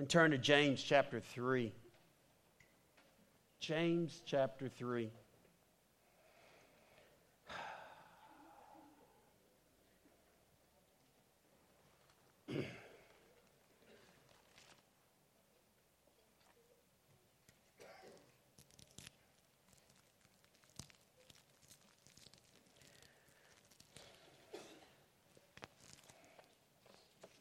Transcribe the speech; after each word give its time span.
And 0.00 0.08
turn 0.08 0.30
to 0.30 0.38
James 0.38 0.82
chapter 0.82 1.20
3. 1.20 1.70
James 3.60 4.22
chapter 4.24 4.66
3. 4.66 5.10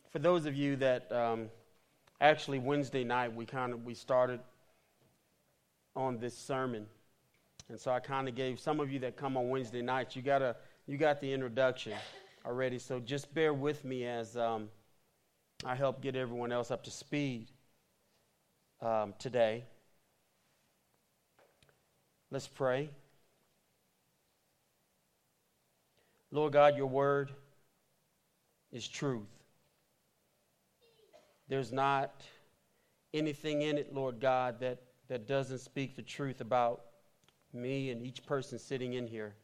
For 0.09 0.19
those 0.19 0.45
of 0.45 0.57
you 0.57 0.75
that 0.75 1.09
um, 1.13 1.49
actually 2.21 2.59
Wednesday 2.59 3.03
night 3.03 3.33
we 3.33 3.45
kind 3.45 3.73
of 3.73 3.85
we 3.85 3.93
started 3.93 4.39
on 5.95 6.19
this 6.19 6.37
sermon, 6.37 6.85
and 7.69 7.79
so 7.79 7.91
I 7.91 7.99
kind 7.99 8.27
of 8.27 8.35
gave 8.35 8.59
some 8.59 8.79
of 8.79 8.91
you 8.91 8.99
that 8.99 9.17
come 9.17 9.37
on 9.37 9.49
Wednesday 9.49 9.81
nights 9.81 10.15
you 10.15 10.21
got 10.21 10.41
a 10.41 10.55
you 10.87 10.97
got 10.97 11.21
the 11.21 11.31
introduction 11.31 11.93
already. 12.45 12.79
So 12.79 12.99
just 12.99 13.33
bear 13.33 13.53
with 13.53 13.85
me 13.85 14.05
as 14.05 14.37
um, 14.37 14.69
I 15.65 15.75
help 15.75 16.01
get 16.01 16.15
everyone 16.15 16.51
else 16.51 16.71
up 16.71 16.83
to 16.85 16.91
speed 16.91 17.47
um, 18.81 19.13
today. 19.19 19.65
Let's 22.31 22.47
pray. 22.47 22.89
Lord 26.31 26.53
God, 26.53 26.77
your 26.77 26.85
word 26.85 27.31
is 28.71 28.87
truth. 28.87 29.38
There's 31.49 31.71
not 31.71 32.23
anything 33.13 33.63
in 33.63 33.77
it, 33.77 33.93
Lord 33.93 34.19
God, 34.19 34.59
that, 34.59 34.77
that 35.07 35.27
doesn't 35.27 35.59
speak 35.59 35.95
the 35.95 36.03
truth 36.03 36.41
about 36.41 36.81
me 37.51 37.89
and 37.89 38.05
each 38.05 38.23
person 38.25 38.59
sitting 38.59 38.93
in 38.93 39.07
here. 39.07 39.35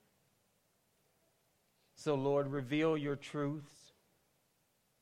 So, 1.95 2.13
Lord, 2.13 2.47
reveal 2.47 2.95
your 2.95 3.15
truths 3.15 3.93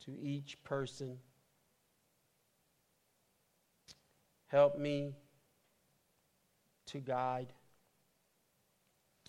to 0.05 0.17
each 0.21 0.63
person. 0.63 1.17
Help 4.47 4.77
me 4.77 5.15
to 6.85 6.99
guide, 6.99 7.51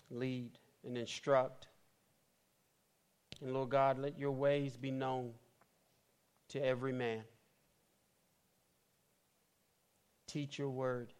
lead, 0.09 0.51
and 0.85 0.97
instruct. 0.97 1.67
And 3.41 3.53
Lord 3.53 3.69
God, 3.69 3.97
let 3.97 4.17
your 4.17 4.31
ways 4.31 4.77
be 4.77 4.91
known 4.91 5.31
to 6.49 6.63
every 6.63 6.93
man. 6.93 7.23
Teach 10.35 10.59
your 10.59 10.69
word 10.69 11.13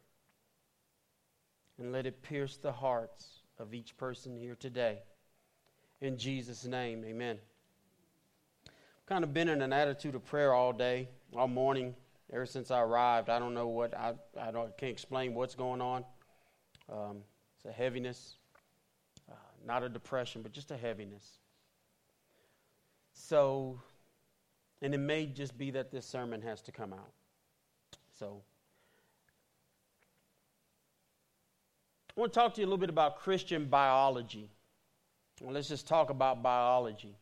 and 1.80 1.94
let 1.94 2.06
it 2.06 2.22
pierce 2.22 2.58
the 2.58 2.74
hearts 2.74 3.44
of 3.58 3.74
each 3.74 3.96
person 3.96 4.36
here 4.36 4.58
today. 4.60 5.04
In 6.02 6.18
Jesus' 6.18 6.66
name, 6.66 7.06
amen. 7.06 7.38
I've 8.68 9.06
kind 9.06 9.24
of 9.24 9.34
been 9.34 9.48
in 9.48 9.62
an 9.62 9.72
attitude 9.72 10.16
of 10.16 10.26
prayer 10.26 10.54
all 10.54 10.74
day, 10.74 11.08
all 11.34 11.48
morning, 11.48 11.96
ever 12.34 12.46
since 12.46 12.72
I 12.72 12.82
arrived. 12.82 13.30
I 13.30 13.40
don't 13.40 13.54
know 13.54 13.70
what, 13.70 13.98
I, 13.98 14.16
I 14.38 14.52
don't, 14.52 14.78
can't 14.78 14.92
explain 14.92 15.34
what's 15.34 15.56
going 15.56 15.80
on. 15.80 16.04
Um, 16.92 17.20
it's 17.56 17.64
a 17.64 17.72
heaviness, 17.72 18.36
uh, 19.32 19.36
not 19.66 19.82
a 19.82 19.88
depression, 19.88 20.42
but 20.42 20.52
just 20.52 20.72
a 20.72 20.78
heaviness. 20.78 21.38
So, 23.14 23.80
and 24.82 24.94
it 24.94 24.98
may 24.98 25.26
just 25.26 25.58
be 25.58 25.72
that 25.72 25.90
this 25.90 26.06
sermon 26.06 26.42
has 26.42 26.62
to 26.64 26.74
come 26.74 26.92
out. 26.92 27.14
So, 28.20 28.44
I 32.16 32.22
want 32.22 32.32
to 32.32 32.40
talk 32.40 32.54
to 32.54 32.62
you 32.62 32.66
a 32.66 32.70
little 32.70 32.78
bit 32.78 32.90
about 32.90 33.20
Christian 33.20 33.66
biology. 33.66 34.50
Well, 35.42 35.54
let's 35.54 35.68
just 35.68 35.86
talk 35.86 36.10
about 36.10 36.42
biology. 36.42 37.14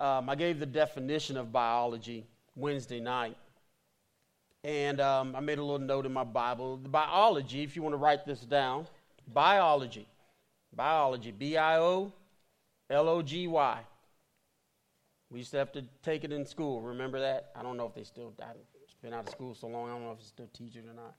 Um, 0.00 0.28
I 0.28 0.34
gave 0.34 0.58
the 0.58 0.66
definition 0.66 1.36
of 1.36 1.52
biology 1.52 2.26
Wednesday 2.56 2.98
night. 2.98 3.36
And 4.64 5.00
um, 5.00 5.36
I 5.36 5.40
made 5.40 5.58
a 5.58 5.62
little 5.62 5.78
note 5.78 6.06
in 6.06 6.12
my 6.12 6.24
Bible. 6.24 6.76
Biology, 6.76 7.62
if 7.62 7.76
you 7.76 7.82
want 7.82 7.92
to 7.92 7.98
write 7.98 8.26
this 8.26 8.40
down, 8.40 8.86
biology. 9.32 10.08
Biology. 10.74 11.30
B 11.30 11.56
I 11.56 11.78
O 11.78 12.12
L 12.90 13.08
O 13.08 13.22
G 13.22 13.46
Y. 13.46 13.80
We 15.30 15.38
used 15.38 15.52
to 15.52 15.58
have 15.58 15.70
to 15.72 15.84
take 16.02 16.24
it 16.24 16.32
in 16.32 16.46
school. 16.46 16.80
Remember 16.80 17.20
that? 17.20 17.52
I 17.54 17.62
don't 17.62 17.76
know 17.76 17.86
if 17.86 17.94
they 17.94 18.04
still, 18.04 18.34
I've 18.42 18.56
been 19.02 19.14
out 19.14 19.26
of 19.26 19.30
school 19.30 19.54
so 19.54 19.68
long, 19.68 19.88
I 19.88 19.92
don't 19.92 20.02
know 20.02 20.12
if 20.12 20.18
they 20.18 20.24
still 20.24 20.50
teach 20.52 20.76
it 20.76 20.84
or 20.88 20.94
not. 20.94 21.14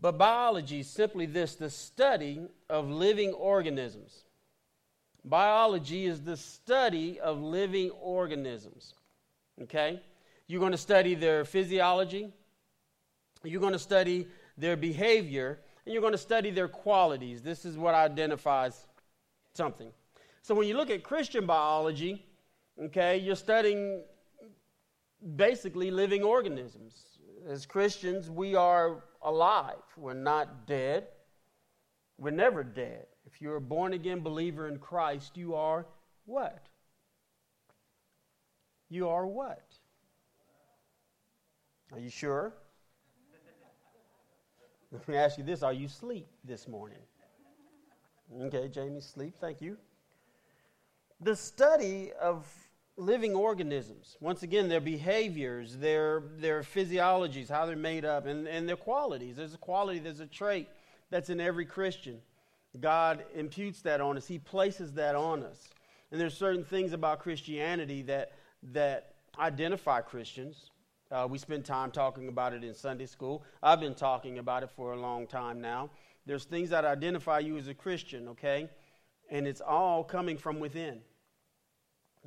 But 0.00 0.18
biology 0.18 0.80
is 0.80 0.90
simply 0.90 1.26
this 1.26 1.54
the 1.54 1.70
study 1.70 2.46
of 2.68 2.88
living 2.88 3.32
organisms. 3.32 4.24
Biology 5.24 6.04
is 6.06 6.20
the 6.20 6.36
study 6.36 7.18
of 7.20 7.40
living 7.40 7.90
organisms. 7.90 8.94
Okay? 9.62 10.02
You're 10.46 10.60
going 10.60 10.72
to 10.72 10.78
study 10.78 11.14
their 11.14 11.44
physiology, 11.44 12.32
you're 13.42 13.60
going 13.60 13.72
to 13.72 13.78
study 13.78 14.26
their 14.58 14.76
behavior, 14.76 15.58
and 15.84 15.92
you're 15.92 16.02
going 16.02 16.12
to 16.12 16.18
study 16.18 16.50
their 16.50 16.68
qualities. 16.68 17.42
This 17.42 17.64
is 17.64 17.76
what 17.78 17.94
identifies 17.94 18.86
something. 19.54 19.90
So 20.42 20.54
when 20.54 20.68
you 20.68 20.76
look 20.76 20.90
at 20.90 21.02
Christian 21.02 21.46
biology, 21.46 22.26
okay, 22.78 23.16
you're 23.18 23.36
studying 23.36 24.02
basically 25.36 25.90
living 25.90 26.22
organisms. 26.22 27.18
As 27.48 27.64
Christians, 27.64 28.30
we 28.30 28.54
are 28.54 29.02
alive. 29.24 29.82
We're 29.96 30.14
not 30.14 30.66
dead. 30.66 31.08
We're 32.18 32.30
never 32.30 32.62
dead. 32.62 33.06
If 33.26 33.40
you're 33.40 33.56
a 33.56 33.60
born 33.60 33.94
again 33.94 34.20
believer 34.20 34.68
in 34.68 34.78
Christ, 34.78 35.36
you 35.36 35.54
are 35.54 35.86
what? 36.26 36.66
You 38.88 39.08
are 39.08 39.26
what? 39.26 39.64
Are 41.92 41.98
you 41.98 42.10
sure? 42.10 42.52
Let 44.92 45.08
me 45.08 45.16
ask 45.16 45.38
you 45.38 45.44
this 45.44 45.62
Are 45.62 45.72
you 45.72 45.86
asleep 45.86 46.28
this 46.44 46.68
morning? 46.68 46.98
Okay, 48.42 48.68
Jamie, 48.68 49.00
sleep. 49.00 49.34
Thank 49.40 49.60
you. 49.60 49.76
The 51.20 51.36
study 51.36 52.12
of 52.20 52.46
living 52.96 53.34
organisms. 53.34 54.16
Once 54.20 54.42
again, 54.42 54.68
their 54.68 54.80
behaviors, 54.80 55.76
their, 55.76 56.22
their 56.36 56.62
physiologies, 56.62 57.48
how 57.48 57.66
they're 57.66 57.76
made 57.76 58.04
up, 58.04 58.26
and, 58.26 58.46
and 58.46 58.68
their 58.68 58.76
qualities. 58.76 59.36
There's 59.36 59.54
a 59.54 59.58
quality, 59.58 59.98
there's 59.98 60.20
a 60.20 60.26
trait 60.26 60.68
that's 61.10 61.30
in 61.30 61.40
every 61.40 61.64
Christian. 61.64 62.20
God 62.80 63.24
imputes 63.34 63.82
that 63.82 64.00
on 64.00 64.16
us, 64.16 64.26
He 64.26 64.38
places 64.38 64.92
that 64.92 65.14
on 65.14 65.42
us. 65.42 65.68
And 66.10 66.20
there's 66.20 66.36
certain 66.36 66.64
things 66.64 66.92
about 66.92 67.20
Christianity 67.20 68.02
that, 68.02 68.32
that 68.72 69.14
identify 69.38 70.00
Christians. 70.00 70.70
Uh, 71.10 71.26
we 71.28 71.38
spend 71.38 71.64
time 71.64 71.90
talking 71.90 72.28
about 72.28 72.52
it 72.52 72.64
in 72.64 72.74
Sunday 72.74 73.06
school. 73.06 73.44
I've 73.62 73.80
been 73.80 73.94
talking 73.94 74.38
about 74.38 74.62
it 74.62 74.70
for 74.76 74.92
a 74.92 75.00
long 75.00 75.26
time 75.26 75.60
now. 75.60 75.90
There's 76.26 76.44
things 76.44 76.70
that 76.70 76.84
identify 76.84 77.40
you 77.40 77.56
as 77.58 77.68
a 77.68 77.74
Christian, 77.74 78.28
okay? 78.28 78.68
And 79.30 79.46
it's 79.46 79.60
all 79.60 80.02
coming 80.04 80.38
from 80.38 80.58
within. 80.60 81.00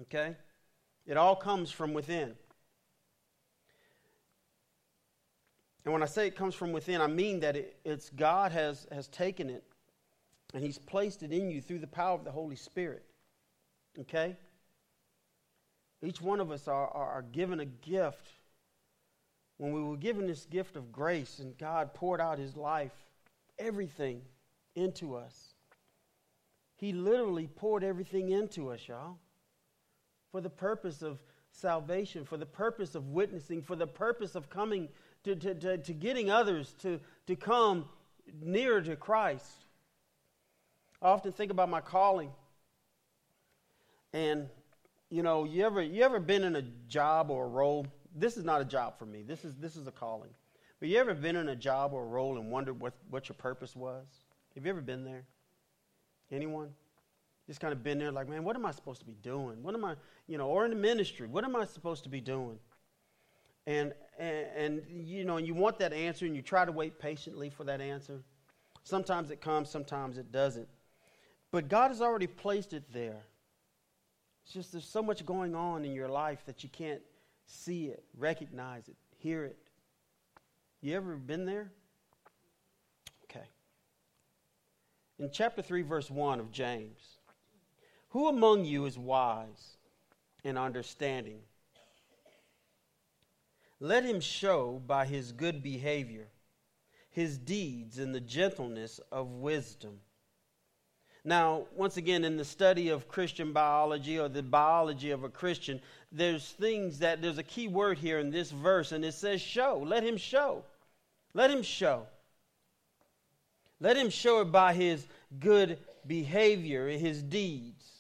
Okay? 0.01 0.35
It 1.07 1.15
all 1.15 1.35
comes 1.35 1.71
from 1.71 1.93
within. 1.93 2.33
And 5.85 5.93
when 5.93 6.03
I 6.03 6.05
say 6.05 6.27
it 6.27 6.35
comes 6.35 6.53
from 6.53 6.73
within, 6.73 6.99
I 6.99 7.07
mean 7.07 7.39
that 7.39 7.55
it, 7.55 7.79
it's 7.85 8.09
God 8.09 8.51
has, 8.51 8.85
has 8.91 9.07
taken 9.07 9.49
it 9.49 9.63
and 10.53 10.61
He's 10.61 10.77
placed 10.77 11.23
it 11.23 11.31
in 11.31 11.49
you 11.49 11.61
through 11.61 11.79
the 11.79 11.87
power 11.87 12.13
of 12.13 12.25
the 12.25 12.31
Holy 12.31 12.57
Spirit. 12.57 13.05
Okay? 13.97 14.35
Each 16.03 16.21
one 16.21 16.41
of 16.41 16.51
us 16.51 16.67
are, 16.67 16.89
are, 16.89 17.07
are 17.07 17.21
given 17.21 17.61
a 17.61 17.65
gift. 17.65 18.27
When 19.57 19.71
we 19.71 19.81
were 19.81 19.95
given 19.95 20.27
this 20.27 20.45
gift 20.45 20.75
of 20.75 20.91
grace 20.91 21.39
and 21.39 21.57
God 21.57 21.93
poured 21.93 22.19
out 22.19 22.37
His 22.37 22.57
life, 22.57 22.91
everything 23.57 24.21
into 24.75 25.15
us, 25.15 25.53
He 26.75 26.91
literally 26.91 27.47
poured 27.47 27.85
everything 27.85 28.29
into 28.29 28.71
us, 28.71 28.85
y'all 28.89 29.19
for 30.37 30.41
the 30.41 30.49
purpose 30.51 31.01
of 31.01 31.17
salvation, 31.49 32.23
for 32.23 32.37
the 32.37 32.45
purpose 32.45 32.93
of 32.93 33.07
witnessing, 33.07 33.59
for 33.59 33.75
the 33.75 33.87
purpose 33.87 34.35
of 34.35 34.51
coming 34.51 34.87
to, 35.23 35.35
to, 35.35 35.55
to, 35.55 35.79
to 35.79 35.93
getting 35.93 36.29
others 36.29 36.75
to, 36.79 36.99
to 37.25 37.35
come 37.35 37.85
nearer 38.39 38.79
to 38.79 38.95
Christ. 38.95 39.51
I 41.01 41.07
often 41.07 41.31
think 41.31 41.49
about 41.49 41.69
my 41.69 41.81
calling. 41.81 42.29
And, 44.13 44.47
you 45.09 45.23
know, 45.23 45.43
you 45.43 45.65
ever, 45.65 45.81
you 45.81 46.03
ever 46.03 46.19
been 46.19 46.43
in 46.43 46.55
a 46.55 46.65
job 46.87 47.31
or 47.31 47.45
a 47.45 47.49
role? 47.49 47.87
This 48.15 48.37
is 48.37 48.43
not 48.43 48.61
a 48.61 48.65
job 48.65 48.99
for 48.99 49.07
me. 49.07 49.23
This 49.23 49.43
is, 49.43 49.55
this 49.55 49.75
is 49.75 49.87
a 49.87 49.91
calling. 49.91 50.29
But 50.79 50.89
you 50.89 50.99
ever 50.99 51.15
been 51.15 51.35
in 51.35 51.49
a 51.49 51.55
job 51.55 51.93
or 51.93 52.03
a 52.03 52.07
role 52.07 52.37
and 52.37 52.51
wondered 52.51 52.79
what, 52.79 52.93
what 53.09 53.27
your 53.27 53.37
purpose 53.37 53.75
was? 53.75 54.05
Have 54.53 54.65
you 54.65 54.69
ever 54.69 54.81
been 54.81 55.03
there? 55.03 55.23
Anyone? 56.31 56.69
Just 57.47 57.61
kind 57.61 57.71
of 57.71 57.81
been 57.81 57.97
there 57.97 58.11
like, 58.11 58.27
man, 58.27 58.43
what 58.43 58.55
am 58.55 58.65
I 58.65 58.71
supposed 58.71 58.99
to 58.99 59.05
be 59.05 59.15
doing? 59.23 59.63
What 59.63 59.73
am 59.73 59.85
I, 59.85 59.95
you 60.27 60.37
know, 60.37 60.47
or 60.47 60.65
in 60.65 60.71
the 60.71 60.77
ministry, 60.77 61.27
what 61.27 61.45
am 61.45 61.55
I 61.55 61.65
supposed 61.65 62.03
to 62.03 62.09
be 62.09 62.19
doing? 62.19 62.59
And, 63.65 63.93
and, 64.19 64.47
and, 64.55 64.81
you 64.89 65.25
know, 65.25 65.37
you 65.37 65.53
want 65.53 65.79
that 65.79 65.93
answer 65.93 66.25
and 66.25 66.35
you 66.35 66.41
try 66.41 66.65
to 66.65 66.71
wait 66.71 66.99
patiently 66.99 67.49
for 67.49 67.63
that 67.65 67.81
answer. 67.81 68.21
Sometimes 68.83 69.31
it 69.31 69.41
comes, 69.41 69.69
sometimes 69.69 70.17
it 70.17 70.31
doesn't. 70.31 70.67
But 71.51 71.69
God 71.69 71.89
has 71.89 72.01
already 72.01 72.27
placed 72.27 72.73
it 72.73 72.83
there. 72.93 73.23
It's 74.43 74.53
just 74.53 74.71
there's 74.71 74.87
so 74.87 75.01
much 75.01 75.25
going 75.25 75.55
on 75.55 75.83
in 75.83 75.91
your 75.91 76.07
life 76.07 76.45
that 76.45 76.63
you 76.63 76.69
can't 76.69 77.01
see 77.45 77.87
it, 77.87 78.03
recognize 78.17 78.87
it, 78.87 78.95
hear 79.17 79.43
it. 79.43 79.57
You 80.81 80.95
ever 80.95 81.15
been 81.15 81.45
there? 81.45 81.71
Okay. 83.25 83.45
In 85.19 85.29
chapter 85.31 85.61
3, 85.61 85.81
verse 85.81 86.09
1 86.09 86.39
of 86.39 86.51
James, 86.51 87.16
who 88.09 88.27
among 88.27 88.65
you 88.65 88.85
is 88.85 88.97
wise 88.97 89.77
and 90.43 90.57
understanding? 90.57 91.39
Let 93.79 94.03
him 94.03 94.19
show 94.19 94.81
by 94.85 95.05
his 95.05 95.31
good 95.31 95.61
behavior 95.61 96.27
his 97.17 97.39
deeds 97.39 97.97
in 97.97 98.11
the 98.11 98.19
gentleness 98.19 98.99
of 99.11 99.31
wisdom. 99.31 99.99
Now, 101.25 101.65
once 101.75 101.97
again, 101.97 102.23
in 102.23 102.37
the 102.37 102.45
study 102.45 102.89
of 102.89 103.07
Christian 103.07 103.53
biology 103.53 104.19
or 104.19 104.29
the 104.29 104.43
biology 104.43 105.09
of 105.09 105.23
a 105.23 105.29
Christian, 105.29 105.81
there's 106.11 106.51
things 106.51 106.99
that 106.99 107.23
there's 107.23 107.39
a 107.39 107.43
key 107.43 107.67
word 107.67 107.97
here 107.97 108.19
in 108.19 108.29
this 108.29 108.51
verse, 108.51 108.91
and 108.91 109.03
it 109.03 109.15
says 109.15 109.41
show. 109.41 109.83
Let 109.83 110.03
him 110.03 110.15
show. 110.15 110.63
Let 111.33 111.49
him 111.49 111.63
show. 111.63 112.05
Let 113.79 113.97
him 113.97 114.11
show 114.11 114.41
it 114.41 114.51
by 114.51 114.75
his 114.75 115.07
good 115.39 115.79
behavior, 116.05 116.87
his 116.87 117.23
deeds. 117.23 117.96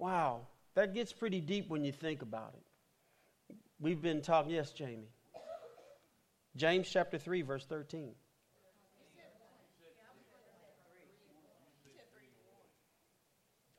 Wow, 0.00 0.46
that 0.76 0.94
gets 0.94 1.12
pretty 1.12 1.42
deep 1.42 1.68
when 1.68 1.84
you 1.84 1.92
think 1.92 2.22
about 2.22 2.54
it. 2.54 3.54
We've 3.78 4.00
been 4.00 4.22
talking, 4.22 4.52
yes, 4.52 4.72
Jamie. 4.72 5.10
James 6.56 6.88
chapter 6.90 7.18
3, 7.18 7.42
verse 7.42 7.66
13. 7.66 8.12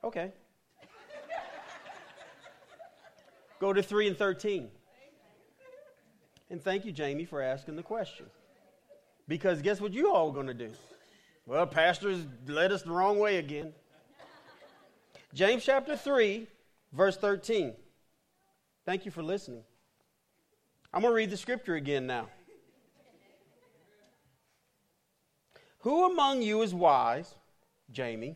Okay. 0.04 0.32
Go 3.60 3.74
to 3.74 3.82
3 3.82 4.10
and 4.10 4.18
13. 4.18 4.70
And 6.52 6.64
thank 6.64 6.86
you, 6.86 6.92
Jamie, 6.92 7.26
for 7.26 7.42
asking 7.42 7.78
the 7.78 7.84
question. 7.84 8.28
Because 9.28 9.64
guess 9.64 9.82
what 9.82 9.92
you 9.92 10.14
all 10.14 10.32
going 10.32 10.48
to 10.48 10.54
do? 10.54 10.70
Well, 11.48 11.66
pastors 11.66 12.28
led 12.46 12.72
us 12.72 12.84
the 12.84 12.92
wrong 12.92 13.18
way 13.18 13.38
again. 13.38 13.74
James 15.34 15.64
chapter 15.64 15.96
3, 15.96 16.48
verse 16.92 17.18
13. 17.18 17.74
Thank 18.86 19.06
you 19.06 19.12
for 19.12 19.24
listening. 19.24 19.64
I'm 20.94 21.02
going 21.02 21.12
to 21.12 21.16
read 21.16 21.30
the 21.30 21.38
scripture 21.38 21.76
again 21.76 22.06
now. 22.06 22.28
Who 25.80 26.12
among 26.12 26.42
you 26.42 26.62
is 26.62 26.74
wise? 26.74 27.36
Jamie 27.92 28.36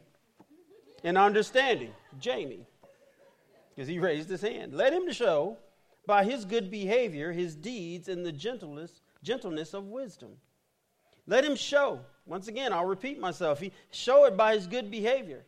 And 1.03 1.17
understanding, 1.17 1.91
Jamie, 2.19 2.65
because 3.73 3.87
he 3.87 3.99
raised 3.99 4.29
his 4.29 4.41
hand. 4.41 4.73
Let 4.73 4.93
him 4.93 5.11
show 5.11 5.57
by 6.07 6.23
his 6.23 6.45
good 6.45 6.71
behavior 6.71 7.31
his 7.31 7.55
deeds 7.55 8.07
in 8.07 8.23
the 8.23 8.31
gentleness, 8.31 9.01
gentleness 9.21 9.73
of 9.73 9.85
wisdom. 9.85 10.31
Let 11.27 11.43
him 11.43 11.55
show. 11.55 11.99
Once 12.25 12.47
again, 12.47 12.71
I'll 12.71 12.85
repeat 12.85 13.19
myself. 13.19 13.59
He 13.59 13.71
show 13.91 14.25
it 14.25 14.37
by 14.37 14.55
his 14.55 14.67
good 14.67 14.89
behavior. 14.89 15.45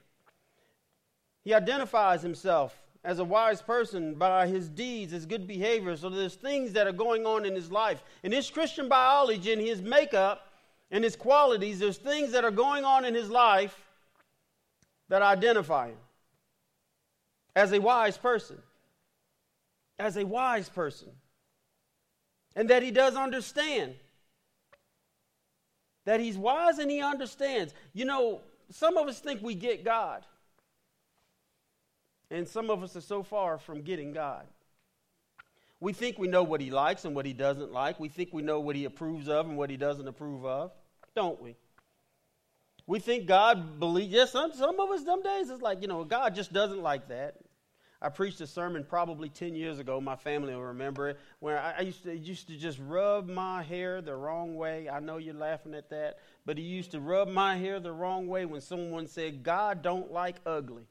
He 1.48 1.54
identifies 1.54 2.22
himself 2.22 2.78
as 3.06 3.20
a 3.20 3.24
wise 3.24 3.62
person 3.62 4.16
by 4.16 4.48
his 4.48 4.68
deeds, 4.68 5.14
his 5.14 5.26
good 5.26 5.48
behavior. 5.48 5.96
So 5.96 6.10
there's 6.10 6.36
things 6.36 6.74
that 6.74 6.88
are 6.88 6.92
going 6.92 7.26
on 7.26 7.46
in 7.46 7.56
his 7.56 7.72
life. 7.72 8.04
In 8.22 8.34
his 8.34 8.50
Christian 8.50 8.90
biology, 8.90 9.54
in 9.54 9.62
his 9.62 9.82
makeup, 9.82 10.52
and 10.92 11.06
his 11.06 11.16
qualities, 11.16 11.80
there's 11.80 11.96
things 11.96 12.34
that 12.34 12.44
are 12.44 12.52
going 12.52 12.84
on 12.84 13.06
in 13.06 13.16
his 13.16 13.30
life 13.30 13.82
that 15.08 15.22
identify 15.22 15.88
him 15.88 15.98
as 17.56 17.72
a 17.72 17.80
wise 17.80 18.18
person. 18.18 18.58
As 19.98 20.18
a 20.18 20.26
wise 20.26 20.68
person. 20.68 21.08
And 22.58 22.70
that 22.70 22.84
he 22.84 22.92
does 22.92 23.16
understand. 23.16 23.96
That 26.04 26.20
he's 26.20 26.38
wise 26.38 26.78
and 26.78 26.92
he 26.92 27.02
understands. 27.02 27.74
You 27.94 28.04
know, 28.04 28.42
some 28.70 28.98
of 28.98 29.08
us 29.08 29.22
think 29.22 29.42
we 29.42 29.56
get 29.56 29.86
God. 29.86 30.26
And 32.29 32.47
some 32.47 32.69
of 32.69 32.83
us 32.83 32.95
are 32.95 33.01
so 33.01 33.24
far 33.24 33.57
from 33.57 33.81
getting 33.81 34.12
God. 34.12 34.45
We 35.79 35.94
think 35.94 36.18
we 36.18 36.27
know 36.27 36.44
what 36.44 36.59
he 36.59 36.71
likes 36.71 37.06
and 37.06 37.15
what 37.15 37.25
he 37.25 37.33
doesn't 37.33 37.71
like. 37.71 38.00
We 38.00 38.09
think 38.09 38.29
we 38.33 38.41
know 38.41 38.59
what 38.59 38.75
he 38.75 38.85
approves 38.85 39.29
of 39.29 39.47
and 39.47 39.57
what 39.57 39.69
he 39.69 39.77
doesn't 39.77 40.07
approve 40.07 40.45
of, 40.45 40.71
don't 41.15 41.41
we? 41.41 41.56
We 42.88 43.00
think 43.00 43.27
God 43.27 43.79
believes, 43.79 44.12
yes, 44.12 44.31
some, 44.31 44.53
some 44.53 44.79
of 44.79 44.89
us, 44.89 45.03
some 45.03 45.21
days, 45.21 45.50
it's 45.50 45.62
like, 45.62 45.81
you 45.81 45.88
know, 45.88 46.03
God 46.03 46.33
just 46.33 46.53
doesn't 46.53 46.81
like 46.81 47.09
that. 47.09 47.35
I 48.01 48.09
preached 48.09 48.39
a 48.41 48.47
sermon 48.47 48.85
probably 48.88 49.27
10 49.27 49.56
years 49.56 49.79
ago. 49.79 50.00
My 50.00 50.15
family 50.15 50.53
will 50.53 50.63
remember 50.63 51.09
it, 51.09 51.19
where 51.39 51.59
I, 51.59 51.74
I 51.79 51.81
used, 51.81 52.03
to, 52.03 52.15
used 52.15 52.47
to 52.47 52.56
just 52.56 52.79
rub 52.79 53.27
my 53.27 53.63
hair 53.63 54.01
the 54.01 54.15
wrong 54.15 54.56
way. 54.56 54.88
I 54.88 55.00
know 55.00 55.18
you're 55.18 55.33
laughing 55.33 55.74
at 55.74 55.89
that, 55.89 56.19
but 56.45 56.57
he 56.57 56.63
used 56.63 56.91
to 56.91 57.00
rub 57.00 57.27
my 57.27 57.57
hair 57.57 57.79
the 57.79 57.91
wrong 57.91 58.27
way 58.27 58.45
when 58.45 58.62
someone 58.62 59.07
said, 59.07 59.44
God 59.44 59.81
don't 59.81 60.12
like 60.12 60.35
ugly. 60.45 60.85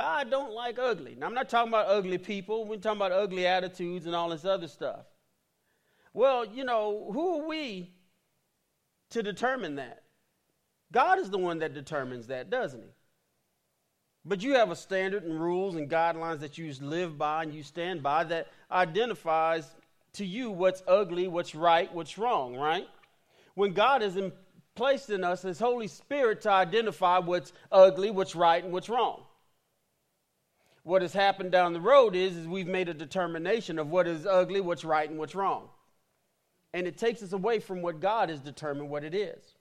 God 0.00 0.30
don't 0.30 0.54
like 0.54 0.78
ugly. 0.78 1.14
Now, 1.14 1.26
I'm 1.26 1.34
not 1.34 1.50
talking 1.50 1.68
about 1.68 1.86
ugly 1.86 2.16
people. 2.16 2.64
We're 2.64 2.78
talking 2.78 2.96
about 2.96 3.12
ugly 3.12 3.46
attitudes 3.46 4.06
and 4.06 4.14
all 4.14 4.30
this 4.30 4.46
other 4.46 4.66
stuff. 4.66 5.04
Well, 6.14 6.46
you 6.46 6.64
know, 6.64 7.10
who 7.12 7.42
are 7.42 7.46
we 7.46 7.92
to 9.10 9.22
determine 9.22 9.76
that. 9.76 10.02
God 10.90 11.18
is 11.18 11.28
the 11.28 11.36
one 11.36 11.58
that 11.58 11.74
determines 11.74 12.28
that, 12.28 12.48
doesn't 12.48 12.80
he? 12.80 12.88
But 14.24 14.42
you 14.42 14.54
have 14.54 14.70
a 14.70 14.76
standard 14.76 15.24
and 15.24 15.38
rules 15.38 15.74
and 15.74 15.90
guidelines 15.90 16.40
that 16.40 16.56
you 16.56 16.72
live 16.80 17.18
by 17.18 17.42
and 17.42 17.52
you 17.52 17.62
stand 17.62 18.02
by 18.02 18.24
that 18.24 18.48
identifies 18.70 19.68
to 20.14 20.24
you 20.24 20.50
what's 20.50 20.82
ugly, 20.88 21.28
what's 21.28 21.54
right, 21.54 21.92
what's 21.94 22.16
wrong, 22.16 22.56
right? 22.56 22.86
When 23.54 23.74
God 23.74 24.00
has 24.00 24.18
placed 24.74 25.10
in 25.10 25.24
us 25.24 25.42
His 25.42 25.58
Holy 25.58 25.88
Spirit 25.88 26.40
to 26.42 26.50
identify 26.50 27.18
what's 27.18 27.52
ugly, 27.70 28.10
what's 28.10 28.34
right, 28.34 28.64
and 28.64 28.72
what's 28.72 28.88
wrong. 28.88 29.24
What 30.82 31.02
has 31.02 31.12
happened 31.12 31.52
down 31.52 31.72
the 31.72 31.80
road 31.80 32.16
is, 32.16 32.36
is 32.36 32.48
we've 32.48 32.66
made 32.66 32.88
a 32.88 32.94
determination 32.94 33.78
of 33.78 33.90
what 33.90 34.06
is 34.06 34.26
ugly, 34.26 34.60
what's 34.60 34.84
right, 34.84 35.08
and 35.08 35.18
what's 35.18 35.34
wrong 35.34 35.68
and 36.72 36.86
it 36.86 36.96
takes 36.96 37.22
us 37.22 37.32
away 37.32 37.58
from 37.58 37.82
what 37.82 38.00
God 38.00 38.28
has 38.28 38.40
determined 38.40 38.90
what 38.90 39.04
it 39.04 39.14
is. 39.14 39.54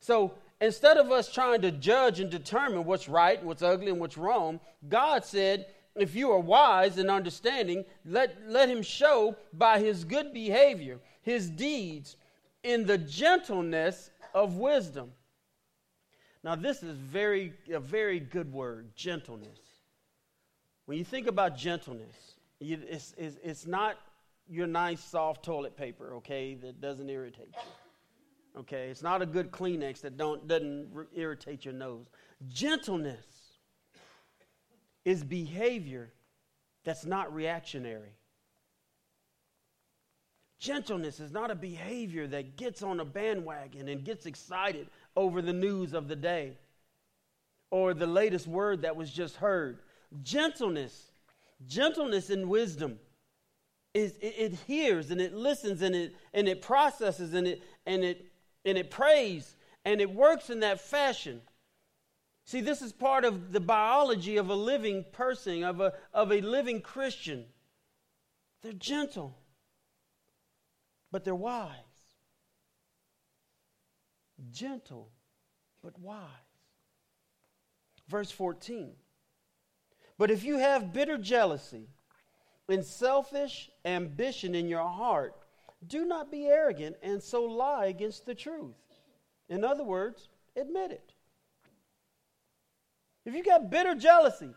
So 0.00 0.34
instead 0.60 0.98
of 0.98 1.10
us 1.10 1.32
trying 1.32 1.62
to 1.62 1.70
judge 1.70 2.20
and 2.20 2.30
determine 2.30 2.84
what's 2.84 3.08
right, 3.08 3.42
what's 3.42 3.62
ugly, 3.62 3.90
and 3.90 4.00
what's 4.00 4.18
wrong, 4.18 4.60
God 4.88 5.24
said, 5.24 5.66
if 5.94 6.14
you 6.14 6.30
are 6.32 6.38
wise 6.38 6.98
and 6.98 7.10
understanding, 7.10 7.84
let, 8.04 8.36
let 8.46 8.68
him 8.68 8.82
show 8.82 9.36
by 9.54 9.78
his 9.78 10.04
good 10.04 10.34
behavior, 10.34 10.98
his 11.22 11.48
deeds, 11.48 12.16
in 12.62 12.84
the 12.84 12.98
gentleness 12.98 14.10
of 14.34 14.56
wisdom. 14.56 15.12
Now, 16.44 16.54
this 16.54 16.82
is 16.82 16.96
very 16.96 17.54
a 17.72 17.80
very 17.80 18.20
good 18.20 18.52
word, 18.52 18.94
gentleness. 18.94 19.58
When 20.86 20.96
you 20.98 21.04
think 21.04 21.26
about 21.26 21.56
gentleness, 21.56 22.16
it's, 22.60 23.12
it's, 23.18 23.36
it's 23.42 23.66
not 23.66 23.96
your 24.48 24.66
nice 24.66 25.02
soft 25.02 25.44
toilet 25.44 25.76
paper, 25.76 26.14
okay, 26.16 26.54
that 26.54 26.80
doesn't 26.80 27.10
irritate 27.10 27.50
you. 27.52 28.60
Okay, 28.60 28.88
it's 28.88 29.02
not 29.02 29.20
a 29.20 29.26
good 29.26 29.50
Kleenex 29.50 30.00
that 30.00 30.16
don't 30.16 30.48
doesn't 30.48 30.88
irritate 31.14 31.64
your 31.66 31.74
nose. 31.74 32.06
Gentleness 32.48 33.26
is 35.04 35.22
behavior 35.22 36.10
that's 36.84 37.04
not 37.04 37.34
reactionary. 37.34 38.14
Gentleness 40.58 41.20
is 41.20 41.32
not 41.32 41.50
a 41.50 41.54
behavior 41.54 42.26
that 42.28 42.56
gets 42.56 42.82
on 42.82 43.00
a 43.00 43.04
bandwagon 43.04 43.88
and 43.88 44.04
gets 44.04 44.24
excited 44.24 44.88
over 45.14 45.42
the 45.42 45.52
news 45.52 45.92
of 45.92 46.08
the 46.08 46.16
day 46.16 46.56
or 47.70 47.92
the 47.92 48.06
latest 48.06 48.46
word 48.46 48.82
that 48.82 48.96
was 48.96 49.10
just 49.10 49.36
heard. 49.36 49.80
Gentleness, 50.22 51.10
gentleness 51.66 52.30
and 52.30 52.48
wisdom 52.48 52.98
it, 53.96 54.18
it 54.20 54.54
hears 54.66 55.10
and 55.10 55.20
it 55.20 55.34
listens 55.34 55.82
and 55.82 55.94
it, 55.94 56.14
and 56.34 56.48
it 56.48 56.60
processes 56.60 57.34
and 57.34 57.46
it, 57.46 57.62
and, 57.86 58.04
it, 58.04 58.26
and 58.64 58.76
it 58.76 58.90
prays 58.90 59.56
and 59.84 60.00
it 60.00 60.10
works 60.10 60.50
in 60.50 60.60
that 60.60 60.80
fashion. 60.80 61.40
See, 62.44 62.60
this 62.60 62.82
is 62.82 62.92
part 62.92 63.24
of 63.24 63.52
the 63.52 63.60
biology 63.60 64.36
of 64.36 64.50
a 64.50 64.54
living 64.54 65.04
person, 65.12 65.64
of 65.64 65.80
a, 65.80 65.94
of 66.12 66.30
a 66.30 66.40
living 66.40 66.80
Christian. 66.80 67.44
They're 68.62 68.72
gentle, 68.72 69.36
but 71.10 71.24
they're 71.24 71.34
wise. 71.34 71.72
Gentle, 74.52 75.08
but 75.82 75.98
wise. 75.98 76.20
Verse 78.08 78.30
14. 78.30 78.92
But 80.18 80.30
if 80.30 80.44
you 80.44 80.58
have 80.58 80.92
bitter 80.92 81.18
jealousy, 81.18 81.88
and 82.68 82.84
selfish 82.84 83.70
ambition 83.84 84.54
in 84.54 84.68
your 84.68 84.88
heart, 84.88 85.34
do 85.86 86.04
not 86.04 86.30
be 86.30 86.46
arrogant 86.46 86.96
and 87.02 87.22
so 87.22 87.44
lie 87.44 87.86
against 87.86 88.26
the 88.26 88.34
truth. 88.34 88.74
In 89.48 89.64
other 89.64 89.84
words, 89.84 90.28
admit 90.56 90.90
it. 90.90 91.12
If 93.24 93.34
you 93.34 93.44
got 93.44 93.70
bitter 93.70 93.94
jealousy, 93.94 94.50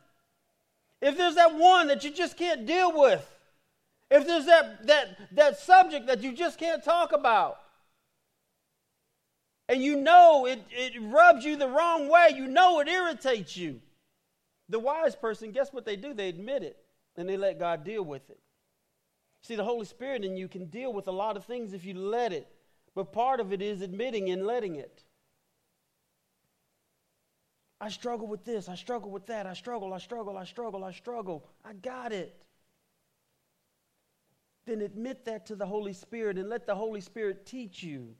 if 1.02 1.18
there's 1.18 1.36
that 1.36 1.56
one 1.56 1.88
that 1.88 2.04
you 2.04 2.12
just 2.12 2.38
can't 2.38 2.66
deal 2.66 2.98
with, 2.98 3.28
if 4.12 4.26
there's 4.26 4.46
that, 4.46 4.88
that, 4.88 5.36
that 5.36 5.60
subject 5.60 6.08
that 6.08 6.22
you 6.24 6.34
just 6.34 6.58
can't 6.58 6.84
talk 6.84 7.12
about, 7.12 7.60
and 9.68 9.84
you 9.84 9.96
know 9.96 10.48
it, 10.48 10.64
it 10.72 10.94
rubs 11.00 11.46
you 11.46 11.56
the 11.56 11.68
wrong 11.68 12.10
way, 12.10 12.30
you 12.36 12.48
know 12.48 12.80
it 12.80 12.88
irritates 12.88 13.56
you. 13.56 13.82
The 14.70 14.80
wise 14.80 15.16
person, 15.16 15.52
guess 15.52 15.74
what 15.74 15.86
they 15.86 15.96
do? 15.96 16.14
They 16.14 16.30
admit 16.30 16.64
it 16.64 16.78
and 17.18 17.28
they 17.28 17.38
let 17.38 17.60
God 17.60 17.84
deal 17.84 18.04
with 18.04 18.30
it. 18.30 18.40
See, 19.42 19.56
the 19.56 19.64
Holy 19.64 19.86
Spirit 19.86 20.24
in 20.24 20.38
you 20.38 20.48
can 20.48 20.66
deal 20.66 20.94
with 20.94 21.08
a 21.08 21.12
lot 21.12 21.38
of 21.38 21.46
things 21.46 21.74
if 21.74 21.86
you 21.86 21.94
let 21.94 22.32
it, 22.34 22.48
but 22.94 23.12
part 23.12 23.40
of 23.40 23.52
it 23.54 23.62
is 23.62 23.82
admitting 23.82 24.30
and 24.30 24.46
letting 24.46 24.76
it. 24.76 25.04
I 27.82 27.90
struggle 27.90 28.28
with 28.28 28.44
this, 28.44 28.68
I 28.68 28.76
struggle 28.76 29.10
with 29.10 29.26
that, 29.28 29.46
I 29.48 29.54
struggle, 29.54 29.94
I 29.94 30.00
struggle, 30.00 30.38
I 30.38 30.44
struggle, 30.44 30.84
I 30.84 30.92
struggle. 30.92 31.46
I 31.64 31.74
got 31.74 32.12
it. 32.12 32.36
Then 34.66 34.82
admit 34.82 35.26
that 35.26 35.46
to 35.48 35.56
the 35.56 35.66
Holy 35.66 35.94
Spirit 35.94 36.38
and 36.38 36.50
let 36.50 36.68
the 36.68 36.76
Holy 36.76 37.02
Spirit 37.02 37.46
teach 37.46 37.82
you. 37.82 38.16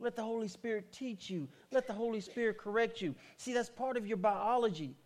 Let 0.00 0.16
the 0.16 0.24
Holy 0.24 0.48
Spirit 0.48 0.92
teach 0.92 1.30
you. 1.30 1.48
Let 1.70 1.86
the 1.86 1.92
Holy 1.92 2.20
Spirit 2.20 2.58
correct 2.58 3.00
you. 3.00 3.14
See, 3.36 3.52
that's 3.52 3.70
part 3.70 3.96
of 3.96 4.06
your 4.06 4.16
biology. 4.16 4.96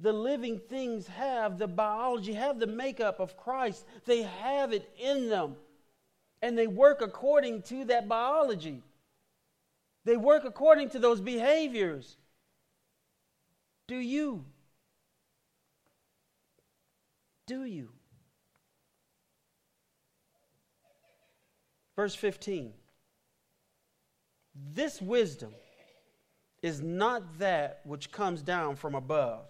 The 0.00 0.12
living 0.12 0.58
things 0.58 1.06
have 1.06 1.58
the 1.58 1.68
biology, 1.68 2.32
have 2.34 2.58
the 2.58 2.66
makeup 2.66 3.20
of 3.20 3.36
Christ. 3.36 3.84
They 4.04 4.22
have 4.22 4.72
it 4.72 4.90
in 4.98 5.28
them. 5.28 5.56
And 6.42 6.58
they 6.58 6.66
work 6.66 7.00
according 7.00 7.62
to 7.62 7.84
that 7.86 8.08
biology. 8.08 8.82
They 10.04 10.16
work 10.16 10.44
according 10.44 10.90
to 10.90 10.98
those 10.98 11.20
behaviors. 11.20 12.16
Do 13.86 13.96
you? 13.96 14.44
Do 17.46 17.64
you? 17.64 17.90
Verse 21.96 22.14
15. 22.14 22.72
This 24.72 25.00
wisdom 25.00 25.54
is 26.62 26.80
not 26.80 27.38
that 27.38 27.80
which 27.84 28.10
comes 28.10 28.42
down 28.42 28.76
from 28.76 28.94
above. 28.94 29.46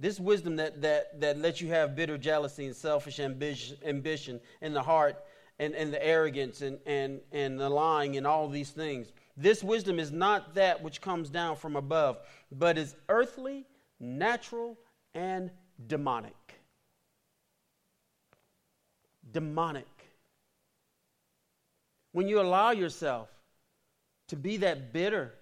This 0.00 0.18
wisdom 0.18 0.56
that, 0.56 0.80
that, 0.80 1.20
that 1.20 1.38
lets 1.38 1.60
you 1.60 1.68
have 1.68 1.94
bitter 1.94 2.16
jealousy 2.16 2.64
and 2.64 2.74
selfish 2.74 3.20
ambition, 3.20 3.76
ambition 3.84 4.40
in 4.62 4.72
the 4.72 4.82
heart 4.82 5.22
and, 5.58 5.74
and 5.74 5.92
the 5.92 6.04
arrogance 6.04 6.62
and, 6.62 6.78
and, 6.86 7.20
and 7.32 7.60
the 7.60 7.68
lying 7.68 8.16
and 8.16 8.26
all 8.26 8.48
these 8.48 8.70
things. 8.70 9.12
This 9.36 9.62
wisdom 9.62 9.98
is 9.98 10.10
not 10.10 10.54
that 10.54 10.82
which 10.82 11.02
comes 11.02 11.28
down 11.28 11.56
from 11.56 11.76
above, 11.76 12.18
but 12.50 12.78
is 12.78 12.96
earthly, 13.10 13.66
natural, 14.00 14.78
and 15.12 15.50
demonic. 15.86 16.34
Demonic. 19.30 19.86
When 22.12 22.26
you 22.26 22.40
allow 22.40 22.70
yourself 22.70 23.28
to 24.28 24.36
be 24.36 24.56
that 24.58 24.94
bitter, 24.94 25.34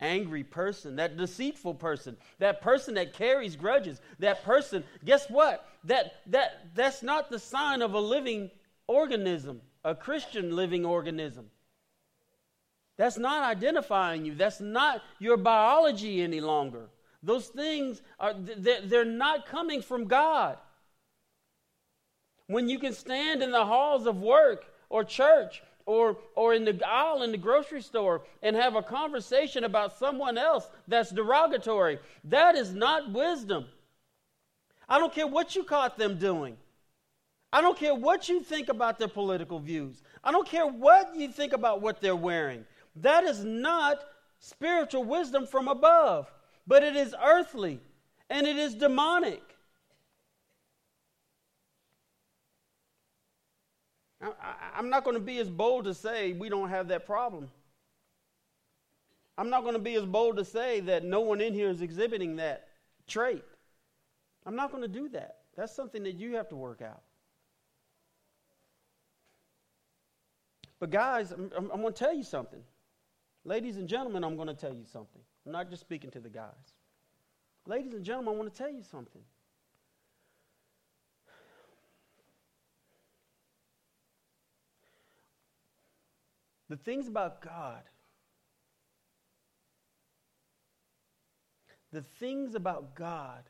angry 0.00 0.44
person, 0.44 0.96
that 0.96 1.16
deceitful 1.16 1.74
person, 1.74 2.16
that 2.38 2.60
person 2.60 2.94
that 2.94 3.14
carries 3.14 3.56
grudges, 3.56 4.00
that 4.18 4.44
person, 4.44 4.84
guess 5.04 5.28
what? 5.28 5.66
That 5.84 6.14
that 6.26 6.68
that's 6.74 7.02
not 7.02 7.30
the 7.30 7.38
sign 7.38 7.82
of 7.82 7.94
a 7.94 8.00
living 8.00 8.50
organism, 8.86 9.60
a 9.84 9.94
Christian 9.94 10.54
living 10.54 10.84
organism. 10.84 11.46
That's 12.96 13.18
not 13.18 13.42
identifying 13.42 14.24
you. 14.24 14.34
That's 14.34 14.60
not 14.60 15.02
your 15.18 15.36
biology 15.36 16.22
any 16.22 16.40
longer. 16.40 16.88
Those 17.22 17.46
things 17.48 18.02
are 18.18 18.34
they're 18.34 19.04
not 19.04 19.46
coming 19.46 19.82
from 19.82 20.06
God. 20.06 20.58
When 22.46 22.68
you 22.68 22.78
can 22.78 22.92
stand 22.92 23.42
in 23.42 23.50
the 23.50 23.64
halls 23.64 24.06
of 24.06 24.20
work 24.20 24.66
or 24.88 25.02
church 25.04 25.62
or, 25.86 26.18
or 26.34 26.52
in 26.52 26.64
the 26.64 26.78
aisle 26.86 27.22
in 27.22 27.30
the 27.30 27.38
grocery 27.38 27.80
store 27.80 28.22
and 28.42 28.54
have 28.56 28.74
a 28.74 28.82
conversation 28.82 29.64
about 29.64 29.96
someone 29.96 30.36
else 30.36 30.68
that's 30.88 31.10
derogatory. 31.10 31.98
That 32.24 32.56
is 32.56 32.74
not 32.74 33.12
wisdom. 33.12 33.66
I 34.88 34.98
don't 34.98 35.14
care 35.14 35.26
what 35.26 35.56
you 35.56 35.64
caught 35.64 35.96
them 35.96 36.18
doing. 36.18 36.56
I 37.52 37.60
don't 37.60 37.78
care 37.78 37.94
what 37.94 38.28
you 38.28 38.42
think 38.42 38.68
about 38.68 38.98
their 38.98 39.08
political 39.08 39.60
views. 39.60 40.02
I 40.22 40.32
don't 40.32 40.46
care 40.46 40.66
what 40.66 41.14
you 41.16 41.28
think 41.28 41.52
about 41.52 41.80
what 41.80 42.00
they're 42.00 42.16
wearing. 42.16 42.64
That 42.96 43.24
is 43.24 43.44
not 43.44 43.98
spiritual 44.40 45.04
wisdom 45.04 45.46
from 45.46 45.68
above, 45.68 46.30
but 46.66 46.82
it 46.82 46.96
is 46.96 47.14
earthly 47.24 47.80
and 48.28 48.46
it 48.46 48.56
is 48.56 48.74
demonic. 48.74 49.45
I, 54.42 54.78
am 54.78 54.90
not 54.90 55.04
going 55.04 55.14
to 55.14 55.22
be 55.22 55.38
as 55.38 55.48
bold 55.48 55.84
to 55.84 55.94
say 55.94 56.32
we 56.32 56.48
don't 56.48 56.68
have 56.68 56.88
that 56.88 57.06
problem. 57.06 57.48
I'm 59.38 59.50
not 59.50 59.62
going 59.62 59.74
to 59.74 59.80
be 59.80 59.94
as 59.94 60.04
bold 60.04 60.36
to 60.36 60.44
say 60.44 60.80
that 60.80 61.04
no 61.04 61.20
one 61.20 61.40
in 61.40 61.52
here 61.52 61.68
is 61.68 61.82
exhibiting 61.82 62.36
that 62.36 62.68
trait. 63.06 63.44
I'm 64.46 64.56
not 64.56 64.70
going 64.70 64.82
to 64.82 64.88
do 64.88 65.08
that. 65.10 65.38
That's 65.56 65.74
something 65.74 66.02
that 66.04 66.14
you 66.14 66.36
have 66.36 66.48
to 66.48 66.56
work 66.56 66.80
out. 66.80 67.02
But, 70.78 70.90
guys, 70.90 71.32
I'm, 71.32 71.50
I'm, 71.56 71.70
I'm 71.70 71.80
going 71.80 71.92
to 71.92 71.98
tell 71.98 72.14
you 72.14 72.22
something. 72.22 72.60
Ladies 73.44 73.76
and 73.76 73.88
gentlemen, 73.88 74.24
I'm 74.24 74.36
going 74.36 74.48
to 74.48 74.54
tell 74.54 74.74
you 74.74 74.84
something. 74.84 75.22
I'm 75.44 75.52
not 75.52 75.70
just 75.70 75.80
speaking 75.80 76.10
to 76.10 76.20
the 76.20 76.28
guys. 76.28 76.74
Ladies 77.66 77.94
and 77.94 78.04
gentlemen, 78.04 78.34
I 78.34 78.36
want 78.36 78.52
to 78.52 78.58
tell 78.58 78.70
you 78.70 78.82
something. 78.82 79.22
The 86.68 86.76
things 86.76 87.06
about 87.06 87.40
God, 87.40 87.82
the 91.92 92.02
things 92.02 92.54
about 92.54 92.94
God 92.94 93.44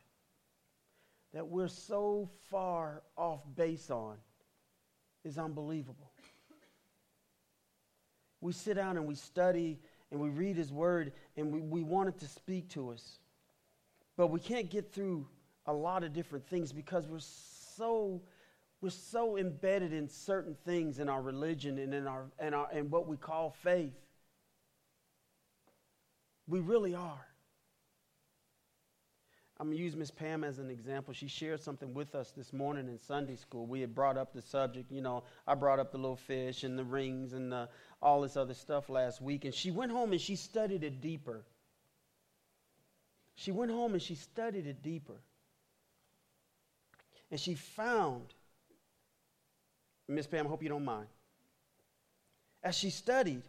that 1.32 1.46
we're 1.46 1.68
so 1.68 2.28
far 2.50 3.02
off 3.16 3.40
base 3.54 3.90
on 3.90 4.16
is 5.24 5.38
unbelievable. 5.38 6.12
We 8.40 8.52
sit 8.52 8.74
down 8.74 8.96
and 8.96 9.06
we 9.06 9.14
study 9.14 9.78
and 10.10 10.20
we 10.20 10.28
read 10.28 10.56
His 10.56 10.72
Word 10.72 11.12
and 11.36 11.52
we, 11.52 11.60
we 11.60 11.82
want 11.82 12.08
it 12.10 12.18
to 12.20 12.28
speak 12.28 12.68
to 12.70 12.90
us. 12.90 13.18
But 14.16 14.28
we 14.28 14.40
can't 14.40 14.70
get 14.70 14.92
through 14.92 15.26
a 15.66 15.72
lot 15.72 16.04
of 16.04 16.12
different 16.12 16.46
things 16.46 16.72
because 16.72 17.06
we're 17.06 17.18
so 17.18 18.22
we're 18.80 18.90
so 18.90 19.36
embedded 19.36 19.92
in 19.92 20.08
certain 20.08 20.56
things 20.64 20.98
in 20.98 21.08
our 21.08 21.22
religion 21.22 21.78
and 21.78 21.94
in 21.94 22.06
our 22.06 22.26
and 22.38 22.54
our 22.54 22.68
and 22.72 22.90
what 22.90 23.06
we 23.06 23.16
call 23.16 23.50
faith. 23.50 23.94
We 26.46 26.60
really 26.60 26.94
are. 26.94 27.26
I'm 29.58 29.68
going 29.68 29.78
to 29.78 29.82
use 29.82 29.96
Miss 29.96 30.10
Pam 30.10 30.44
as 30.44 30.58
an 30.58 30.70
example. 30.70 31.14
She 31.14 31.28
shared 31.28 31.62
something 31.62 31.94
with 31.94 32.14
us 32.14 32.30
this 32.36 32.52
morning 32.52 32.88
in 32.88 32.98
Sunday 32.98 33.36
school. 33.36 33.66
We 33.66 33.80
had 33.80 33.94
brought 33.94 34.18
up 34.18 34.34
the 34.34 34.42
subject, 34.42 34.92
you 34.92 35.00
know, 35.00 35.24
I 35.46 35.54
brought 35.54 35.78
up 35.78 35.92
the 35.92 35.96
little 35.96 36.16
fish 36.16 36.62
and 36.62 36.78
the 36.78 36.84
rings 36.84 37.32
and 37.32 37.50
the, 37.50 37.70
all 38.02 38.20
this 38.20 38.36
other 38.36 38.52
stuff 38.52 38.90
last 38.90 39.22
week. 39.22 39.46
And 39.46 39.54
she 39.54 39.70
went 39.70 39.92
home 39.92 40.12
and 40.12 40.20
she 40.20 40.36
studied 40.36 40.84
it 40.84 41.00
deeper. 41.00 41.42
She 43.34 43.50
went 43.50 43.70
home 43.70 43.94
and 43.94 44.02
she 44.02 44.14
studied 44.14 44.66
it 44.66 44.82
deeper. 44.82 45.22
And 47.30 47.40
she 47.40 47.54
found 47.54 48.34
Miss 50.08 50.26
Pam, 50.26 50.46
I 50.46 50.48
hope 50.48 50.62
you 50.62 50.68
don't 50.68 50.84
mind. 50.84 51.08
As 52.62 52.76
she 52.76 52.90
studied, 52.90 53.42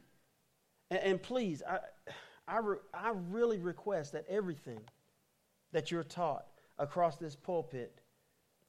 and, 0.89 0.99
and 0.99 1.21
please, 1.21 1.61
I, 1.67 1.79
I, 2.47 2.57
re, 2.59 2.77
I 2.93 3.13
really 3.29 3.59
request 3.59 4.13
that 4.13 4.25
everything 4.27 4.79
that 5.71 5.91
you're 5.91 6.03
taught 6.03 6.45
across 6.79 7.17
this 7.17 7.35
pulpit, 7.35 7.99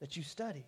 that 0.00 0.16
you 0.16 0.22
study, 0.22 0.66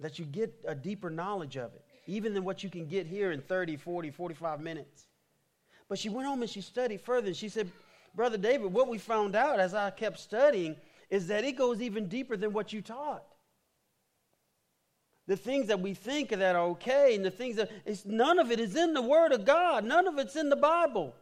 that 0.00 0.18
you 0.18 0.24
get 0.24 0.52
a 0.66 0.74
deeper 0.74 1.10
knowledge 1.10 1.56
of 1.56 1.74
it, 1.74 1.84
even 2.06 2.34
than 2.34 2.44
what 2.44 2.64
you 2.64 2.70
can 2.70 2.86
get 2.86 3.06
here 3.06 3.30
in 3.32 3.40
30, 3.40 3.76
40, 3.76 4.10
45 4.10 4.60
minutes. 4.60 5.06
But 5.88 5.98
she 5.98 6.08
went 6.08 6.26
home 6.26 6.42
and 6.42 6.50
she 6.50 6.60
studied 6.60 7.00
further, 7.00 7.28
and 7.28 7.36
she 7.36 7.48
said, 7.48 7.70
Brother 8.14 8.38
David, 8.38 8.72
what 8.72 8.88
we 8.88 8.98
found 8.98 9.36
out 9.36 9.60
as 9.60 9.74
I 9.74 9.90
kept 9.90 10.18
studying 10.18 10.76
is 11.10 11.26
that 11.28 11.44
it 11.44 11.52
goes 11.52 11.80
even 11.80 12.08
deeper 12.08 12.36
than 12.36 12.52
what 12.52 12.72
you 12.72 12.80
taught 12.80 13.24
the 15.26 15.36
things 15.36 15.68
that 15.68 15.80
we 15.80 15.94
think 15.94 16.30
that 16.30 16.54
are 16.54 16.66
okay 16.68 17.14
and 17.14 17.24
the 17.24 17.30
things 17.30 17.56
that 17.56 17.70
it's, 17.84 18.04
none 18.04 18.38
of 18.38 18.50
it 18.50 18.60
is 18.60 18.76
in 18.76 18.94
the 18.94 19.02
word 19.02 19.32
of 19.32 19.44
god 19.44 19.84
none 19.84 20.06
of 20.06 20.18
it's 20.18 20.36
in 20.36 20.48
the 20.48 20.56
bible 20.56 21.14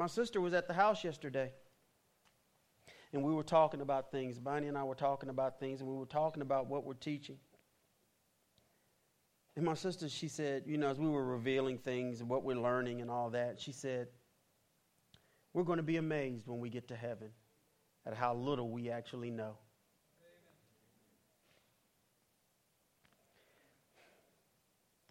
My 0.00 0.06
sister 0.06 0.40
was 0.40 0.54
at 0.54 0.66
the 0.66 0.72
house 0.72 1.04
yesterday. 1.04 1.52
And 3.12 3.22
we 3.22 3.34
were 3.34 3.42
talking 3.42 3.82
about 3.82 4.10
things. 4.10 4.38
Bonnie 4.38 4.68
and 4.68 4.78
I 4.78 4.82
were 4.82 4.94
talking 4.94 5.28
about 5.28 5.60
things, 5.60 5.82
and 5.82 5.90
we 5.90 5.94
were 5.94 6.06
talking 6.06 6.40
about 6.40 6.68
what 6.68 6.86
we're 6.86 6.94
teaching. 6.94 7.36
And 9.56 9.64
my 9.66 9.74
sister, 9.74 10.08
she 10.08 10.26
said, 10.26 10.62
you 10.64 10.78
know, 10.78 10.88
as 10.88 10.98
we 10.98 11.06
were 11.06 11.26
revealing 11.26 11.76
things 11.76 12.22
and 12.22 12.30
what 12.30 12.44
we're 12.44 12.56
learning 12.56 13.02
and 13.02 13.10
all 13.10 13.28
that, 13.30 13.60
she 13.60 13.72
said, 13.72 14.08
we're 15.52 15.64
going 15.64 15.78
to 15.78 15.82
be 15.82 15.96
amazed 15.96 16.46
when 16.46 16.60
we 16.60 16.68
get 16.68 16.88
to 16.88 16.96
heaven 16.96 17.28
at 18.06 18.14
how 18.14 18.34
little 18.34 18.70
we 18.70 18.90
actually 18.90 19.30
know. 19.30 19.56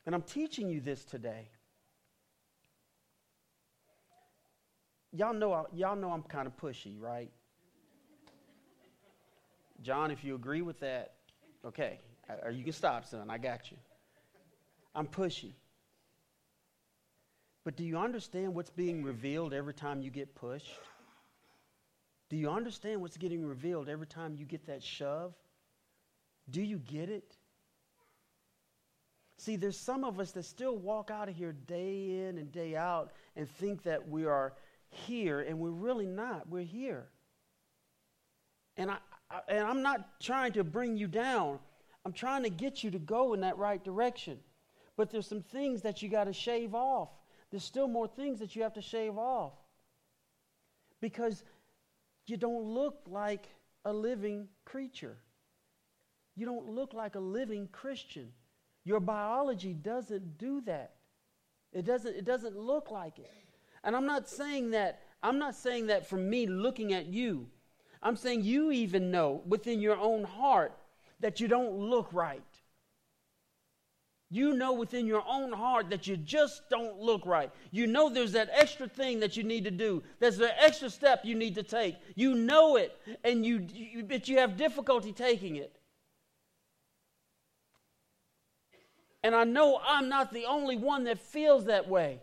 And 0.05 0.15
I'm 0.15 0.23
teaching 0.23 0.69
you 0.69 0.81
this 0.81 1.05
today. 1.05 1.49
Y'all 5.11 5.33
know, 5.33 5.67
y'all 5.73 5.95
know 5.95 6.11
I'm 6.11 6.23
kind 6.23 6.47
of 6.47 6.55
pushy, 6.57 6.99
right? 6.99 7.31
John, 9.81 10.11
if 10.11 10.23
you 10.23 10.35
agree 10.35 10.61
with 10.61 10.79
that, 10.79 11.13
okay. 11.65 11.99
Or 12.43 12.51
you 12.51 12.63
can 12.63 12.73
stop, 12.73 13.05
son. 13.05 13.29
I 13.29 13.37
got 13.37 13.71
you. 13.71 13.77
I'm 14.95 15.07
pushy. 15.07 15.53
But 17.63 17.75
do 17.75 17.83
you 17.83 17.97
understand 17.97 18.55
what's 18.55 18.69
being 18.69 19.03
revealed 19.03 19.53
every 19.53 19.73
time 19.73 20.01
you 20.01 20.09
get 20.09 20.33
pushed? 20.35 20.71
Do 22.29 22.37
you 22.37 22.49
understand 22.49 23.01
what's 23.01 23.17
getting 23.17 23.45
revealed 23.45 23.89
every 23.89 24.07
time 24.07 24.35
you 24.35 24.45
get 24.45 24.67
that 24.67 24.83
shove? 24.83 25.33
Do 26.49 26.61
you 26.61 26.77
get 26.77 27.09
it? 27.09 27.35
See, 29.37 29.55
there's 29.55 29.77
some 29.77 30.03
of 30.03 30.19
us 30.19 30.31
that 30.33 30.43
still 30.43 30.77
walk 30.77 31.11
out 31.11 31.29
of 31.29 31.35
here 31.35 31.53
day 31.53 32.27
in 32.27 32.37
and 32.37 32.51
day 32.51 32.75
out 32.75 33.11
and 33.35 33.49
think 33.49 33.83
that 33.83 34.07
we 34.07 34.25
are 34.25 34.53
here, 34.89 35.39
and 35.39 35.59
we're 35.59 35.69
really 35.69 36.05
not. 36.05 36.49
We're 36.49 36.63
here. 36.63 37.07
And, 38.77 38.91
I, 38.91 38.97
I, 39.31 39.39
and 39.47 39.65
I'm 39.65 39.81
not 39.81 40.19
trying 40.19 40.53
to 40.53 40.63
bring 40.63 40.97
you 40.97 41.07
down, 41.07 41.59
I'm 42.05 42.13
trying 42.13 42.43
to 42.43 42.49
get 42.49 42.83
you 42.83 42.91
to 42.91 42.99
go 42.99 43.33
in 43.33 43.41
that 43.41 43.57
right 43.57 43.83
direction. 43.83 44.39
But 44.97 45.09
there's 45.09 45.27
some 45.27 45.41
things 45.41 45.81
that 45.83 46.01
you 46.01 46.09
got 46.09 46.25
to 46.25 46.33
shave 46.33 46.75
off. 46.75 47.09
There's 47.51 47.63
still 47.63 47.87
more 47.87 48.07
things 48.07 48.39
that 48.39 48.55
you 48.55 48.63
have 48.63 48.73
to 48.73 48.81
shave 48.81 49.17
off. 49.17 49.53
Because 51.01 51.43
you 52.25 52.37
don't 52.37 52.63
look 52.63 53.01
like 53.07 53.47
a 53.85 53.93
living 53.93 54.47
creature. 54.65 55.17
You 56.35 56.45
don't 56.45 56.69
look 56.69 56.93
like 56.93 57.15
a 57.15 57.19
living 57.19 57.67
Christian. 57.71 58.31
Your 58.85 58.99
biology 58.99 59.73
doesn't 59.73 60.37
do 60.37 60.61
that. 60.61 60.93
It 61.73 61.85
doesn't, 61.85 62.15
it 62.15 62.25
doesn't 62.25 62.57
look 62.57 62.91
like 62.91 63.19
it. 63.19 63.31
And 63.83 63.95
I'm 63.95 64.05
not 64.05 64.27
saying 64.27 64.71
that, 64.71 65.01
I'm 65.23 65.39
not 65.39 65.55
saying 65.55 65.87
that 65.87 66.07
from 66.07 66.29
me 66.29 66.47
looking 66.47 66.93
at 66.93 67.07
you. 67.07 67.47
I'm 68.01 68.15
saying 68.15 68.43
you 68.43 68.71
even 68.71 69.11
know 69.11 69.41
within 69.45 69.79
your 69.81 69.97
own 69.97 70.23
heart 70.23 70.73
that 71.19 71.39
you 71.39 71.47
don't 71.47 71.77
look 71.77 72.09
right. 72.13 72.41
You 74.31 74.53
know 74.53 74.73
within 74.73 75.07
your 75.07 75.23
own 75.27 75.51
heart 75.51 75.89
that 75.89 76.05
you 76.05 76.15
just 76.15 76.69
don't 76.69 76.99
look 76.99 77.25
right. 77.25 77.51
You 77.71 77.87
know 77.87 78.09
there's 78.09 78.33
that 78.33 78.49
extra 78.53 78.87
thing 78.87 79.19
that 79.21 79.35
you 79.35 79.43
need 79.43 79.63
to 79.63 79.71
do. 79.71 80.03
There's 80.19 80.39
an 80.39 80.51
extra 80.59 80.89
step 80.89 81.21
you 81.23 81.33
need 81.33 81.55
to 81.55 81.63
take. 81.63 81.95
You 82.15 82.35
know 82.35 82.75
it, 82.75 82.95
and 83.23 83.43
you, 83.43 83.65
you 83.73 84.03
but 84.03 84.27
you 84.27 84.37
have 84.37 84.55
difficulty 84.55 85.13
taking 85.13 85.55
it. 85.55 85.75
And 89.23 89.33
I 89.35 89.43
know 89.45 89.81
I'm 89.85 90.09
not 90.09 90.31
the 90.31 90.45
only 90.45 90.77
one 90.77 91.05
that 91.05 91.19
feels 91.19 91.65
that 91.65 91.89
way. 91.89 92.21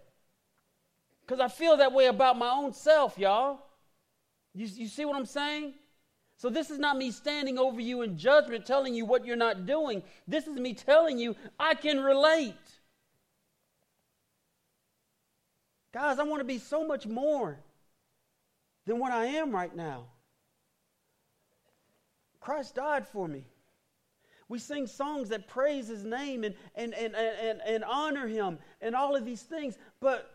Because 1.27 1.41
I 1.41 1.49
feel 1.49 1.77
that 1.79 1.93
way 1.93 2.07
about 2.07 2.39
my 2.39 2.49
own 2.49 2.73
self, 2.73 3.19
y'all. 3.19 3.59
You, 4.55 4.67
you 4.67 4.87
see 4.87 5.05
what 5.05 5.17
I'm 5.17 5.27
saying? 5.27 5.75
So, 6.39 6.51
this 6.51 6.71
is 6.71 6.79
not 6.79 6.99
me 6.99 7.11
standing 7.11 7.59
over 7.59 7.81
you 7.81 8.03
in 8.03 8.19
judgment, 8.19 8.67
telling 8.67 8.95
you 8.95 9.07
what 9.07 9.25
you're 9.25 9.37
not 9.37 9.65
doing. 9.65 10.03
This 10.29 10.47
is 10.47 10.57
me 10.57 10.75
telling 10.75 11.19
you 11.19 11.35
I 11.59 11.75
can 11.75 12.01
relate. 12.01 12.55
Guys, 15.95 16.19
I 16.19 16.25
want 16.25 16.41
to 16.41 16.45
be 16.45 16.59
so 16.59 16.87
much 16.87 17.07
more 17.07 17.59
than 18.85 18.99
what 18.99 19.13
I 19.13 19.27
am 19.27 19.51
right 19.51 19.75
now. 19.75 20.05
Christ 22.39 22.75
died 22.75 23.09
for 23.09 23.27
me. 23.27 23.47
We 24.49 24.59
sing 24.59 24.87
songs 24.87 25.31
that 25.31 25.49
praise 25.49 25.89
his 25.89 26.05
name 26.05 26.45
and, 26.45 26.55
and, 26.75 26.95
and, 26.95 27.15
and, 27.17 27.61
and 27.67 27.83
honor 27.83 28.29
him 28.29 28.59
and 28.81 28.95
all 28.95 29.17
of 29.17 29.25
these 29.25 29.43
things. 29.43 29.77
But 30.01 30.31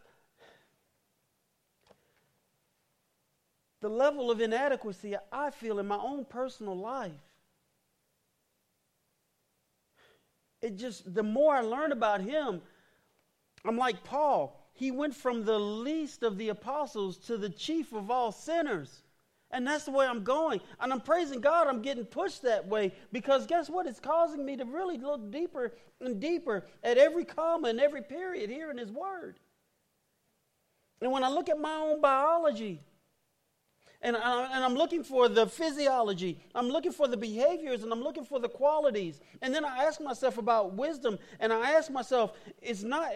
the 3.82 3.89
level 3.89 4.30
of 4.32 4.39
inadequacy 4.39 5.15
I 5.32 5.50
feel 5.50 5.80
in 5.80 5.88
my 5.88 5.98
own 5.98 6.26
personal 6.26 6.78
life. 6.78 7.12
It 10.62 10.78
just, 10.78 11.13
the 11.13 11.24
more 11.24 11.56
I 11.56 11.62
learn 11.62 11.91
about 11.91 12.22
him, 12.22 12.62
I'm 13.65 13.78
like 13.78 14.04
Paul. 14.04 14.58
He 14.74 14.91
went 14.91 15.15
from 15.15 15.44
the 15.44 15.60
least 15.60 16.24
of 16.24 16.38
the 16.38 16.50
apostles 16.50 17.17
to 17.26 17.38
the 17.38 17.50
chief 17.50 17.94
of 17.94 18.12
all 18.12 18.32
sinners. 18.32 19.04
And 19.50 19.67
that's 19.67 19.84
the 19.84 19.91
way 19.91 20.06
I'm 20.06 20.24
going. 20.24 20.62
And 20.80 20.94
I'm 20.94 21.02
praising 21.02 21.41
God, 21.41 21.67
I'm 21.67 21.82
getting 21.82 22.06
pushed 22.06 22.44
that 22.44 22.67
way 22.67 22.94
because 23.12 23.46
guess 23.48 23.70
what? 23.70 23.86
It's 23.86 24.00
causing 24.00 24.46
me 24.46 24.56
to 24.58 24.65
really 24.65 24.98
look 24.98 25.30
deeper 25.30 25.74
and 26.00 26.22
deeper 26.22 26.65
at 26.84 26.98
every 26.98 27.26
comma 27.26 27.67
and 27.67 27.80
every 27.80 28.02
period 28.02 28.50
here 28.50 28.72
in 28.72 28.78
His 28.78 28.91
Word. 28.91 29.39
And 31.02 31.12
when 31.12 31.24
I 31.24 31.30
look 31.30 31.50
at 31.50 31.60
my 31.60 31.74
own 31.74 32.00
biology, 32.00 32.80
and, 34.02 34.18
I, 34.18 34.56
and 34.56 34.64
I'm 34.64 34.74
looking 34.74 35.04
for 35.04 35.30
the 35.30 35.46
physiology, 35.46 36.40
I'm 36.56 36.70
looking 36.70 36.92
for 36.92 37.08
the 37.08 37.18
behaviors, 37.18 37.84
and 37.84 37.92
I'm 37.92 38.02
looking 38.02 38.26
for 38.26 38.40
the 38.40 38.50
qualities. 38.50 39.20
And 39.42 39.54
then 39.54 39.64
I 39.64 39.84
ask 39.84 40.02
myself 40.02 40.38
about 40.38 40.74
wisdom, 40.74 41.20
and 41.40 41.54
I 41.54 41.72
ask 41.72 41.92
myself, 41.92 42.34
is 42.62 42.84
not, 42.84 43.12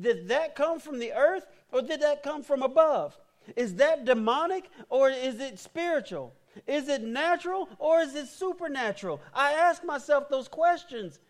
did 0.00 0.28
that 0.28 0.54
come 0.54 0.78
from 0.78 0.98
the 0.98 1.12
earth 1.12 1.46
or 1.72 1.82
did 1.82 2.02
that 2.02 2.22
come 2.22 2.42
from 2.42 2.62
above? 2.62 3.18
Is 3.54 3.74
that 3.76 4.04
demonic 4.04 4.68
or 4.88 5.08
is 5.08 5.40
it 5.40 5.58
spiritual? 5.58 6.34
Is 6.66 6.88
it 6.88 7.02
natural 7.02 7.68
or 7.78 8.00
is 8.00 8.14
it 8.14 8.28
supernatural? 8.28 9.20
I 9.32 9.52
ask 9.52 9.84
myself 9.84 10.28
those 10.28 10.48
questions 10.48 11.20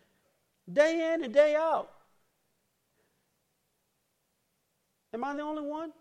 day 0.71 1.13
in 1.13 1.23
and 1.23 1.33
day 1.33 1.55
out. 1.55 1.91
Am 5.13 5.23
I 5.23 5.35
the 5.35 5.41
only 5.41 5.63
one? 5.63 5.93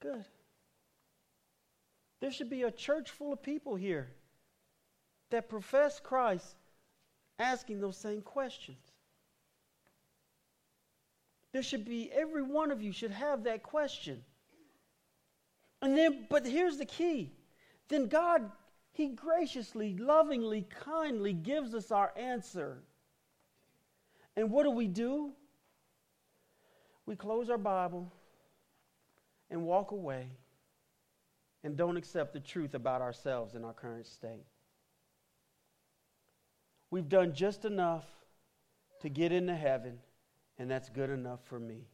Good. 0.00 0.24
There 2.20 2.30
should 2.30 2.50
be 2.50 2.62
a 2.62 2.70
church 2.70 3.10
full 3.10 3.32
of 3.32 3.42
people 3.42 3.76
here 3.76 4.08
that 5.30 5.48
profess 5.48 6.00
Christ 6.00 6.56
asking 7.38 7.80
those 7.80 7.96
same 7.96 8.22
questions. 8.22 8.78
There 11.52 11.62
should 11.62 11.84
be, 11.84 12.10
every 12.12 12.42
one 12.42 12.70
of 12.70 12.82
you 12.82 12.92
should 12.92 13.10
have 13.10 13.44
that 13.44 13.62
question. 13.62 14.22
And 15.82 15.96
then, 15.96 16.26
but 16.28 16.46
here's 16.46 16.78
the 16.78 16.84
key. 16.84 17.32
Then 17.88 18.06
God, 18.06 18.50
He 18.92 19.08
graciously, 19.08 19.96
lovingly, 19.96 20.66
kindly 20.84 21.32
gives 21.32 21.74
us 21.74 21.90
our 21.90 22.12
answer. 22.16 22.78
And 24.36 24.50
what 24.50 24.64
do 24.64 24.70
we 24.70 24.86
do? 24.86 25.32
We 27.06 27.16
close 27.16 27.50
our 27.50 27.58
Bible 27.58 28.12
and 29.50 29.64
walk 29.64 29.90
away 29.90 30.28
and 31.62 31.76
don't 31.76 31.96
accept 31.96 32.32
the 32.32 32.40
truth 32.40 32.74
about 32.74 33.02
ourselves 33.02 33.54
in 33.54 33.64
our 33.64 33.72
current 33.72 34.06
state. 34.06 34.44
We've 36.90 37.08
done 37.08 37.34
just 37.34 37.64
enough 37.64 38.06
to 39.02 39.08
get 39.08 39.32
into 39.32 39.54
heaven, 39.54 39.98
and 40.58 40.70
that's 40.70 40.88
good 40.88 41.10
enough 41.10 41.40
for 41.44 41.58
me. 41.58 41.88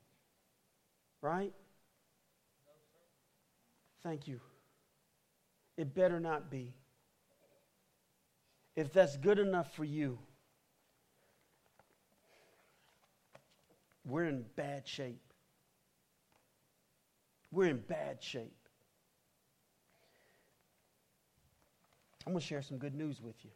Right? 1.21 1.53
Thank 4.03 4.29
you. 4.29 4.41
It 5.77 5.95
better 5.95 6.21
not 6.21 6.51
be. 6.51 6.75
If 8.75 8.93
that's 8.93 9.17
good 9.17 9.39
enough 9.39 9.75
for 9.75 9.85
you, 9.85 10.19
we're 14.05 14.25
in 14.25 14.45
bad 14.55 14.87
shape. 14.87 15.21
We're 17.57 17.71
in 17.71 17.79
bad 17.79 18.23
shape. 18.23 18.53
I'm 22.27 22.35
going 22.35 22.41
to 22.43 22.47
share 22.47 22.61
some 22.61 22.77
good 22.77 22.95
news 22.95 23.23
with 23.23 23.43
you. 23.43 23.51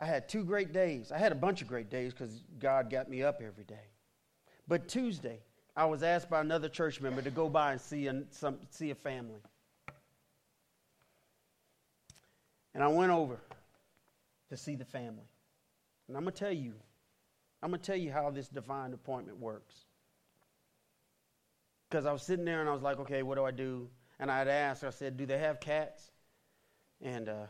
I 0.00 0.06
had 0.06 0.28
two 0.28 0.44
great 0.44 0.72
days. 0.72 1.10
I 1.10 1.18
had 1.18 1.32
a 1.32 1.34
bunch 1.34 1.62
of 1.62 1.66
great 1.66 1.90
days 1.90 2.12
because 2.12 2.44
God 2.60 2.90
got 2.90 3.10
me 3.10 3.24
up 3.24 3.42
every 3.44 3.64
day. 3.64 3.88
But 4.68 4.86
Tuesday, 4.86 5.40
I 5.74 5.84
was 5.84 6.04
asked 6.04 6.30
by 6.30 6.42
another 6.42 6.68
church 6.68 7.00
member 7.00 7.22
to 7.22 7.30
go 7.32 7.48
by 7.48 7.72
and 7.72 7.80
see 7.80 8.06
a, 8.06 8.22
some, 8.30 8.58
see 8.70 8.92
a 8.92 8.94
family. 8.94 9.40
And 12.72 12.84
I 12.84 12.88
went 12.88 13.10
over 13.10 13.40
to 14.48 14.56
see 14.56 14.76
the 14.76 14.84
family. 14.84 15.26
And 16.06 16.16
I'm 16.16 16.22
going 16.22 16.34
to 16.34 16.38
tell 16.38 16.52
you, 16.52 16.74
I'm 17.64 17.70
going 17.70 17.80
to 17.80 17.84
tell 17.84 17.98
you 17.98 18.12
how 18.12 18.30
this 18.30 18.46
divine 18.46 18.92
appointment 18.92 19.40
works. 19.40 19.74
Because 21.88 22.06
I 22.06 22.12
was 22.12 22.22
sitting 22.22 22.44
there 22.44 22.60
and 22.60 22.68
I 22.68 22.72
was 22.72 22.82
like, 22.82 22.98
okay, 23.00 23.22
what 23.22 23.36
do 23.36 23.44
I 23.44 23.50
do? 23.50 23.88
And 24.20 24.30
I'd 24.30 24.48
ask, 24.48 24.84
I 24.84 24.90
said, 24.90 25.16
do 25.16 25.26
they 25.26 25.38
have 25.38 25.60
cats? 25.60 26.10
And 27.00 27.28
uh, 27.28 27.46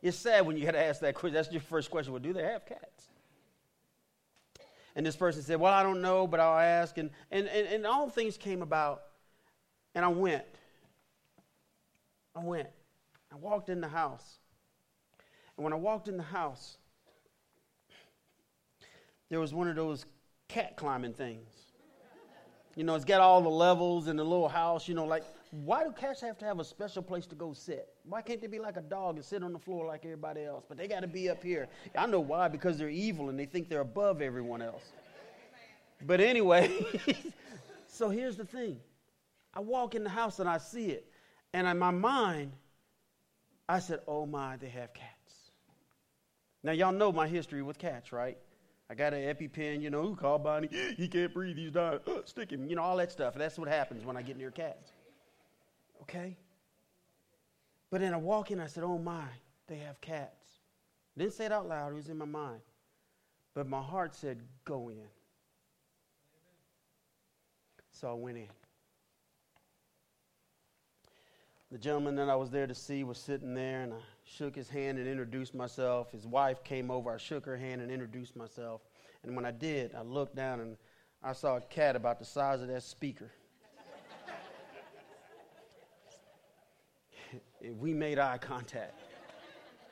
it's 0.00 0.16
sad 0.16 0.46
when 0.46 0.56
you 0.56 0.64
had 0.64 0.72
to 0.72 0.82
ask 0.82 1.00
that 1.00 1.14
question. 1.14 1.34
That's 1.34 1.50
your 1.50 1.60
first 1.60 1.90
question. 1.90 2.12
Well, 2.12 2.22
do 2.22 2.32
they 2.32 2.44
have 2.44 2.64
cats? 2.64 3.04
And 4.96 5.04
this 5.04 5.16
person 5.16 5.42
said, 5.42 5.60
well, 5.60 5.72
I 5.72 5.82
don't 5.82 6.00
know, 6.00 6.26
but 6.26 6.40
I'll 6.40 6.58
ask. 6.58 6.98
And, 6.98 7.10
and, 7.30 7.46
and, 7.48 7.66
and 7.66 7.86
all 7.86 8.08
things 8.08 8.36
came 8.36 8.62
about. 8.62 9.02
And 9.94 10.04
I 10.04 10.08
went. 10.08 10.44
I 12.34 12.40
went. 12.40 12.68
I 13.32 13.36
walked 13.36 13.68
in 13.68 13.80
the 13.80 13.88
house. 13.88 14.38
And 15.56 15.64
when 15.64 15.72
I 15.72 15.76
walked 15.76 16.08
in 16.08 16.16
the 16.16 16.22
house, 16.22 16.78
there 19.28 19.40
was 19.40 19.52
one 19.52 19.68
of 19.68 19.76
those 19.76 20.06
cat 20.48 20.76
climbing 20.76 21.12
things. 21.12 21.67
You 22.78 22.84
know, 22.84 22.94
it's 22.94 23.04
got 23.04 23.20
all 23.20 23.40
the 23.40 23.48
levels 23.48 24.06
in 24.06 24.14
the 24.14 24.22
little 24.22 24.48
house, 24.48 24.86
you 24.86 24.94
know, 24.94 25.04
like 25.04 25.24
why 25.50 25.82
do 25.82 25.90
cats 25.90 26.20
have 26.20 26.38
to 26.38 26.44
have 26.44 26.60
a 26.60 26.64
special 26.64 27.02
place 27.02 27.26
to 27.26 27.34
go 27.34 27.52
sit? 27.52 27.88
Why 28.04 28.22
can't 28.22 28.40
they 28.40 28.46
be 28.46 28.60
like 28.60 28.76
a 28.76 28.82
dog 28.82 29.16
and 29.16 29.24
sit 29.24 29.42
on 29.42 29.52
the 29.52 29.58
floor 29.58 29.84
like 29.84 30.04
everybody 30.04 30.44
else? 30.44 30.64
But 30.68 30.78
they 30.78 30.86
got 30.86 31.00
to 31.00 31.08
be 31.08 31.28
up 31.28 31.42
here. 31.42 31.66
I 31.96 32.06
know 32.06 32.20
why, 32.20 32.46
because 32.46 32.78
they're 32.78 32.88
evil 32.88 33.30
and 33.30 33.36
they 33.36 33.46
think 33.46 33.68
they're 33.68 33.80
above 33.80 34.22
everyone 34.22 34.62
else. 34.62 34.84
But 36.06 36.20
anyway, 36.20 36.70
so 37.88 38.10
here's 38.10 38.36
the 38.36 38.44
thing 38.44 38.78
I 39.52 39.58
walk 39.58 39.96
in 39.96 40.04
the 40.04 40.10
house 40.10 40.38
and 40.38 40.48
I 40.48 40.58
see 40.58 40.90
it. 40.90 41.10
And 41.52 41.66
in 41.66 41.80
my 41.80 41.90
mind, 41.90 42.52
I 43.68 43.80
said, 43.80 44.02
oh 44.06 44.24
my, 44.24 44.56
they 44.56 44.68
have 44.68 44.94
cats. 44.94 45.50
Now, 46.62 46.70
y'all 46.70 46.92
know 46.92 47.10
my 47.10 47.26
history 47.26 47.60
with 47.60 47.76
cats, 47.76 48.12
right? 48.12 48.38
I 48.90 48.94
got 48.94 49.12
an 49.12 49.34
EpiPen, 49.34 49.82
you 49.82 49.90
know, 49.90 50.02
who 50.02 50.16
called 50.16 50.44
Bonnie? 50.44 50.68
He 50.96 51.08
can't 51.08 51.32
breathe, 51.32 51.56
he's 51.56 51.72
dying. 51.72 52.00
Uh, 52.06 52.20
stick 52.24 52.50
him, 52.50 52.66
you 52.66 52.76
know, 52.76 52.82
all 52.82 52.96
that 52.96 53.12
stuff. 53.12 53.34
That's 53.34 53.58
what 53.58 53.68
happens 53.68 54.04
when 54.04 54.16
I 54.16 54.22
get 54.22 54.38
near 54.38 54.50
cats. 54.50 54.92
Okay? 56.02 56.36
But 57.90 58.00
then 58.00 58.14
I 58.14 58.16
walk 58.16 58.50
in, 58.50 58.60
I 58.60 58.66
said, 58.66 58.84
oh 58.84 58.98
my, 58.98 59.24
they 59.66 59.76
have 59.76 60.00
cats. 60.00 60.46
Didn't 61.16 61.34
say 61.34 61.46
it 61.46 61.52
out 61.52 61.68
loud, 61.68 61.92
it 61.92 61.96
was 61.96 62.08
in 62.08 62.16
my 62.16 62.24
mind. 62.24 62.60
But 63.54 63.68
my 63.68 63.82
heart 63.82 64.14
said, 64.14 64.40
go 64.64 64.88
in. 64.88 65.08
So 67.90 68.10
I 68.10 68.14
went 68.14 68.38
in. 68.38 68.48
The 71.70 71.78
gentleman 71.78 72.16
that 72.16 72.30
I 72.30 72.36
was 72.36 72.50
there 72.50 72.66
to 72.66 72.74
see 72.74 73.04
was 73.04 73.18
sitting 73.18 73.54
there, 73.54 73.82
and 73.82 73.92
I 73.92 73.96
shook 74.28 74.54
his 74.54 74.68
hand 74.68 74.98
and 74.98 75.08
introduced 75.08 75.54
myself. 75.54 76.12
His 76.12 76.26
wife 76.26 76.62
came 76.62 76.90
over. 76.90 77.10
I 77.10 77.16
shook 77.16 77.46
her 77.46 77.56
hand 77.56 77.80
and 77.80 77.90
introduced 77.90 78.36
myself. 78.36 78.82
And 79.22 79.34
when 79.34 79.44
I 79.44 79.50
did, 79.50 79.94
I 79.94 80.02
looked 80.02 80.36
down 80.36 80.60
and 80.60 80.76
I 81.22 81.32
saw 81.32 81.56
a 81.56 81.60
cat 81.60 81.96
about 81.96 82.18
the 82.18 82.24
size 82.24 82.60
of 82.60 82.68
that 82.68 82.82
speaker. 82.82 83.30
we 87.78 87.92
made 87.94 88.18
eye 88.18 88.38
contact. 88.38 88.94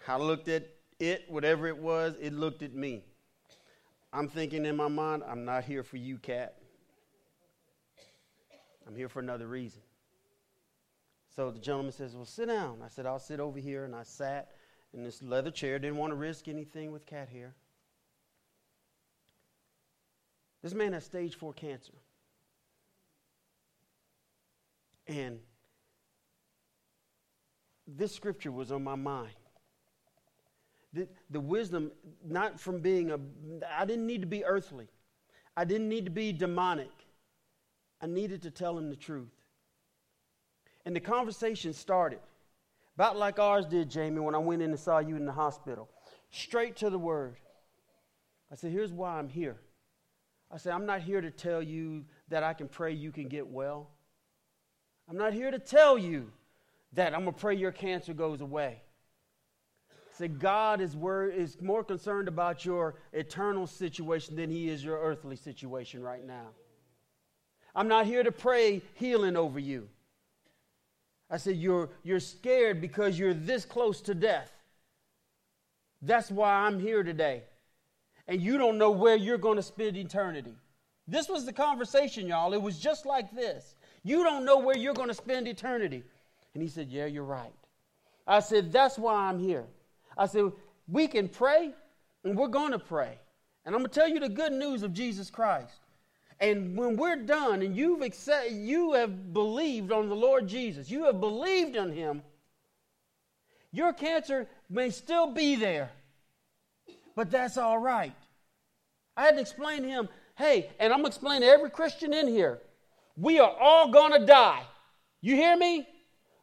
I 0.06 0.16
looked 0.18 0.48
at 0.48 0.68
it, 1.00 1.24
whatever 1.28 1.66
it 1.66 1.76
was, 1.76 2.14
it 2.20 2.32
looked 2.32 2.62
at 2.62 2.74
me. 2.74 3.04
I'm 4.12 4.28
thinking 4.28 4.64
in 4.64 4.76
my 4.76 4.88
mind, 4.88 5.22
I'm 5.26 5.44
not 5.44 5.64
here 5.64 5.82
for 5.82 5.96
you, 5.96 6.18
cat. 6.18 6.56
I'm 8.86 8.94
here 8.94 9.08
for 9.08 9.18
another 9.18 9.48
reason. 9.48 9.82
So 11.36 11.50
the 11.50 11.60
gentleman 11.60 11.92
says, 11.92 12.16
Well, 12.16 12.24
sit 12.24 12.48
down. 12.48 12.78
I 12.82 12.88
said, 12.88 13.04
I'll 13.04 13.18
sit 13.18 13.40
over 13.40 13.58
here. 13.58 13.84
And 13.84 13.94
I 13.94 14.02
sat 14.02 14.52
in 14.94 15.04
this 15.04 15.22
leather 15.22 15.50
chair, 15.50 15.78
didn't 15.78 15.98
want 15.98 16.10
to 16.10 16.16
risk 16.16 16.48
anything 16.48 16.90
with 16.90 17.04
cat 17.04 17.28
hair. 17.28 17.54
This 20.62 20.72
man 20.72 20.94
has 20.94 21.04
stage 21.04 21.36
four 21.36 21.52
cancer. 21.52 21.92
And 25.06 25.38
this 27.86 28.12
scripture 28.12 28.50
was 28.50 28.72
on 28.72 28.82
my 28.82 28.96
mind. 28.96 29.36
The, 30.92 31.06
the 31.30 31.38
wisdom, 31.38 31.92
not 32.24 32.58
from 32.58 32.80
being 32.80 33.10
a, 33.10 33.18
I 33.78 33.84
didn't 33.84 34.06
need 34.06 34.22
to 34.22 34.26
be 34.26 34.44
earthly. 34.44 34.88
I 35.56 35.64
didn't 35.64 35.88
need 35.88 36.06
to 36.06 36.10
be 36.10 36.32
demonic. 36.32 36.90
I 38.00 38.06
needed 38.06 38.42
to 38.42 38.50
tell 38.50 38.76
him 38.76 38.88
the 38.88 38.96
truth. 38.96 39.35
And 40.86 40.94
the 40.94 41.00
conversation 41.00 41.72
started 41.72 42.20
about 42.94 43.18
like 43.18 43.40
ours 43.40 43.66
did, 43.66 43.90
Jamie, 43.90 44.20
when 44.20 44.36
I 44.36 44.38
went 44.38 44.62
in 44.62 44.70
and 44.70 44.78
saw 44.78 45.00
you 45.00 45.16
in 45.16 45.26
the 45.26 45.32
hospital. 45.32 45.90
Straight 46.30 46.76
to 46.76 46.88
the 46.88 46.98
word. 46.98 47.36
I 48.50 48.54
said, 48.54 48.70
Here's 48.70 48.92
why 48.92 49.18
I'm 49.18 49.28
here. 49.28 49.56
I 50.50 50.58
said, 50.58 50.72
I'm 50.72 50.86
not 50.86 51.02
here 51.02 51.20
to 51.20 51.30
tell 51.30 51.60
you 51.60 52.04
that 52.28 52.44
I 52.44 52.54
can 52.54 52.68
pray 52.68 52.92
you 52.92 53.10
can 53.10 53.26
get 53.26 53.48
well. 53.48 53.90
I'm 55.10 55.18
not 55.18 55.32
here 55.32 55.50
to 55.50 55.58
tell 55.58 55.98
you 55.98 56.30
that 56.92 57.14
I'm 57.14 57.22
going 57.22 57.34
to 57.34 57.40
pray 57.40 57.56
your 57.56 57.72
cancer 57.72 58.14
goes 58.14 58.40
away. 58.40 58.80
I 59.90 60.16
said, 60.16 60.38
God 60.38 60.80
is, 60.80 60.96
is 61.34 61.60
more 61.60 61.82
concerned 61.82 62.28
about 62.28 62.64
your 62.64 62.94
eternal 63.12 63.66
situation 63.66 64.36
than 64.36 64.50
he 64.50 64.68
is 64.68 64.84
your 64.84 65.00
earthly 65.00 65.36
situation 65.36 66.00
right 66.00 66.24
now. 66.24 66.46
I'm 67.74 67.88
not 67.88 68.06
here 68.06 68.22
to 68.22 68.32
pray 68.32 68.82
healing 68.94 69.36
over 69.36 69.58
you. 69.58 69.88
I 71.30 71.38
said, 71.38 71.56
you're, 71.56 71.90
you're 72.04 72.20
scared 72.20 72.80
because 72.80 73.18
you're 73.18 73.34
this 73.34 73.64
close 73.64 74.00
to 74.02 74.14
death. 74.14 74.52
That's 76.02 76.30
why 76.30 76.52
I'm 76.52 76.78
here 76.78 77.02
today. 77.02 77.42
And 78.28 78.40
you 78.40 78.58
don't 78.58 78.78
know 78.78 78.90
where 78.90 79.16
you're 79.16 79.38
going 79.38 79.56
to 79.56 79.62
spend 79.62 79.96
eternity. 79.96 80.54
This 81.08 81.28
was 81.28 81.44
the 81.44 81.52
conversation, 81.52 82.26
y'all. 82.26 82.52
It 82.52 82.62
was 82.62 82.78
just 82.78 83.06
like 83.06 83.34
this. 83.34 83.74
You 84.02 84.22
don't 84.24 84.44
know 84.44 84.58
where 84.58 84.76
you're 84.76 84.94
going 84.94 85.08
to 85.08 85.14
spend 85.14 85.48
eternity. 85.48 86.02
And 86.54 86.62
he 86.62 86.68
said, 86.68 86.88
Yeah, 86.88 87.06
you're 87.06 87.24
right. 87.24 87.52
I 88.26 88.40
said, 88.40 88.72
That's 88.72 88.98
why 88.98 89.14
I'm 89.14 89.38
here. 89.38 89.64
I 90.18 90.26
said, 90.26 90.50
We 90.88 91.06
can 91.06 91.28
pray, 91.28 91.72
and 92.24 92.36
we're 92.36 92.48
going 92.48 92.72
to 92.72 92.78
pray. 92.78 93.18
And 93.64 93.74
I'm 93.74 93.80
going 93.80 93.90
to 93.90 94.00
tell 94.00 94.08
you 94.08 94.20
the 94.20 94.28
good 94.28 94.52
news 94.52 94.82
of 94.82 94.92
Jesus 94.92 95.30
Christ. 95.30 95.78
And 96.40 96.76
when 96.76 96.96
we're 96.96 97.16
done 97.16 97.62
and 97.62 97.76
you've 97.76 98.02
accept, 98.02 98.50
you 98.50 98.92
have 98.92 99.32
believed 99.32 99.90
on 99.90 100.08
the 100.08 100.14
Lord 100.14 100.46
Jesus, 100.46 100.90
you 100.90 101.04
have 101.04 101.20
believed 101.20 101.76
on 101.76 101.92
him, 101.92 102.22
your 103.72 103.92
cancer 103.92 104.46
may 104.68 104.90
still 104.90 105.32
be 105.32 105.56
there. 105.56 105.90
But 107.14 107.30
that's 107.30 107.56
all 107.56 107.78
right. 107.78 108.12
I 109.16 109.24
had 109.24 109.36
to 109.36 109.40
explain 109.40 109.82
to 109.82 109.88
him, 109.88 110.08
hey, 110.36 110.70
and 110.78 110.92
I'm 110.92 111.00
going 111.00 111.10
to 111.10 111.16
explain 111.16 111.40
to 111.40 111.46
every 111.46 111.70
Christian 111.70 112.12
in 112.12 112.28
here, 112.28 112.60
we 113.16 113.38
are 113.38 113.54
all 113.58 113.90
going 113.90 114.12
to 114.12 114.26
die. 114.26 114.62
You 115.22 115.34
hear 115.34 115.56
me? 115.56 115.88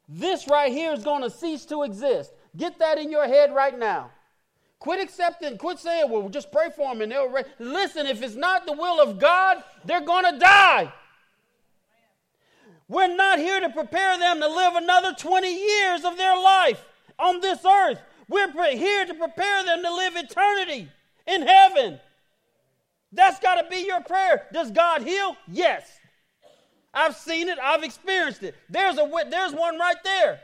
This 0.10 0.47
right 0.47 0.71
here 0.71 0.91
is 0.91 1.03
going 1.03 1.21
to 1.21 1.29
cease 1.29 1.65
to 1.65 1.84
exist. 1.84 2.32
Get 2.58 2.79
that 2.79 2.97
in 2.97 3.12
your 3.12 3.27
head 3.27 3.53
right 3.53 3.77
now. 3.77 4.12
Quit 4.84 5.00
accepting, 5.00 5.58
quit 5.58 5.80
saying, 5.80 6.12
well, 6.12 6.28
just 6.28 6.52
pray 6.52 6.67
for 6.76 6.93
them 6.93 7.02
and 7.02 7.10
they'll. 7.10 7.34
Listen, 7.58 8.06
if 8.06 8.22
it's 8.22 8.36
not 8.36 8.65
the 8.65 8.74
will 8.74 9.00
of 9.00 9.17
God, 9.17 9.63
they're 9.86 10.02
going 10.02 10.26
to 10.26 10.38
die. 10.38 10.91
We're 12.89 13.15
not 13.15 13.39
here 13.39 13.62
to 13.62 13.69
prepare 13.69 14.19
them 14.19 14.41
to 14.41 14.48
live 14.50 14.76
another 14.76 15.13
20 15.17 15.48
years 15.48 16.04
of 16.04 16.17
their 16.17 16.38
life 16.38 16.84
on 17.17 17.39
this 17.39 17.63
earth. 17.63 18.02
We're 18.28 18.52
here 18.76 19.06
to 19.06 19.13
prepare 19.13 19.63
them 19.63 19.84
to 19.84 19.96
live 19.96 20.17
eternity 20.17 20.91
in 21.28 21.48
heaven. 21.48 22.02
That's 23.13 23.39
got 23.39 23.62
to 23.62 23.69
be 23.69 23.86
your 23.86 24.02
prayer. 24.02 24.48
Does 24.52 24.69
God 24.69 25.04
heal? 25.04 25.38
Yes. 25.48 25.89
I've 26.93 27.15
seen 27.15 27.48
it, 27.48 27.58
I've 27.58 27.86
experienced 27.86 28.43
it. 28.43 28.54
There's 28.69 28.98
a 28.98 29.10
there's 29.32 29.54
one 29.54 29.80
right 29.80 30.04
there. 30.04 30.41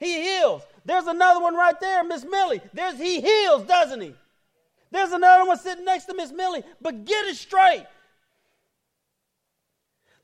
He 0.00 0.20
heals. 0.20 0.62
There's 0.84 1.06
another 1.06 1.40
one 1.40 1.54
right 1.54 1.78
there, 1.80 2.02
Miss 2.04 2.24
Millie. 2.24 2.60
There's 2.72 2.98
he 2.98 3.20
heals, 3.20 3.64
doesn't 3.64 4.00
he? 4.00 4.14
There's 4.90 5.12
another 5.12 5.46
one 5.46 5.58
sitting 5.58 5.84
next 5.84 6.04
to 6.06 6.14
Miss 6.14 6.32
Millie. 6.32 6.64
But 6.80 7.04
get 7.04 7.26
it 7.26 7.36
straight. 7.36 7.86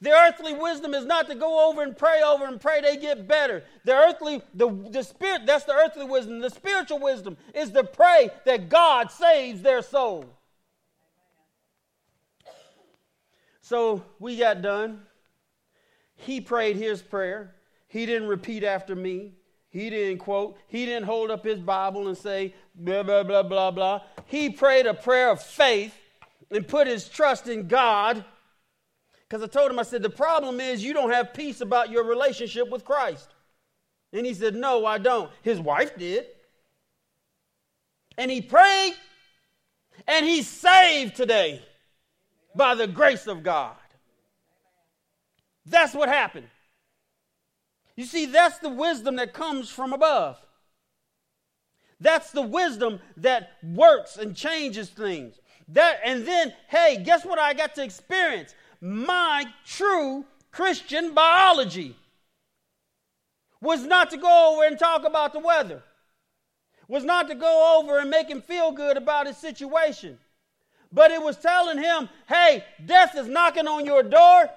The 0.00 0.10
earthly 0.10 0.54
wisdom 0.54 0.94
is 0.94 1.04
not 1.04 1.28
to 1.28 1.34
go 1.34 1.68
over 1.68 1.82
and 1.82 1.96
pray 1.96 2.22
over 2.22 2.46
and 2.46 2.60
pray 2.60 2.80
they 2.80 2.96
get 2.96 3.26
better. 3.26 3.64
The 3.84 3.94
earthly, 3.94 4.42
the, 4.54 4.68
the 4.90 5.02
spirit, 5.02 5.42
that's 5.44 5.64
the 5.64 5.72
earthly 5.72 6.04
wisdom. 6.04 6.38
The 6.40 6.50
spiritual 6.50 7.00
wisdom 7.00 7.36
is 7.52 7.70
to 7.70 7.82
pray 7.82 8.30
that 8.44 8.68
God 8.68 9.10
saves 9.10 9.60
their 9.60 9.82
soul. 9.82 10.26
So 13.60 14.04
we 14.20 14.36
got 14.36 14.62
done. 14.62 15.02
He 16.14 16.40
prayed 16.40 16.76
his 16.76 17.02
prayer. 17.02 17.54
He 17.88 18.06
didn't 18.06 18.28
repeat 18.28 18.64
after 18.64 18.94
me. 18.94 19.32
He 19.70 19.90
didn't 19.90 20.18
quote. 20.18 20.56
He 20.68 20.86
didn't 20.86 21.04
hold 21.04 21.30
up 21.30 21.44
his 21.44 21.60
Bible 21.60 22.08
and 22.08 22.16
say, 22.16 22.54
blah, 22.74 23.02
blah, 23.02 23.22
blah, 23.22 23.42
blah, 23.42 23.70
blah. 23.70 24.00
He 24.26 24.50
prayed 24.50 24.86
a 24.86 24.94
prayer 24.94 25.30
of 25.30 25.42
faith 25.42 25.94
and 26.50 26.66
put 26.66 26.86
his 26.86 27.08
trust 27.08 27.48
in 27.48 27.68
God. 27.68 28.24
Because 29.28 29.42
I 29.42 29.46
told 29.46 29.70
him, 29.70 29.78
I 29.78 29.82
said, 29.82 30.02
the 30.02 30.10
problem 30.10 30.58
is 30.60 30.82
you 30.82 30.94
don't 30.94 31.10
have 31.10 31.34
peace 31.34 31.60
about 31.60 31.90
your 31.90 32.04
relationship 32.04 32.70
with 32.70 32.84
Christ. 32.84 33.28
And 34.12 34.24
he 34.24 34.32
said, 34.32 34.54
No, 34.54 34.86
I 34.86 34.96
don't. 34.98 35.30
His 35.42 35.60
wife 35.60 35.96
did. 35.98 36.24
And 38.16 38.30
he 38.30 38.40
prayed. 38.40 38.94
And 40.06 40.24
he's 40.24 40.48
saved 40.48 41.16
today 41.16 41.62
by 42.54 42.74
the 42.74 42.86
grace 42.86 43.26
of 43.26 43.42
God. 43.42 43.76
That's 45.66 45.92
what 45.92 46.08
happened. 46.08 46.48
You 47.98 48.04
see, 48.04 48.26
that's 48.26 48.58
the 48.58 48.68
wisdom 48.68 49.16
that 49.16 49.32
comes 49.32 49.68
from 49.68 49.92
above. 49.92 50.38
That's 51.98 52.30
the 52.30 52.42
wisdom 52.42 53.00
that 53.16 53.54
works 53.60 54.16
and 54.16 54.36
changes 54.36 54.88
things. 54.88 55.40
That 55.66 55.98
and 56.04 56.24
then, 56.24 56.54
hey, 56.68 57.02
guess 57.04 57.24
what 57.24 57.40
I 57.40 57.54
got 57.54 57.74
to 57.74 57.82
experience? 57.82 58.54
My 58.80 59.46
true 59.66 60.24
Christian 60.52 61.12
biology 61.12 61.96
was 63.60 63.82
not 63.84 64.10
to 64.10 64.16
go 64.16 64.52
over 64.52 64.64
and 64.64 64.78
talk 64.78 65.04
about 65.04 65.32
the 65.32 65.40
weather. 65.40 65.82
Was 66.86 67.02
not 67.02 67.26
to 67.26 67.34
go 67.34 67.80
over 67.80 67.98
and 67.98 68.10
make 68.10 68.30
him 68.30 68.42
feel 68.42 68.70
good 68.70 68.96
about 68.96 69.26
his 69.26 69.38
situation. 69.38 70.20
But 70.92 71.10
it 71.10 71.20
was 71.20 71.36
telling 71.36 71.78
him, 71.78 72.08
hey, 72.28 72.64
death 72.86 73.16
is 73.18 73.26
knocking 73.26 73.66
on 73.66 73.84
your 73.84 74.04
door. 74.04 74.48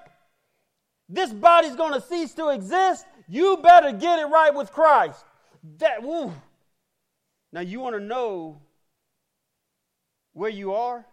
This 1.10 1.34
body's 1.34 1.76
going 1.76 1.94
to 1.94 2.02
cease 2.08 2.36
to 2.36 2.50
exist. 2.50 3.06
You 3.32 3.56
better 3.64 3.94
get 3.94 4.20
it 4.20 4.26
right 4.26 4.54
with 4.54 4.74
Christ. 4.74 5.24
That, 5.78 6.04
woo. 6.04 6.34
Now, 7.54 7.62
you 7.62 7.80
want 7.80 7.96
to 7.96 8.02
know 8.02 8.60
where 10.34 10.50
you 10.50 10.74
are? 10.74 11.06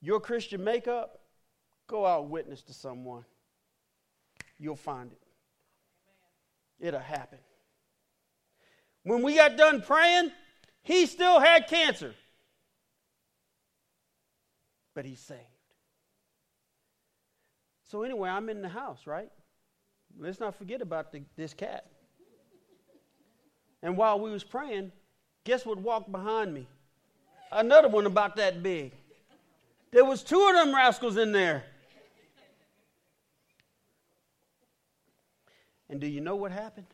Your 0.00 0.18
Christian 0.18 0.64
makeup? 0.64 1.20
Go 1.86 2.04
out 2.04 2.28
witness 2.28 2.62
to 2.62 2.74
someone. 2.74 3.24
You'll 4.58 4.74
find 4.74 5.12
it. 5.12 5.22
It'll 6.80 6.98
happen. 6.98 7.38
When 9.04 9.22
we 9.22 9.36
got 9.36 9.56
done 9.56 9.82
praying, 9.82 10.32
he 10.82 11.06
still 11.06 11.38
had 11.38 11.68
cancer. 11.68 12.12
But 14.96 15.04
he's 15.04 15.20
saved. 15.20 15.40
So, 17.84 18.02
anyway, 18.02 18.30
I'm 18.30 18.48
in 18.48 18.62
the 18.62 18.68
house, 18.68 19.06
right? 19.06 19.30
Let's 20.18 20.40
not 20.40 20.56
forget 20.56 20.82
about 20.82 21.12
the, 21.12 21.22
this 21.36 21.54
cat. 21.54 21.86
And 23.82 23.96
while 23.96 24.20
we 24.20 24.30
was 24.30 24.44
praying, 24.44 24.92
guess 25.44 25.64
what 25.64 25.78
walked 25.78 26.12
behind 26.12 26.52
me? 26.52 26.66
Another 27.52 27.88
one 27.88 28.06
about 28.06 28.36
that 28.36 28.62
big. 28.62 28.92
There 29.90 30.04
was 30.04 30.22
two 30.22 30.46
of 30.48 30.54
them 30.54 30.74
rascals 30.74 31.16
in 31.16 31.32
there. 31.32 31.64
And 35.88 36.00
do 36.00 36.06
you 36.06 36.20
know 36.20 36.36
what 36.36 36.52
happened? 36.52 36.86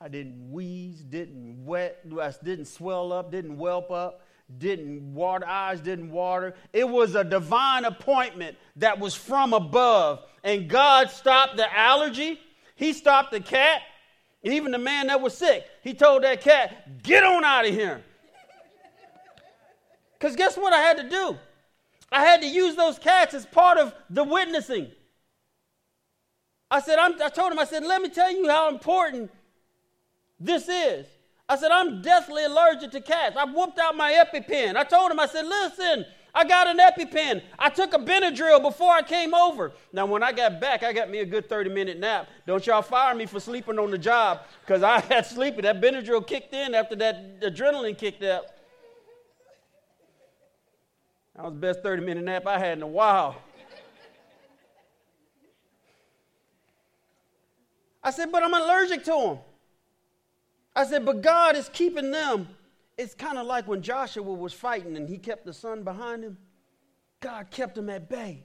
I 0.00 0.08
didn't 0.08 0.50
wheeze, 0.50 1.00
didn't 1.00 1.64
wet, 1.64 2.00
I 2.20 2.32
didn't 2.42 2.66
swell 2.66 3.12
up, 3.12 3.30
didn't 3.30 3.56
whelp 3.56 3.90
up, 3.90 4.22
didn't 4.58 5.14
water, 5.14 5.46
eyes 5.46 5.80
didn't 5.80 6.10
water. 6.10 6.54
It 6.72 6.88
was 6.88 7.14
a 7.14 7.24
divine 7.24 7.84
appointment 7.84 8.56
that 8.76 8.98
was 8.98 9.14
from 9.14 9.52
above. 9.52 10.24
And 10.44 10.68
God 10.68 11.10
stopped 11.10 11.56
the 11.56 11.78
allergy. 11.78 12.40
He 12.74 12.92
stopped 12.92 13.32
the 13.32 13.40
cat. 13.40 13.82
Even 14.42 14.72
the 14.72 14.78
man 14.78 15.06
that 15.06 15.20
was 15.20 15.36
sick, 15.36 15.64
he 15.82 15.94
told 15.94 16.24
that 16.24 16.40
cat, 16.40 17.02
get 17.02 17.22
on 17.22 17.44
out 17.44 17.64
of 17.64 17.72
here. 17.72 18.02
Because 20.18 20.34
guess 20.34 20.56
what 20.56 20.72
I 20.72 20.80
had 20.80 20.96
to 20.98 21.08
do? 21.08 21.36
I 22.10 22.24
had 22.24 22.42
to 22.42 22.46
use 22.48 22.76
those 22.76 22.98
cats 22.98 23.34
as 23.34 23.46
part 23.46 23.78
of 23.78 23.94
the 24.10 24.24
witnessing. 24.24 24.90
I 26.70 26.80
said, 26.80 26.98
I'm, 26.98 27.20
I 27.22 27.28
told 27.28 27.52
him, 27.52 27.58
I 27.58 27.64
said, 27.64 27.84
let 27.84 28.02
me 28.02 28.08
tell 28.08 28.32
you 28.32 28.48
how 28.48 28.68
important 28.68 29.30
this 30.40 30.68
is. 30.68 31.06
I 31.48 31.56
said, 31.56 31.70
I'm 31.70 32.02
deathly 32.02 32.44
allergic 32.44 32.92
to 32.92 33.00
cats. 33.00 33.36
I 33.36 33.44
whooped 33.44 33.78
out 33.78 33.96
my 33.96 34.12
EpiPen. 34.12 34.76
I 34.76 34.84
told 34.84 35.10
him, 35.10 35.20
I 35.20 35.26
said, 35.26 35.44
listen, 35.46 36.06
I 36.34 36.44
got 36.44 36.66
an 36.66 36.78
EpiPen. 36.78 37.42
I 37.58 37.68
took 37.68 37.92
a 37.92 37.98
Benadryl 37.98 38.62
before 38.62 38.92
I 38.92 39.02
came 39.02 39.34
over. 39.34 39.72
Now, 39.92 40.06
when 40.06 40.22
I 40.22 40.32
got 40.32 40.60
back, 40.60 40.82
I 40.82 40.92
got 40.92 41.10
me 41.10 41.18
a 41.18 41.26
good 41.26 41.48
30 41.48 41.70
minute 41.70 41.98
nap. 41.98 42.28
Don't 42.46 42.66
y'all 42.66 42.80
fire 42.80 43.14
me 43.14 43.26
for 43.26 43.38
sleeping 43.38 43.78
on 43.78 43.90
the 43.90 43.98
job 43.98 44.40
because 44.64 44.82
I 44.82 45.00
had 45.08 45.26
sleepy. 45.26 45.60
That 45.62 45.80
Benadryl 45.82 46.26
kicked 46.26 46.54
in 46.54 46.74
after 46.74 46.96
that 46.96 47.40
adrenaline 47.42 47.98
kicked 47.98 48.22
up. 48.22 48.46
That 51.36 51.44
was 51.44 51.52
the 51.52 51.58
best 51.58 51.82
30 51.82 52.04
minute 52.04 52.24
nap 52.24 52.46
I 52.46 52.58
had 52.58 52.78
in 52.78 52.82
a 52.82 52.86
while. 52.86 53.36
I 58.02 58.10
said, 58.10 58.32
but 58.32 58.42
I'm 58.42 58.54
allergic 58.54 59.04
to 59.04 59.10
them. 59.10 59.38
I 60.74 60.84
said, 60.84 61.04
but 61.04 61.22
God 61.22 61.56
is 61.56 61.68
keeping 61.72 62.10
them. 62.10 62.48
It's 62.96 63.14
kind 63.14 63.38
of 63.38 63.46
like 63.46 63.68
when 63.68 63.82
Joshua 63.82 64.22
was 64.22 64.52
fighting 64.52 64.96
and 64.96 65.08
he 65.08 65.18
kept 65.18 65.44
the 65.44 65.52
sun 65.52 65.82
behind 65.82 66.24
him. 66.24 66.38
God 67.20 67.50
kept 67.50 67.76
him 67.76 67.88
at 67.90 68.08
bay. 68.08 68.44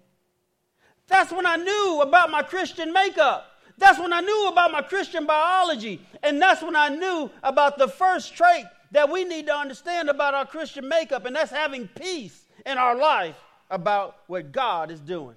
That's 1.07 1.31
when 1.31 1.45
I 1.45 1.55
knew 1.55 2.01
about 2.01 2.29
my 2.29 2.43
Christian 2.43 2.91
makeup. 2.91 3.51
That's 3.77 3.99
when 3.99 4.11
I 4.11 4.21
knew 4.21 4.47
about 4.47 4.71
my 4.71 4.81
Christian 4.81 5.25
biology. 5.25 6.01
And 6.23 6.41
that's 6.41 6.61
when 6.61 6.75
I 6.75 6.89
knew 6.89 7.29
about 7.43 7.77
the 7.77 7.87
first 7.87 8.35
trait 8.35 8.65
that 8.91 9.09
we 9.09 9.23
need 9.23 9.47
to 9.47 9.55
understand 9.55 10.09
about 10.09 10.33
our 10.33 10.45
Christian 10.45 10.87
makeup, 10.87 11.25
and 11.25 11.35
that's 11.35 11.51
having 11.51 11.87
peace 11.89 12.45
in 12.65 12.77
our 12.77 12.95
life 12.95 13.35
about 13.69 14.17
what 14.27 14.51
God 14.51 14.91
is 14.91 15.01
doing. 15.01 15.35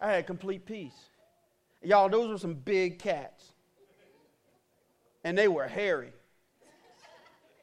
I 0.00 0.12
had 0.12 0.26
complete 0.26 0.64
peace. 0.64 0.96
Y'all, 1.82 2.08
those 2.08 2.30
were 2.30 2.38
some 2.38 2.54
big 2.54 2.98
cats. 2.98 3.52
And 5.24 5.36
they 5.36 5.48
were 5.48 5.66
hairy. 5.66 6.12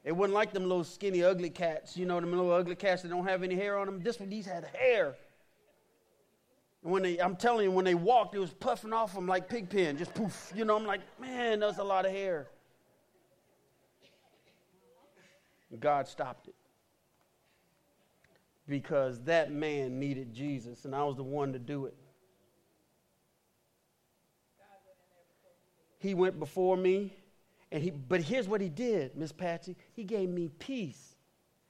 It 0.03 0.11
wasn't 0.11 0.35
like 0.35 0.53
them 0.53 0.63
little 0.63 0.83
skinny, 0.83 1.23
ugly 1.23 1.49
cats. 1.49 1.97
You 1.97 2.05
know, 2.05 2.19
them 2.19 2.31
little 2.31 2.51
ugly 2.51 2.75
cats 2.75 3.01
that 3.01 3.09
don't 3.09 3.25
have 3.25 3.41
any 3.41 3.55
hair 3.55 3.77
on 3.77 3.87
them. 3.87 4.01
This 4.01 4.19
one, 4.19 4.29
these 4.29 4.45
had 4.45 4.65
hair. 4.65 5.15
And 6.83 6.91
when 6.91 7.01
they, 7.01 7.17
I'm 7.17 7.35
telling 7.35 7.63
you, 7.63 7.71
when 7.71 7.85
they 7.85 7.95
walked, 7.95 8.35
it 8.35 8.39
was 8.39 8.53
puffing 8.53 8.93
off 8.93 9.15
them 9.15 9.27
like 9.27 9.49
pig 9.49 9.69
pen, 9.69 9.97
just 9.97 10.13
poof. 10.13 10.53
You 10.55 10.65
know, 10.65 10.75
I'm 10.75 10.85
like, 10.85 11.01
man, 11.19 11.59
that's 11.59 11.79
a 11.79 11.83
lot 11.83 12.05
of 12.05 12.11
hair. 12.11 12.47
God 15.79 16.07
stopped 16.07 16.47
it 16.47 16.55
because 18.67 19.19
that 19.23 19.51
man 19.51 19.99
needed 19.99 20.33
Jesus, 20.33 20.85
and 20.85 20.95
I 20.95 21.03
was 21.03 21.15
the 21.15 21.23
one 21.23 21.53
to 21.53 21.59
do 21.59 21.85
it. 21.85 21.95
He 25.97 26.13
went 26.13 26.39
before 26.39 26.77
me, 26.77 27.15
and 27.71 27.83
he, 27.83 27.89
but 27.89 28.21
here's 28.21 28.47
what 28.47 28.61
he 28.61 28.69
did, 28.69 29.15
Miss 29.15 29.31
Patsy. 29.31 29.75
He 29.93 30.03
gave 30.03 30.29
me 30.29 30.49
peace. 30.59 31.15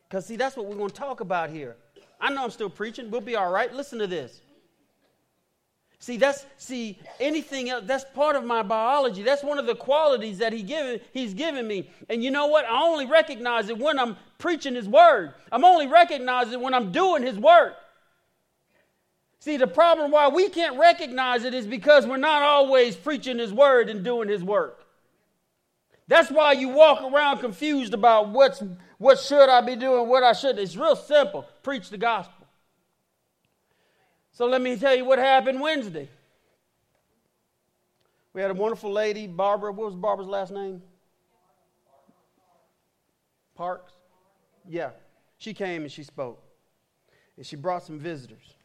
Because, 0.07 0.25
see, 0.25 0.35
that's 0.35 0.55
what 0.55 0.65
we're 0.65 0.75
going 0.75 0.89
to 0.89 0.95
talk 0.95 1.19
about 1.19 1.49
here. 1.49 1.77
I 2.19 2.31
know 2.31 2.43
I'm 2.43 2.51
still 2.51 2.69
preaching. 2.69 3.09
We'll 3.09 3.21
be 3.21 3.35
all 3.35 3.51
right. 3.51 3.73
Listen 3.73 3.99
to 3.99 4.07
this. 4.07 4.41
See, 5.99 6.17
that's 6.17 6.45
see 6.57 6.99
anything 7.19 7.69
else. 7.69 7.85
That's 7.87 8.05
part 8.13 8.35
of 8.35 8.43
my 8.43 8.61
biology. 8.61 9.23
That's 9.23 9.43
one 9.43 9.57
of 9.57 9.65
the 9.65 9.75
qualities 9.75 10.37
that 10.37 10.53
he 10.53 10.61
given, 10.61 10.99
he's 11.13 11.33
given 11.33 11.67
me. 11.67 11.89
And 12.09 12.23
you 12.23 12.29
know 12.29 12.45
what? 12.47 12.65
I 12.65 12.83
only 12.83 13.07
recognize 13.07 13.69
it 13.69 13.77
when 13.79 13.97
I'm 13.97 14.15
preaching 14.37 14.75
his 14.75 14.87
word. 14.87 15.33
I'm 15.51 15.65
only 15.65 15.87
recognizing 15.87 16.53
it 16.53 16.59
when 16.59 16.75
I'm 16.75 16.91
doing 16.91 17.23
his 17.23 17.39
work. 17.39 17.73
See, 19.39 19.57
the 19.57 19.67
problem 19.67 20.11
why 20.11 20.27
we 20.27 20.49
can't 20.49 20.77
recognize 20.77 21.43
it 21.43 21.53
is 21.53 21.65
because 21.65 22.05
we're 22.05 22.17
not 22.17 22.43
always 22.43 22.95
preaching 22.95 23.39
his 23.39 23.53
word 23.53 23.89
and 23.89 24.03
doing 24.03 24.29
his 24.29 24.43
work. 24.43 24.84
That's 26.07 26.29
why 26.29 26.51
you 26.53 26.69
walk 26.69 27.01
around 27.01 27.39
confused 27.39 27.93
about 27.93 28.29
what's 28.29 28.61
what 28.97 29.19
should 29.19 29.49
I 29.49 29.61
be 29.61 29.75
doing, 29.75 30.07
what 30.07 30.23
I 30.23 30.33
should. 30.33 30.57
It's 30.59 30.75
real 30.75 30.95
simple. 30.95 31.45
Preach 31.63 31.89
the 31.89 31.97
gospel. 31.97 32.47
So 34.31 34.45
let 34.45 34.61
me 34.61 34.75
tell 34.75 34.95
you 34.95 35.05
what 35.05 35.19
happened 35.19 35.59
Wednesday. 35.59 36.09
We 38.33 38.41
had 38.41 38.51
a 38.51 38.53
wonderful 38.53 38.91
lady, 38.91 39.27
Barbara. 39.27 39.71
What 39.71 39.85
was 39.85 39.95
Barbara's 39.95 40.27
last 40.27 40.51
name? 40.51 40.81
Parks? 43.55 43.93
Yeah. 44.67 44.89
She 45.37 45.53
came 45.53 45.83
and 45.83 45.91
she 45.91 46.03
spoke. 46.03 46.43
And 47.37 47.45
she 47.45 47.55
brought 47.55 47.83
some 47.83 47.97
visitors. 47.97 48.55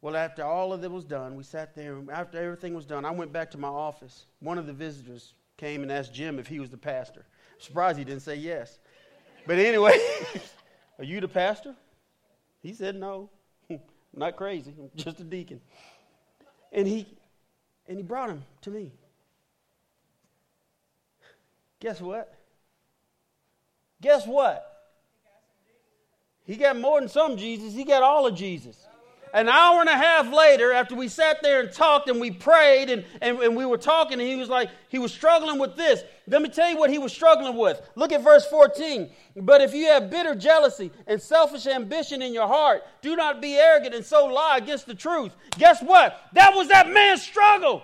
Well, 0.00 0.16
after 0.16 0.44
all 0.44 0.72
of 0.72 0.84
it 0.84 0.90
was 0.90 1.04
done, 1.04 1.34
we 1.34 1.42
sat 1.42 1.74
there, 1.74 1.98
after 2.12 2.38
everything 2.38 2.74
was 2.74 2.86
done, 2.86 3.04
I 3.04 3.10
went 3.10 3.32
back 3.32 3.50
to 3.50 3.58
my 3.58 3.68
office. 3.68 4.26
One 4.38 4.58
of 4.58 4.66
the 4.66 4.72
visitors 4.72 5.34
came 5.58 5.82
and 5.82 5.92
asked 5.92 6.14
Jim 6.14 6.38
if 6.38 6.46
he 6.46 6.60
was 6.60 6.70
the 6.70 6.78
pastor. 6.78 7.26
I'm 7.54 7.60
surprised 7.60 7.98
he 7.98 8.04
didn't 8.04 8.22
say 8.22 8.36
yes. 8.36 8.78
But 9.46 9.58
anyway, 9.58 9.98
are 10.98 11.04
you 11.04 11.20
the 11.20 11.28
pastor? 11.28 11.74
He 12.62 12.72
said 12.72 12.96
no 12.96 13.28
not 14.16 14.36
crazy, 14.36 14.72
I'm 14.78 14.90
just 14.96 15.20
a 15.20 15.24
deacon. 15.24 15.60
And 16.72 16.86
he 16.86 17.06
and 17.86 17.96
he 17.96 18.02
brought 18.02 18.30
him 18.30 18.42
to 18.62 18.70
me. 18.70 18.92
Guess 21.80 22.00
what? 22.00 22.34
Guess 24.00 24.26
what? 24.26 24.64
He 26.44 26.56
got 26.56 26.78
more 26.78 27.00
than 27.00 27.08
some 27.08 27.36
Jesus, 27.36 27.74
he 27.74 27.84
got 27.84 28.02
all 28.02 28.26
of 28.26 28.34
Jesus. 28.34 28.86
An 29.32 29.48
hour 29.48 29.80
and 29.80 29.88
a 29.88 29.96
half 29.96 30.32
later, 30.32 30.72
after 30.72 30.94
we 30.94 31.08
sat 31.08 31.42
there 31.42 31.60
and 31.60 31.72
talked 31.72 32.08
and 32.08 32.20
we 32.20 32.30
prayed 32.30 32.90
and, 32.90 33.04
and, 33.20 33.38
and 33.40 33.56
we 33.56 33.66
were 33.66 33.78
talking, 33.78 34.20
and 34.20 34.28
he 34.28 34.36
was 34.36 34.48
like, 34.48 34.70
he 34.88 34.98
was 34.98 35.12
struggling 35.12 35.58
with 35.58 35.76
this. 35.76 36.02
Let 36.26 36.42
me 36.42 36.48
tell 36.48 36.70
you 36.70 36.76
what 36.76 36.90
he 36.90 36.98
was 36.98 37.12
struggling 37.12 37.56
with. 37.56 37.80
Look 37.94 38.12
at 38.12 38.22
verse 38.22 38.46
14. 38.46 39.10
But 39.36 39.60
if 39.60 39.74
you 39.74 39.86
have 39.86 40.10
bitter 40.10 40.34
jealousy 40.34 40.90
and 41.06 41.20
selfish 41.20 41.66
ambition 41.66 42.22
in 42.22 42.32
your 42.32 42.46
heart, 42.46 42.82
do 43.02 43.16
not 43.16 43.40
be 43.42 43.56
arrogant 43.56 43.94
and 43.94 44.04
so 44.04 44.26
lie 44.26 44.58
against 44.58 44.86
the 44.86 44.94
truth. 44.94 45.32
Guess 45.58 45.82
what? 45.82 46.20
That 46.32 46.54
was 46.54 46.68
that 46.68 46.90
man's 46.90 47.22
struggle. 47.22 47.82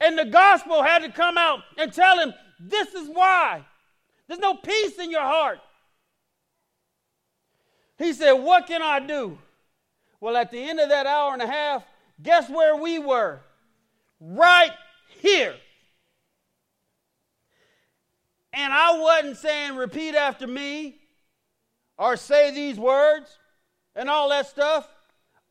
And 0.00 0.18
the 0.18 0.24
gospel 0.24 0.82
had 0.82 1.00
to 1.00 1.10
come 1.10 1.38
out 1.38 1.60
and 1.78 1.92
tell 1.92 2.18
him, 2.18 2.32
this 2.58 2.94
is 2.94 3.08
why. 3.08 3.64
There's 4.26 4.40
no 4.40 4.54
peace 4.54 4.98
in 4.98 5.10
your 5.10 5.22
heart. 5.22 5.58
He 7.98 8.12
said, 8.12 8.32
What 8.32 8.66
can 8.66 8.82
I 8.82 9.00
do? 9.00 9.38
Well, 10.22 10.36
at 10.36 10.52
the 10.52 10.60
end 10.60 10.78
of 10.78 10.88
that 10.90 11.04
hour 11.04 11.32
and 11.32 11.42
a 11.42 11.48
half, 11.48 11.84
guess 12.22 12.48
where 12.48 12.76
we 12.76 13.00
were? 13.00 13.40
Right 14.20 14.70
here. 15.20 15.56
And 18.52 18.72
I 18.72 19.00
wasn't 19.00 19.38
saying, 19.38 19.74
repeat 19.74 20.14
after 20.14 20.46
me 20.46 20.94
or 21.98 22.16
say 22.16 22.52
these 22.52 22.78
words 22.78 23.36
and 23.96 24.08
all 24.08 24.28
that 24.28 24.46
stuff. 24.46 24.88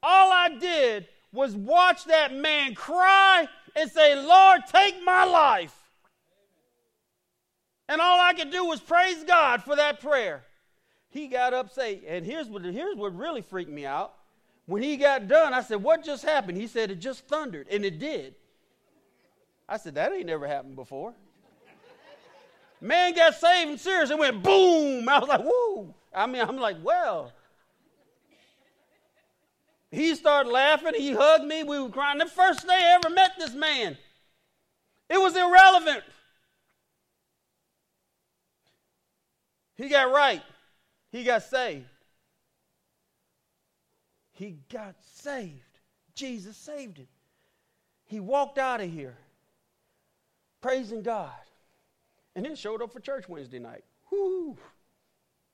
All 0.01 0.31
I 0.31 0.57
did 0.57 1.05
was 1.33 1.53
watch 1.53 2.05
that 2.05 2.33
man 2.33 2.73
cry 2.73 3.49
and 3.75 3.91
say, 3.91 4.15
Lord, 4.15 4.61
take 4.71 5.03
my 5.03 5.25
life. 5.25 5.75
And 7.89 7.99
all 7.99 8.21
I 8.21 8.31
could 8.31 8.51
do 8.51 8.63
was 8.63 8.79
praise 8.79 9.21
God 9.25 9.63
for 9.63 9.75
that 9.75 9.99
prayer. 9.99 10.45
He 11.09 11.27
got 11.27 11.53
up, 11.53 11.73
say, 11.73 12.03
and 12.07 12.25
here's 12.25 12.47
what, 12.47 12.63
here's 12.63 12.95
what 12.95 13.13
really 13.13 13.41
freaked 13.41 13.69
me 13.69 13.85
out. 13.85 14.13
When 14.71 14.81
he 14.81 14.95
got 14.95 15.27
done, 15.27 15.53
I 15.53 15.63
said, 15.63 15.83
What 15.83 16.01
just 16.01 16.23
happened? 16.23 16.57
He 16.57 16.65
said, 16.65 16.91
It 16.91 17.01
just 17.01 17.27
thundered, 17.27 17.67
and 17.69 17.83
it 17.83 17.99
did. 17.99 18.35
I 19.67 19.75
said, 19.75 19.95
That 19.95 20.13
ain't 20.13 20.27
never 20.27 20.47
happened 20.47 20.77
before. 20.77 21.13
Man 22.79 23.13
got 23.13 23.35
saved 23.35 23.69
and 23.69 23.77
serious 23.77 24.11
and 24.11 24.17
went 24.17 24.41
boom. 24.41 25.09
I 25.09 25.19
was 25.19 25.27
like, 25.27 25.43
Woo. 25.43 25.93
I 26.15 26.25
mean, 26.25 26.41
I'm 26.41 26.55
like, 26.55 26.77
Well. 26.81 27.33
He 29.91 30.15
started 30.15 30.49
laughing. 30.49 30.93
He 30.95 31.11
hugged 31.11 31.43
me. 31.43 31.65
We 31.65 31.77
were 31.77 31.89
crying. 31.89 32.19
The 32.19 32.25
first 32.27 32.65
day 32.65 32.73
I 32.73 32.95
ever 33.03 33.13
met 33.13 33.31
this 33.37 33.53
man, 33.53 33.97
it 35.09 35.19
was 35.19 35.35
irrelevant. 35.35 36.03
He 39.75 39.89
got 39.89 40.13
right. 40.13 40.41
He 41.11 41.25
got 41.25 41.43
saved. 41.43 41.87
He 44.41 44.57
got 44.73 44.95
saved. 45.17 45.77
Jesus 46.15 46.57
saved 46.57 46.97
him. 46.97 47.07
He 48.05 48.19
walked 48.19 48.57
out 48.57 48.81
of 48.81 48.91
here 48.91 49.15
praising 50.61 51.03
God 51.03 51.29
and 52.35 52.43
then 52.43 52.55
showed 52.55 52.81
up 52.81 52.91
for 52.91 52.99
church 52.99 53.29
Wednesday 53.29 53.59
night. 53.59 53.83
Whoo! 54.11 54.57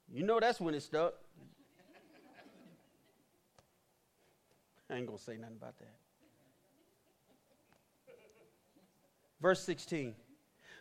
You 0.10 0.24
know 0.24 0.40
that's 0.40 0.62
when 0.62 0.74
it 0.74 0.84
stuck. 0.84 1.16
I 4.90 4.96
ain't 4.96 5.06
going 5.06 5.18
to 5.18 5.24
say 5.24 5.36
nothing 5.36 5.58
about 5.58 5.78
that. 5.80 5.96
Verse 9.42 9.62
16. 9.64 10.16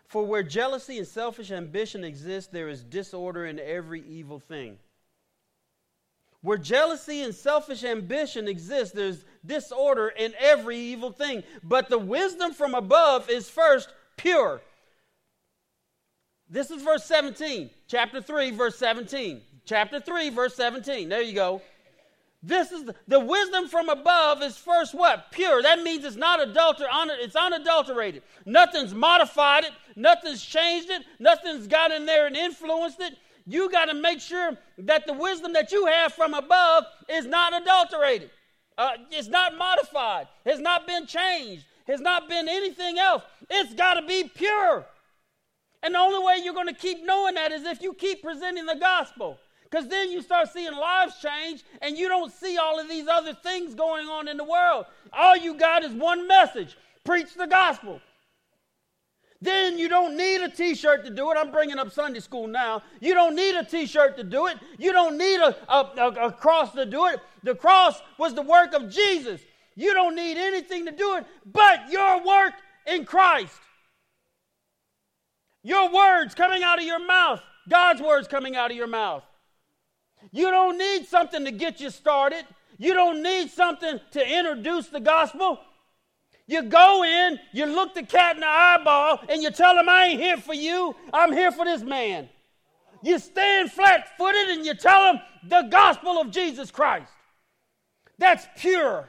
For 0.06 0.24
where 0.24 0.44
jealousy 0.44 0.98
and 0.98 1.08
selfish 1.08 1.50
ambition 1.50 2.04
exist, 2.04 2.52
there 2.52 2.68
is 2.68 2.84
disorder 2.84 3.46
in 3.46 3.58
every 3.58 4.02
evil 4.02 4.38
thing. 4.38 4.78
Where 6.42 6.58
jealousy 6.58 7.22
and 7.22 7.34
selfish 7.34 7.82
ambition 7.84 8.46
exist, 8.46 8.94
there's 8.94 9.24
disorder 9.44 10.08
in 10.08 10.34
every 10.38 10.78
evil 10.78 11.10
thing. 11.10 11.42
But 11.62 11.88
the 11.88 11.98
wisdom 11.98 12.52
from 12.52 12.74
above 12.74 13.28
is 13.30 13.48
first 13.48 13.88
pure. 14.16 14.60
This 16.48 16.70
is 16.70 16.82
verse 16.82 17.04
17, 17.04 17.70
chapter 17.88 18.20
3, 18.22 18.52
verse 18.52 18.78
17. 18.78 19.40
Chapter 19.64 19.98
3, 19.98 20.30
verse 20.30 20.54
17. 20.54 21.08
There 21.08 21.22
you 21.22 21.34
go. 21.34 21.60
This 22.42 22.70
is 22.70 22.84
the, 22.84 22.94
the, 23.08 23.18
wisdom 23.18 23.66
from 23.66 23.88
above 23.88 24.40
is 24.42 24.56
first 24.56 24.94
what? 24.94 25.32
Pure. 25.32 25.62
That 25.62 25.82
means 25.82 26.04
it's 26.04 26.14
not 26.14 26.38
adulter, 26.38 26.86
it's 27.18 27.34
unadulterated. 27.34 28.22
Nothing's 28.44 28.94
modified 28.94 29.64
it, 29.64 29.72
nothing's 29.96 30.44
changed 30.44 30.90
it, 30.90 31.02
nothing's 31.18 31.66
got 31.66 31.90
in 31.90 32.06
there 32.06 32.28
and 32.28 32.36
influenced 32.36 33.00
it. 33.00 33.16
You 33.46 33.70
got 33.70 33.86
to 33.86 33.94
make 33.94 34.20
sure 34.20 34.58
that 34.78 35.06
the 35.06 35.12
wisdom 35.12 35.52
that 35.52 35.70
you 35.70 35.86
have 35.86 36.12
from 36.12 36.34
above 36.34 36.84
is 37.08 37.26
not 37.26 37.60
adulterated. 37.60 38.30
Uh, 38.76 38.90
it's 39.10 39.28
not 39.28 39.56
modified, 39.56 40.26
has 40.44 40.60
not 40.60 40.86
been 40.86 41.06
changed, 41.06 41.64
has 41.86 42.00
not 42.00 42.28
been 42.28 42.48
anything 42.48 42.98
else. 42.98 43.22
It's 43.48 43.72
got 43.72 43.94
to 43.94 44.06
be 44.06 44.24
pure. 44.24 44.84
And 45.82 45.94
the 45.94 45.98
only 45.98 46.24
way 46.24 46.40
you're 46.42 46.54
going 46.54 46.66
to 46.66 46.74
keep 46.74 47.04
knowing 47.04 47.34
that 47.34 47.52
is 47.52 47.64
if 47.64 47.80
you 47.80 47.94
keep 47.94 48.22
presenting 48.22 48.66
the 48.66 48.74
gospel. 48.74 49.38
Because 49.62 49.88
then 49.88 50.10
you 50.10 50.22
start 50.22 50.52
seeing 50.52 50.72
lives 50.72 51.14
change 51.20 51.64
and 51.80 51.96
you 51.96 52.08
don't 52.08 52.32
see 52.32 52.56
all 52.56 52.78
of 52.78 52.88
these 52.88 53.08
other 53.08 53.34
things 53.34 53.74
going 53.74 54.08
on 54.08 54.28
in 54.28 54.36
the 54.36 54.44
world. 54.44 54.86
All 55.12 55.36
you 55.36 55.54
got 55.54 55.84
is 55.84 55.92
one 55.92 56.26
message 56.28 56.76
preach 57.04 57.34
the 57.34 57.46
gospel. 57.46 58.00
Then 59.40 59.78
you 59.78 59.88
don't 59.88 60.16
need 60.16 60.40
a 60.40 60.48
t 60.48 60.74
shirt 60.74 61.04
to 61.04 61.10
do 61.10 61.30
it. 61.30 61.36
I'm 61.36 61.50
bringing 61.50 61.78
up 61.78 61.92
Sunday 61.92 62.20
school 62.20 62.46
now. 62.46 62.82
You 63.00 63.14
don't 63.14 63.34
need 63.34 63.54
a 63.54 63.64
t 63.64 63.86
shirt 63.86 64.16
to 64.16 64.24
do 64.24 64.46
it. 64.46 64.56
You 64.78 64.92
don't 64.92 65.18
need 65.18 65.40
a, 65.40 65.54
a, 65.70 66.26
a, 66.26 66.32
cross 66.32 66.72
to 66.72 66.86
do 66.86 67.06
it. 67.06 67.20
The 67.42 67.54
cross 67.54 68.00
was 68.18 68.34
the 68.34 68.42
work 68.42 68.72
of 68.74 68.90
Jesus. 68.90 69.40
You 69.74 69.92
don't 69.92 70.16
need 70.16 70.38
anything 70.38 70.86
to 70.86 70.92
do 70.92 71.16
it 71.16 71.26
but 71.44 71.90
your 71.90 72.24
work 72.24 72.54
in 72.86 73.04
Christ. 73.04 73.60
Your 75.62 75.92
words 75.92 76.34
coming 76.34 76.62
out 76.62 76.78
of 76.78 76.84
your 76.84 77.04
mouth, 77.04 77.42
God's 77.68 78.00
words 78.00 78.28
coming 78.28 78.56
out 78.56 78.70
of 78.70 78.76
your 78.76 78.86
mouth. 78.86 79.24
You 80.32 80.50
don't 80.50 80.78
need 80.78 81.06
something 81.06 81.44
to 81.44 81.50
get 81.50 81.80
you 81.80 81.90
started. 81.90 82.44
You 82.78 82.94
don't 82.94 83.22
need 83.22 83.50
something 83.50 84.00
to 84.12 84.38
introduce 84.38 84.88
the 84.88 85.00
gospel. 85.00 85.58
You 86.46 86.62
go 86.62 87.02
in, 87.04 87.38
you 87.52 87.66
look 87.66 87.94
the 87.94 88.04
cat 88.04 88.36
in 88.36 88.40
the 88.40 88.46
eyeball, 88.46 89.20
and 89.28 89.42
you 89.42 89.50
tell 89.50 89.76
him, 89.76 89.88
I 89.88 90.06
ain't 90.06 90.20
here 90.20 90.36
for 90.36 90.54
you, 90.54 90.94
I'm 91.12 91.32
here 91.32 91.50
for 91.50 91.64
this 91.64 91.82
man. 91.82 92.28
You 93.02 93.18
stand 93.18 93.70
flat 93.72 94.16
footed 94.16 94.48
and 94.56 94.64
you 94.64 94.74
tell 94.74 95.12
him 95.12 95.20
the 95.48 95.62
gospel 95.70 96.20
of 96.20 96.30
Jesus 96.30 96.70
Christ. 96.70 97.12
That's 98.18 98.46
pure. 98.56 99.08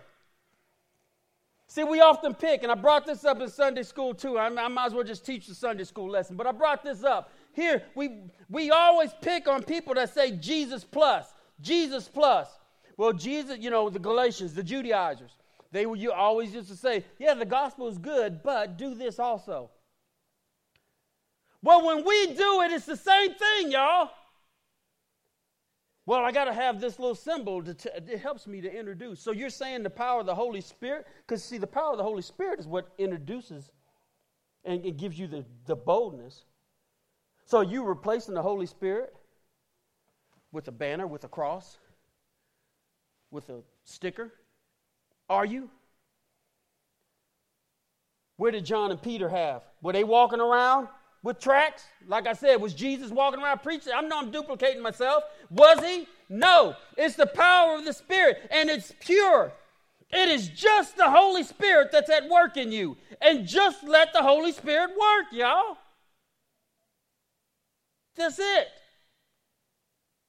See, 1.67 1.83
we 1.83 2.01
often 2.01 2.33
pick, 2.33 2.63
and 2.63 2.71
I 2.71 2.75
brought 2.75 3.05
this 3.05 3.23
up 3.23 3.39
in 3.39 3.49
Sunday 3.49 3.83
school 3.83 4.13
too. 4.13 4.37
I, 4.37 4.47
I 4.47 4.67
might 4.67 4.87
as 4.87 4.93
well 4.93 5.03
just 5.03 5.25
teach 5.25 5.47
the 5.47 5.55
Sunday 5.55 5.83
school 5.83 6.09
lesson, 6.09 6.35
but 6.35 6.47
I 6.47 6.51
brought 6.51 6.83
this 6.83 7.03
up. 7.03 7.31
Here, 7.53 7.83
we, 7.95 8.21
we 8.49 8.71
always 8.71 9.11
pick 9.21 9.47
on 9.47 9.63
people 9.63 9.93
that 9.95 10.13
say 10.13 10.31
Jesus 10.31 10.83
plus, 10.83 11.27
Jesus 11.61 12.07
plus. 12.07 12.47
Well, 12.97 13.13
Jesus, 13.13 13.57
you 13.59 13.69
know, 13.69 13.89
the 13.89 13.99
Galatians, 13.99 14.53
the 14.53 14.63
Judaizers, 14.63 15.31
they 15.71 15.85
would 15.85 15.99
you 15.99 16.11
always 16.11 16.53
used 16.53 16.69
to 16.69 16.75
say, 16.75 17.05
yeah, 17.19 17.33
the 17.33 17.45
gospel 17.45 17.87
is 17.87 17.97
good, 17.97 18.41
but 18.43 18.77
do 18.77 18.95
this 18.95 19.19
also. 19.19 19.69
Well, 21.61 21.85
when 21.85 22.05
we 22.05 22.33
do 22.33 22.61
it, 22.61 22.71
it's 22.71 22.85
the 22.85 22.95
same 22.95 23.33
thing, 23.33 23.71
y'all. 23.71 24.09
Well, 26.05 26.23
I 26.23 26.31
got 26.31 26.45
to 26.45 26.53
have 26.53 26.79
this 26.79 26.99
little 26.99 27.15
symbol. 27.15 27.61
To 27.61 27.73
t- 27.73 27.89
it 27.93 28.19
helps 28.19 28.47
me 28.47 28.61
to 28.61 28.73
introduce. 28.73 29.19
So 29.19 29.31
you're 29.31 29.49
saying 29.49 29.83
the 29.83 29.89
power 29.89 30.21
of 30.21 30.25
the 30.25 30.35
Holy 30.35 30.61
Spirit? 30.61 31.05
Because, 31.25 31.43
see, 31.43 31.57
the 31.57 31.67
power 31.67 31.91
of 31.91 31.97
the 31.97 32.03
Holy 32.03 32.21
Spirit 32.21 32.59
is 32.59 32.67
what 32.67 32.93
introduces 32.97 33.71
and 34.67 34.85
it 34.85 34.97
gives 34.97 35.17
you 35.17 35.27
the, 35.27 35.45
the 35.65 35.75
boldness. 35.75 36.43
So 37.45 37.61
you 37.61 37.83
replacing 37.83 38.33
the 38.33 38.41
Holy 38.41 38.65
Spirit 38.65 39.15
with 40.51 40.67
a 40.67 40.71
banner, 40.71 41.07
with 41.07 41.23
a 41.23 41.29
cross, 41.29 41.77
with 43.31 43.49
a 43.49 43.61
sticker? 43.85 44.33
Are 45.29 45.45
you? 45.45 45.69
Where 48.37 48.51
did 48.51 48.65
John 48.65 48.91
and 48.91 49.01
Peter 49.01 49.29
have? 49.29 49.63
Were 49.81 49.93
they 49.93 50.03
walking 50.03 50.39
around 50.39 50.87
with 51.23 51.39
tracts? 51.39 51.83
Like 52.07 52.27
I 52.27 52.33
said, 52.33 52.61
was 52.61 52.73
Jesus 52.73 53.11
walking 53.11 53.41
around 53.41 53.63
preaching? 53.63 53.93
I'm 53.95 54.07
not 54.07 54.31
duplicating 54.31 54.81
myself. 54.81 55.23
Was 55.49 55.83
he? 55.83 56.07
No. 56.29 56.75
It's 56.95 57.15
the 57.15 57.25
power 57.25 57.75
of 57.75 57.85
the 57.85 57.93
Spirit, 57.93 58.47
and 58.51 58.69
it's 58.69 58.93
pure. 58.99 59.51
It 60.09 60.29
is 60.29 60.47
just 60.49 60.95
the 60.95 61.09
Holy 61.09 61.43
Spirit 61.43 61.89
that's 61.91 62.09
at 62.09 62.29
work 62.29 62.55
in 62.55 62.71
you. 62.71 62.95
And 63.21 63.47
just 63.47 63.83
let 63.83 64.13
the 64.13 64.21
Holy 64.21 64.51
Spirit 64.51 64.91
work, 64.91 65.25
y'all. 65.31 65.77
That's 68.15 68.39
it. 68.39 68.67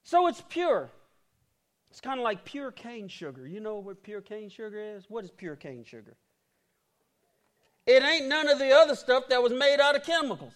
So 0.03 0.26
it's 0.26 0.42
pure. 0.49 0.90
It's 1.91 2.01
kind 2.01 2.20
of 2.20 2.24
like 2.24 2.45
pure 2.45 2.70
cane 2.70 3.09
sugar. 3.09 3.47
You 3.47 3.61
know 3.61 3.76
what 3.78 4.03
pure 4.03 4.20
cane 4.20 4.51
sugar 4.51 4.78
is? 4.78 5.05
What 5.09 5.24
is 5.24 5.30
pure 5.30 5.57
cane 5.57 5.84
sugar? 5.84 6.16
It 7.86 8.03
ain't 8.03 8.26
none 8.26 8.49
of 8.49 8.59
the 8.59 8.70
other 8.72 8.95
stuff 8.95 9.28
that 9.30 9.43
was 9.43 9.53
made 9.53 9.80
out 9.80 9.97
of 9.97 10.05
chemicals. 10.05 10.53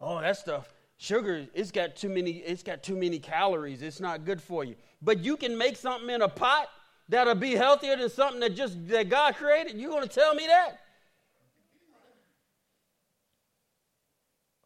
Oh, 0.00 0.20
that 0.20 0.36
stuff. 0.38 0.72
sugar 0.96 1.46
it's 1.54 1.70
got 1.70 1.96
too 1.96 2.10
many 2.10 2.32
it's 2.38 2.62
got 2.62 2.82
too 2.82 2.94
many 2.94 3.18
calories 3.18 3.80
it's 3.80 4.00
not 4.00 4.26
good 4.26 4.40
for 4.40 4.64
you 4.64 4.74
but 5.00 5.18
you 5.20 5.34
can 5.34 5.56
make 5.56 5.74
something 5.74 6.10
in 6.10 6.20
a 6.20 6.28
pot 6.28 6.68
that'll 7.08 7.34
be 7.34 7.52
healthier 7.52 7.96
than 7.96 8.10
something 8.10 8.38
that 8.38 8.54
just 8.54 8.86
that 8.86 9.08
god 9.08 9.34
created 9.34 9.80
you 9.80 9.98
to 9.98 10.06
tell 10.06 10.34
me 10.34 10.46
that 10.46 10.78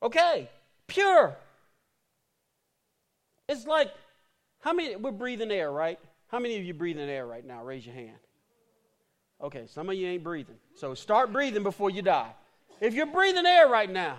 okay 0.02 0.50
pure 0.88 1.36
it's 3.48 3.64
like 3.64 3.92
how 4.64 4.72
many 4.72 4.96
we're 4.96 5.12
breathing 5.12 5.50
air 5.50 5.70
right 5.70 5.98
how 6.28 6.38
many 6.38 6.56
of 6.56 6.64
you 6.64 6.74
breathing 6.74 7.08
air 7.08 7.26
right 7.26 7.46
now 7.46 7.62
raise 7.62 7.86
your 7.86 7.94
hand 7.94 8.18
okay 9.40 9.66
some 9.66 9.88
of 9.88 9.94
you 9.94 10.06
ain't 10.08 10.24
breathing 10.24 10.56
so 10.74 10.94
start 10.94 11.32
breathing 11.32 11.62
before 11.62 11.90
you 11.90 12.02
die 12.02 12.32
if 12.80 12.94
you're 12.94 13.06
breathing 13.06 13.46
air 13.46 13.68
right 13.68 13.90
now 13.90 14.18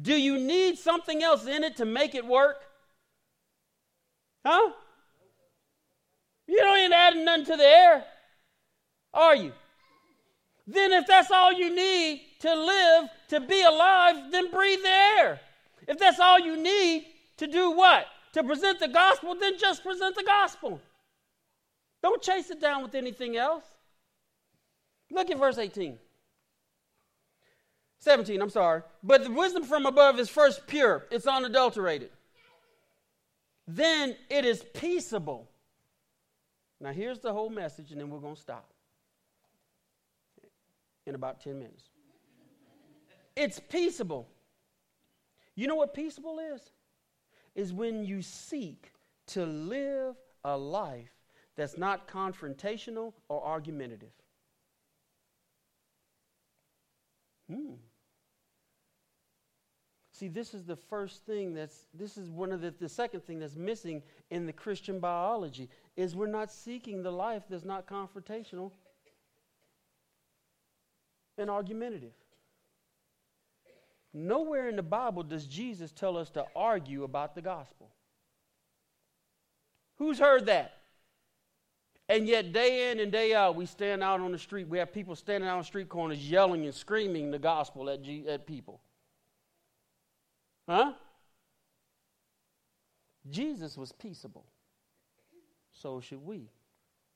do 0.00 0.14
you 0.14 0.38
need 0.38 0.78
something 0.78 1.22
else 1.22 1.46
in 1.46 1.62
it 1.62 1.76
to 1.76 1.84
make 1.84 2.14
it 2.14 2.26
work? 2.26 2.56
Huh? 4.44 4.72
You 6.46 6.56
don't 6.58 6.76
ain't 6.76 6.92
adding 6.92 7.24
nothing 7.24 7.46
to 7.46 7.56
the 7.56 7.64
air, 7.64 8.04
are 9.14 9.36
you? 9.36 9.52
Then, 10.66 10.92
if 10.92 11.06
that's 11.06 11.30
all 11.30 11.52
you 11.52 11.74
need 11.74 12.22
to 12.40 12.54
live, 12.54 13.08
to 13.28 13.40
be 13.40 13.62
alive, 13.62 14.30
then 14.30 14.50
breathe 14.50 14.82
the 14.82 14.88
air. 14.88 15.40
If 15.86 15.98
that's 15.98 16.18
all 16.18 16.38
you 16.38 16.56
need 16.56 17.06
to 17.38 17.46
do 17.46 17.70
what? 17.72 18.06
To 18.32 18.42
present 18.42 18.80
the 18.80 18.88
gospel, 18.88 19.34
then 19.34 19.58
just 19.58 19.82
present 19.82 20.16
the 20.16 20.24
gospel. 20.24 20.80
Don't 22.02 22.20
chase 22.20 22.50
it 22.50 22.60
down 22.60 22.82
with 22.82 22.94
anything 22.94 23.36
else. 23.36 23.64
Look 25.10 25.30
at 25.30 25.38
verse 25.38 25.58
18. 25.58 25.98
17, 27.98 28.42
I'm 28.42 28.50
sorry. 28.50 28.82
But 29.02 29.24
the 29.24 29.30
wisdom 29.30 29.62
from 29.62 29.86
above 29.86 30.18
is 30.18 30.28
first 30.28 30.66
pure, 30.66 31.06
it's 31.10 31.26
unadulterated. 31.26 32.10
Then 33.66 34.14
it 34.28 34.44
is 34.44 34.62
peaceable. 34.74 35.48
Now, 36.80 36.92
here's 36.92 37.20
the 37.20 37.32
whole 37.32 37.48
message, 37.48 37.92
and 37.92 38.00
then 38.00 38.10
we're 38.10 38.18
going 38.18 38.34
to 38.34 38.40
stop 38.40 38.68
in 41.06 41.14
about 41.14 41.40
10 41.40 41.58
minutes. 41.58 41.84
It's 43.36 43.58
peaceable. 43.58 44.28
You 45.54 45.66
know 45.66 45.76
what 45.76 45.94
peaceable 45.94 46.38
is? 46.38 46.60
Is 47.54 47.72
when 47.72 48.04
you 48.04 48.22
seek 48.22 48.92
to 49.28 49.46
live 49.46 50.16
a 50.44 50.56
life 50.56 51.10
that's 51.56 51.78
not 51.78 52.08
confrontational 52.08 53.12
or 53.28 53.42
argumentative. 53.44 54.12
Hmm. 57.48 57.74
See, 60.12 60.28
this 60.28 60.54
is 60.54 60.64
the 60.64 60.76
first 60.76 61.26
thing 61.26 61.54
that's, 61.54 61.86
this 61.92 62.16
is 62.16 62.30
one 62.30 62.52
of 62.52 62.60
the, 62.60 62.72
the 62.78 62.88
second 62.88 63.24
thing 63.24 63.40
that's 63.40 63.56
missing 63.56 64.02
in 64.30 64.46
the 64.46 64.52
Christian 64.52 65.00
biology, 65.00 65.68
is 65.96 66.14
we're 66.14 66.26
not 66.26 66.52
seeking 66.52 67.02
the 67.02 67.10
life 67.10 67.42
that's 67.50 67.64
not 67.64 67.86
confrontational 67.86 68.70
and 71.36 71.50
argumentative. 71.50 72.12
Nowhere 74.14 74.68
in 74.68 74.76
the 74.76 74.82
Bible 74.82 75.24
does 75.24 75.44
Jesus 75.44 75.90
tell 75.90 76.16
us 76.16 76.30
to 76.30 76.46
argue 76.54 77.02
about 77.02 77.34
the 77.34 77.42
gospel. 77.42 77.90
Who's 79.96 80.20
heard 80.20 80.46
that? 80.46 80.78
And 82.08 82.28
yet, 82.28 82.52
day 82.52 82.92
in 82.92 83.00
and 83.00 83.10
day 83.10 83.34
out, 83.34 83.56
we 83.56 83.66
stand 83.66 84.02
out 84.02 84.20
on 84.20 84.30
the 84.30 84.38
street. 84.38 84.68
We 84.68 84.78
have 84.78 84.92
people 84.92 85.16
standing 85.16 85.48
out 85.48 85.56
on 85.56 85.64
street 85.64 85.88
corners 85.88 86.30
yelling 86.30 86.64
and 86.64 86.74
screaming 86.74 87.30
the 87.30 87.38
gospel 87.38 87.90
at, 87.90 88.02
G- 88.02 88.26
at 88.28 88.46
people. 88.46 88.80
Huh? 90.68 90.92
Jesus 93.30 93.76
was 93.76 93.90
peaceable. 93.90 94.44
So 95.72 95.98
should 96.00 96.24
we 96.24 96.50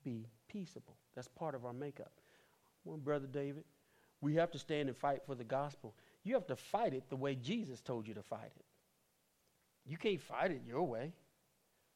be 0.03 0.26
peaceable. 0.49 0.96
That's 1.14 1.28
part 1.28 1.55
of 1.55 1.64
our 1.64 1.72
makeup. 1.72 2.12
Well, 2.84 2.96
Brother 2.96 3.26
David, 3.26 3.64
we 4.20 4.34
have 4.36 4.51
to 4.53 4.59
stand 4.59 4.88
and 4.88 4.96
fight 4.96 5.20
for 5.26 5.34
the 5.34 5.44
gospel. 5.44 5.94
You 6.29 6.35
have 6.35 6.47
to 6.49 6.57
fight 6.57 6.93
it 6.93 7.05
the 7.09 7.16
way 7.16 7.37
Jesus 7.37 7.81
told 7.81 8.07
you 8.07 8.12
to 8.12 8.22
fight 8.22 8.53
it. 8.55 8.64
You 9.87 9.97
can't 9.97 10.20
fight 10.20 10.51
it 10.51 10.61
your 10.66 10.83
way. 10.83 11.14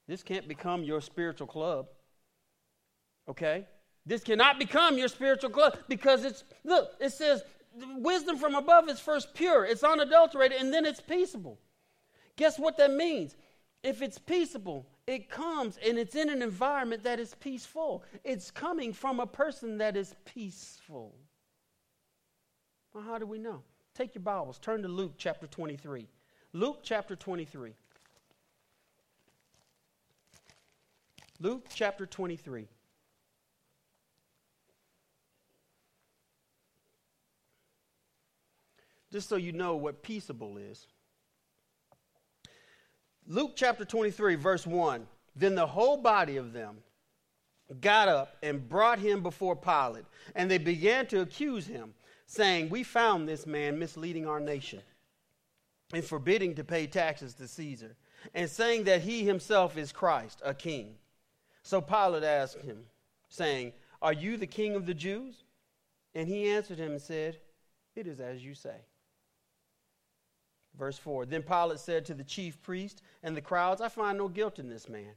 This 0.08 0.22
can't 0.22 0.48
become 0.48 0.82
your 0.82 1.02
spiritual 1.02 1.46
club. 1.46 1.88
Okay? 3.28 3.66
This 4.06 4.24
cannot 4.24 4.58
become 4.58 4.96
your 4.96 5.08
spiritual 5.08 5.50
club 5.50 5.76
because 5.86 6.24
it's, 6.24 6.44
look, 6.64 6.92
it 6.98 7.12
says 7.12 7.42
wisdom 7.98 8.38
from 8.38 8.54
above 8.54 8.88
is 8.88 8.98
first 8.98 9.34
pure, 9.34 9.66
it's 9.66 9.84
unadulterated, 9.84 10.58
and 10.58 10.72
then 10.72 10.86
it's 10.86 11.00
peaceable. 11.00 11.58
Guess 12.36 12.58
what 12.58 12.78
that 12.78 12.90
means? 12.90 13.36
If 13.82 14.00
it's 14.00 14.16
peaceable, 14.16 14.86
it 15.06 15.28
comes 15.28 15.78
and 15.86 15.98
it's 15.98 16.14
in 16.14 16.30
an 16.30 16.40
environment 16.40 17.02
that 17.02 17.20
is 17.20 17.34
peaceful. 17.34 18.02
It's 18.24 18.50
coming 18.50 18.94
from 18.94 19.20
a 19.20 19.26
person 19.26 19.76
that 19.76 19.94
is 19.94 20.14
peaceful. 20.24 21.14
Well, 22.94 23.04
how 23.04 23.18
do 23.18 23.26
we 23.26 23.38
know? 23.38 23.62
Take 23.94 24.14
your 24.14 24.22
Bibles, 24.22 24.58
turn 24.58 24.82
to 24.82 24.88
Luke 24.88 25.14
chapter 25.18 25.46
23. 25.46 26.06
Luke 26.52 26.80
chapter 26.82 27.14
23. 27.16 27.74
Luke 31.40 31.66
chapter 31.74 32.06
23. 32.06 32.68
just 39.12 39.28
so 39.28 39.36
you 39.36 39.52
know 39.52 39.76
what 39.76 40.02
peaceable 40.02 40.56
is. 40.56 40.86
Luke 43.26 43.52
chapter 43.54 43.84
23, 43.84 44.34
verse 44.36 44.66
1 44.66 45.06
Then 45.36 45.54
the 45.54 45.66
whole 45.66 45.98
body 45.98 46.38
of 46.38 46.52
them 46.52 46.78
got 47.80 48.08
up 48.08 48.36
and 48.42 48.68
brought 48.68 48.98
him 48.98 49.22
before 49.22 49.54
Pilate, 49.54 50.06
and 50.34 50.50
they 50.50 50.58
began 50.58 51.06
to 51.06 51.20
accuse 51.20 51.66
him, 51.66 51.94
saying, 52.32 52.70
We 52.70 52.82
found 52.82 53.28
this 53.28 53.46
man 53.46 53.78
misleading 53.78 54.26
our 54.26 54.40
nation 54.40 54.80
and 55.92 56.02
forbidding 56.02 56.54
to 56.54 56.64
pay 56.64 56.86
taxes 56.86 57.34
to 57.34 57.46
Caesar, 57.46 57.94
and 58.34 58.48
saying 58.48 58.84
that 58.84 59.02
he 59.02 59.24
himself 59.24 59.76
is 59.76 59.92
Christ, 59.92 60.40
a 60.42 60.54
king. 60.54 60.94
So 61.62 61.82
Pilate 61.82 62.24
asked 62.24 62.62
him, 62.62 62.84
saying, 63.28 63.74
Are 64.00 64.14
you 64.14 64.38
the 64.38 64.46
king 64.46 64.74
of 64.74 64.86
the 64.86 64.94
Jews? 64.94 65.44
And 66.14 66.26
he 66.26 66.48
answered 66.48 66.78
him 66.78 66.92
and 66.92 67.02
said, 67.02 67.36
It 67.94 68.06
is 68.06 68.18
as 68.18 68.42
you 68.42 68.54
say. 68.54 68.76
Verse 70.78 70.96
4 70.96 71.26
Then 71.26 71.42
Pilate 71.42 71.80
said 71.80 72.06
to 72.06 72.14
the 72.14 72.24
chief 72.24 72.62
priest 72.62 73.02
and 73.22 73.36
the 73.36 73.42
crowds, 73.42 73.82
I 73.82 73.90
find 73.90 74.16
no 74.16 74.28
guilt 74.28 74.58
in 74.58 74.70
this 74.70 74.88
man. 74.88 75.12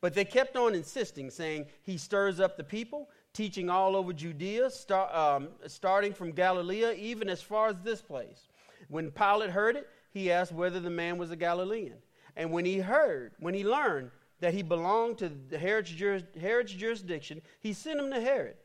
But 0.00 0.14
they 0.14 0.24
kept 0.24 0.56
on 0.56 0.74
insisting, 0.74 1.30
saying, 1.30 1.66
He 1.82 1.98
stirs 1.98 2.38
up 2.38 2.56
the 2.56 2.62
people, 2.62 3.08
teaching 3.34 3.68
all 3.68 3.96
over 3.96 4.12
Judea, 4.12 4.70
start, 4.70 5.14
um, 5.14 5.48
starting 5.66 6.14
from 6.14 6.30
Galilee, 6.30 6.94
even 6.94 7.28
as 7.28 7.42
far 7.42 7.68
as 7.68 7.76
this 7.82 8.00
place. 8.00 8.48
When 8.88 9.10
Pilate 9.10 9.50
heard 9.50 9.76
it, 9.76 9.88
he 10.12 10.30
asked 10.30 10.52
whether 10.52 10.80
the 10.80 10.90
man 10.90 11.18
was 11.18 11.30
a 11.32 11.36
Galilean. 11.36 11.96
And 12.36 12.52
when 12.52 12.64
he 12.64 12.78
heard, 12.78 13.32
when 13.40 13.52
he 13.52 13.64
learned 13.64 14.10
that 14.40 14.54
he 14.54 14.62
belonged 14.62 15.18
to 15.18 15.32
Herod's, 15.58 15.90
juris, 15.90 16.22
Herod's 16.40 16.72
jurisdiction, 16.72 17.42
he 17.60 17.72
sent 17.72 18.00
him 18.00 18.10
to 18.12 18.20
Herod, 18.20 18.56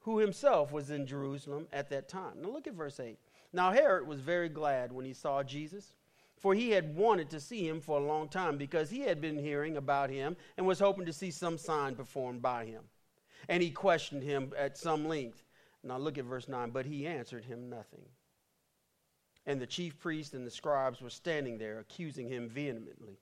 who 0.00 0.18
himself 0.18 0.72
was 0.72 0.90
in 0.90 1.06
Jerusalem 1.06 1.68
at 1.72 1.88
that 1.90 2.08
time. 2.08 2.42
Now 2.42 2.50
look 2.50 2.66
at 2.66 2.74
verse 2.74 2.98
8. 2.98 3.16
Now 3.52 3.70
Herod 3.70 4.06
was 4.06 4.20
very 4.20 4.48
glad 4.48 4.92
when 4.92 5.04
he 5.04 5.12
saw 5.12 5.42
Jesus, 5.42 5.92
for 6.36 6.54
he 6.54 6.70
had 6.70 6.96
wanted 6.96 7.30
to 7.30 7.40
see 7.40 7.66
him 7.66 7.80
for 7.80 8.00
a 8.00 8.04
long 8.04 8.28
time 8.28 8.56
because 8.56 8.90
he 8.90 9.00
had 9.00 9.20
been 9.20 9.38
hearing 9.38 9.76
about 9.76 10.10
him 10.10 10.36
and 10.56 10.66
was 10.66 10.80
hoping 10.80 11.06
to 11.06 11.12
see 11.12 11.30
some 11.30 11.58
sign 11.58 11.94
performed 11.94 12.42
by 12.42 12.64
him. 12.64 12.82
And 13.48 13.62
he 13.62 13.70
questioned 13.70 14.22
him 14.22 14.52
at 14.56 14.78
some 14.78 15.08
length. 15.08 15.42
Now 15.82 15.98
look 15.98 16.18
at 16.18 16.24
verse 16.24 16.48
9. 16.48 16.70
But 16.70 16.86
he 16.86 17.06
answered 17.06 17.44
him 17.44 17.68
nothing. 17.68 18.04
And 19.46 19.60
the 19.60 19.66
chief 19.66 19.98
priests 19.98 20.34
and 20.34 20.46
the 20.46 20.50
scribes 20.50 21.00
were 21.00 21.10
standing 21.10 21.58
there, 21.58 21.78
accusing 21.78 22.28
him 22.28 22.48
vehemently. 22.48 23.18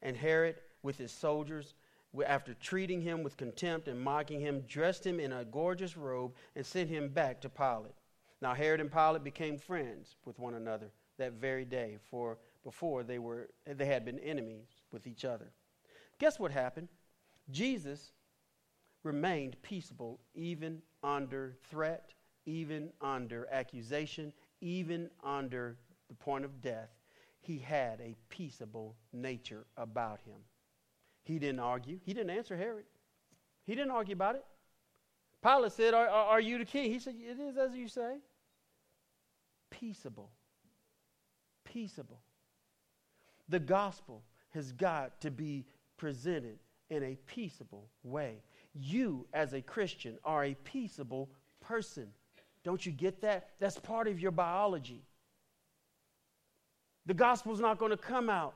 And 0.00 0.16
Herod, 0.16 0.56
with 0.82 0.96
his 0.96 1.10
soldiers, 1.10 1.74
after 2.26 2.54
treating 2.54 3.02
him 3.02 3.22
with 3.22 3.36
contempt 3.36 3.88
and 3.88 4.00
mocking 4.00 4.40
him, 4.40 4.62
dressed 4.62 5.06
him 5.06 5.20
in 5.20 5.32
a 5.32 5.44
gorgeous 5.44 5.96
robe 5.96 6.34
and 6.54 6.64
sent 6.64 6.88
him 6.88 7.08
back 7.08 7.40
to 7.40 7.48
Pilate. 7.48 7.94
Now 8.40 8.54
Herod 8.54 8.80
and 8.80 8.90
Pilate 8.90 9.24
became 9.24 9.58
friends 9.58 10.16
with 10.24 10.38
one 10.38 10.54
another 10.54 10.90
that 11.18 11.32
very 11.32 11.64
day, 11.64 11.98
for 12.10 12.38
before 12.64 13.02
they 13.02 13.18
were 13.18 13.48
they 13.66 13.86
had 13.86 14.04
been 14.04 14.18
enemies 14.20 14.68
with 14.92 15.06
each 15.06 15.24
other. 15.24 15.50
Guess 16.18 16.38
what 16.38 16.52
happened? 16.52 16.88
Jesus 17.50 18.12
remained 19.02 19.56
peaceable 19.62 20.20
even 20.34 20.82
under 21.02 21.56
threat, 21.70 22.12
even 22.46 22.90
under 23.00 23.46
accusation, 23.50 24.32
even 24.60 25.10
under 25.24 25.76
the 26.08 26.14
point 26.14 26.44
of 26.44 26.60
death. 26.60 26.90
He 27.40 27.58
had 27.58 28.00
a 28.00 28.16
peaceable 28.28 28.96
nature 29.12 29.66
about 29.76 30.20
him. 30.20 30.40
He 31.24 31.38
didn't 31.38 31.60
argue. 31.60 32.00
He 32.04 32.14
didn't 32.14 32.30
answer 32.30 32.56
Herod. 32.56 32.84
He 33.64 33.74
didn't 33.74 33.90
argue 33.90 34.14
about 34.14 34.34
it. 34.36 34.44
Pilate 35.42 35.72
said, 35.72 35.94
are, 35.94 36.08
are, 36.08 36.40
you 36.40 36.58
the 36.58 36.64
king? 36.64 36.90
He 36.90 36.98
said, 36.98 37.14
It 37.18 37.38
is 37.38 37.56
as 37.56 37.74
you 37.74 37.86
say. 37.88 38.16
Peaceable. 39.70 40.30
peaceable. 41.64 42.20
The 43.48 43.60
gospel 43.60 44.24
has 44.50 44.72
got 44.72 45.20
to 45.20 45.30
be 45.30 45.66
presented 45.96 46.58
in 46.90 47.02
a 47.02 47.16
peaceable 47.26 47.88
way. 48.02 48.42
You, 48.80 49.26
as 49.32 49.52
a 49.52 49.60
Christian, 49.60 50.18
are 50.24 50.44
a 50.44 50.54
peaceable 50.54 51.30
person. 51.60 52.08
Don't 52.64 52.84
you 52.84 52.92
get 52.92 53.20
that? 53.22 53.50
That's 53.58 53.78
part 53.78 54.08
of 54.08 54.20
your 54.20 54.30
biology. 54.30 55.02
The 57.06 57.14
gospel's 57.14 57.60
not 57.60 57.78
going 57.78 57.90
to 57.90 57.96
come 57.96 58.28
out 58.28 58.54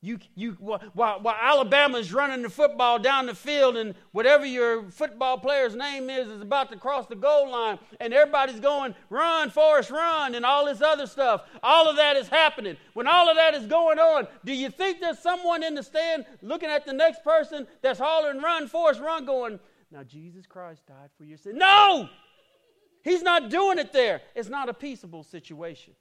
you, 0.00 0.18
you, 0.36 0.52
while, 0.60 1.18
while 1.20 1.36
Alabama's 1.40 2.12
running 2.12 2.42
the 2.42 2.48
football 2.48 3.00
down 3.00 3.26
the 3.26 3.34
field 3.34 3.76
and 3.76 3.96
whatever 4.12 4.46
your 4.46 4.88
football 4.90 5.38
player's 5.38 5.74
name 5.74 6.08
is 6.08 6.28
is 6.28 6.40
about 6.40 6.70
to 6.70 6.76
cross 6.76 7.06
the 7.06 7.16
goal 7.16 7.50
line 7.50 7.80
and 7.98 8.14
everybody's 8.14 8.60
going, 8.60 8.94
run, 9.10 9.50
Forrest, 9.50 9.90
run, 9.90 10.36
and 10.36 10.44
all 10.44 10.66
this 10.66 10.80
other 10.80 11.06
stuff. 11.06 11.42
All 11.64 11.90
of 11.90 11.96
that 11.96 12.16
is 12.16 12.28
happening. 12.28 12.76
When 12.94 13.08
all 13.08 13.28
of 13.28 13.36
that 13.36 13.54
is 13.54 13.66
going 13.66 13.98
on, 13.98 14.28
do 14.44 14.52
you 14.52 14.70
think 14.70 15.00
there's 15.00 15.18
someone 15.18 15.64
in 15.64 15.74
the 15.74 15.82
stand 15.82 16.26
looking 16.42 16.70
at 16.70 16.86
the 16.86 16.92
next 16.92 17.24
person 17.24 17.66
that's 17.82 17.98
hollering, 17.98 18.40
run, 18.40 18.68
Forrest, 18.68 19.00
run, 19.00 19.24
going, 19.24 19.58
now 19.90 20.04
Jesus 20.04 20.46
Christ 20.46 20.86
died 20.86 21.10
for 21.16 21.24
your 21.24 21.38
sin? 21.38 21.58
No! 21.58 22.08
He's 23.02 23.22
not 23.22 23.50
doing 23.50 23.78
it 23.78 23.92
there. 23.92 24.20
It's 24.36 24.48
not 24.48 24.68
a 24.68 24.74
peaceable 24.74 25.24
situation. 25.24 25.94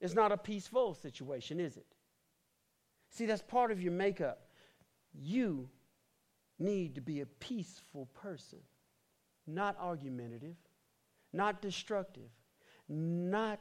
It's 0.00 0.14
not 0.14 0.32
a 0.32 0.38
peaceful 0.38 0.94
situation, 0.94 1.60
is 1.60 1.76
it? 1.76 1.86
See, 3.12 3.26
that's 3.26 3.42
part 3.42 3.70
of 3.70 3.82
your 3.82 3.92
makeup. 3.92 4.48
You 5.14 5.68
need 6.58 6.94
to 6.94 7.02
be 7.02 7.20
a 7.20 7.26
peaceful 7.26 8.08
person, 8.14 8.58
not 9.46 9.76
argumentative, 9.78 10.56
not 11.32 11.60
destructive, 11.60 12.30
not 12.88 13.60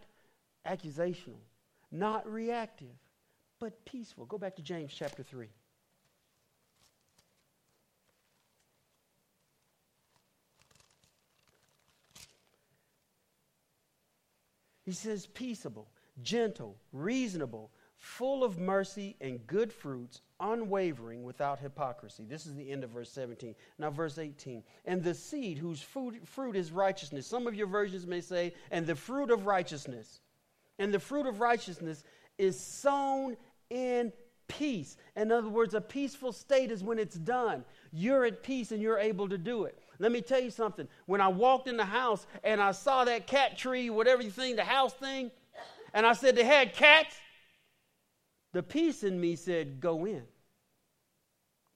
accusational, 0.66 1.41
not 1.91 2.32
reactive, 2.32 2.95
but 3.60 3.84
peaceful. 3.86 4.26
Go 4.26 4.38
back 4.38 4.56
to 4.56 4.62
James 4.62 4.93
chapter 4.93 5.22
3. 5.22 5.49
He 14.86 14.93
says, 14.93 15.28
peaceable, 15.28 15.91
gentle, 16.22 16.78
reasonable 16.93 17.72
full 18.02 18.43
of 18.43 18.58
mercy 18.58 19.16
and 19.22 19.45
good 19.45 19.72
fruits, 19.72 20.22
unwavering 20.39 21.22
without 21.24 21.60
hypocrisy. 21.60 22.26
This 22.28 22.47
is 22.47 22.56
the 22.56 22.72
end 22.72 22.84
of 22.84 22.89
verse 22.89 23.12
17. 23.12 23.54
Now, 23.78 23.91
verse 23.91 24.18
18. 24.18 24.64
And 24.86 25.04
the 25.04 25.14
seed 25.14 25.60
whose 25.60 25.82
fruit, 25.82 26.28
fruit 26.28 26.56
is 26.56 26.72
righteousness. 26.72 27.28
Some 27.28 27.45
of 27.45 27.54
your 27.54 27.68
versions 27.68 28.08
may 28.08 28.20
say, 28.20 28.56
and 28.72 28.88
the 28.88 28.95
fruit 28.95 29.30
of 29.30 29.45
righteousness. 29.45 30.20
And 30.80 30.91
the 30.91 30.99
fruit 30.99 31.28
of 31.28 31.39
righteousness 31.39 32.04
is 32.39 32.60
sown 32.60 33.38
in 33.70 34.12
peace. 34.47 34.97
In 35.16 35.32
other 35.32 35.49
words, 35.49 35.76
a 35.76 35.82
peaceful 35.82 36.32
state 36.32 36.72
is 36.72 36.84
when 36.84 36.97
it's 36.97 37.18
done. 37.18 37.64
You're 37.91 38.26
at 38.26 38.41
peace 38.41 38.72
and 38.72 38.82
you're 38.82 38.97
able 38.97 39.30
to 39.30 39.38
do 39.38 39.66
it. 39.66 39.78
Let 39.99 40.12
me 40.12 40.22
tell 40.22 40.41
you 40.41 40.49
something. 40.49 40.88
When 41.06 41.22
I 41.22 41.28
walked 41.28 41.68
in 41.68 41.78
the 41.78 41.86
house 41.86 42.26
and 42.43 42.60
I 42.60 42.72
saw 42.72 43.06
that 43.06 43.28
cat 43.28 43.60
tree, 43.60 43.91
whatever 43.91 44.24
you 44.24 44.32
think, 44.32 44.56
the 44.56 44.64
house 44.64 44.93
thing, 44.93 45.30
and 45.93 46.04
I 46.04 46.14
said 46.14 46.36
they 46.36 46.43
had 46.43 46.74
cats, 46.74 47.16
the 48.54 48.64
peace 48.64 49.04
in 49.04 49.20
me 49.20 49.36
said, 49.36 49.80
Go 49.80 50.06
in. 50.06 50.24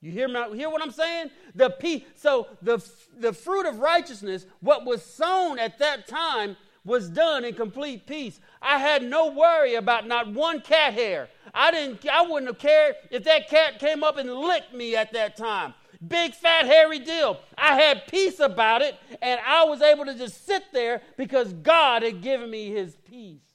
You 0.02 0.12
hear, 0.12 0.28
my, 0.28 0.50
hear 0.50 0.70
what 0.70 0.84
I'm 0.84 0.92
saying? 0.92 1.32
The 1.56 1.70
peace. 1.70 2.04
So 2.16 2.48
the, 2.62 2.86
the 3.18 3.34
fruit 3.34 3.66
of 3.66 3.80
righteousness, 3.80 4.46
what 4.60 4.86
was 4.86 5.04
sown 5.04 5.58
at 5.58 5.80
that 5.80 6.08
time, 6.08 6.58
was 6.84 7.10
done 7.10 7.44
in 7.44 7.56
complete 7.56 8.06
peace. 8.06 8.40
I 8.62 8.78
had 8.78 9.02
no 9.02 9.32
worry 9.32 9.74
about 9.74 10.08
not 10.08 10.32
one 10.32 10.62
cat 10.62 10.94
hair. 10.94 11.30
I 11.54 11.72
didn't. 11.72 12.08
I 12.08 12.22
wouldn't 12.22 12.48
have 12.48 12.60
cared 12.60 12.96
if 13.10 13.24
that 13.24 13.50
cat 13.50 13.80
came 13.80 14.04
up 14.04 14.18
and 14.18 14.32
licked 14.32 14.74
me 14.74 14.96
at 14.96 15.12
that 15.14 15.36
time. 15.36 15.74
Big 16.08 16.36
fat 16.36 16.68
hairy 16.68 17.00
deal. 17.00 17.40
I 17.58 17.76
had 17.76 18.06
peace 18.06 18.40
about 18.40 18.84
it, 18.84 18.96
and 19.24 19.40
I 19.44 19.64
was 19.64 19.82
able 19.82 20.06
to 20.06 20.14
just 20.14 20.46
sit 20.46 20.66
there 20.72 21.02
because 21.18 21.54
God 21.54 22.04
had 22.04 22.22
given 22.22 22.52
me 22.52 22.70
His 22.70 22.96
peace 23.10 23.55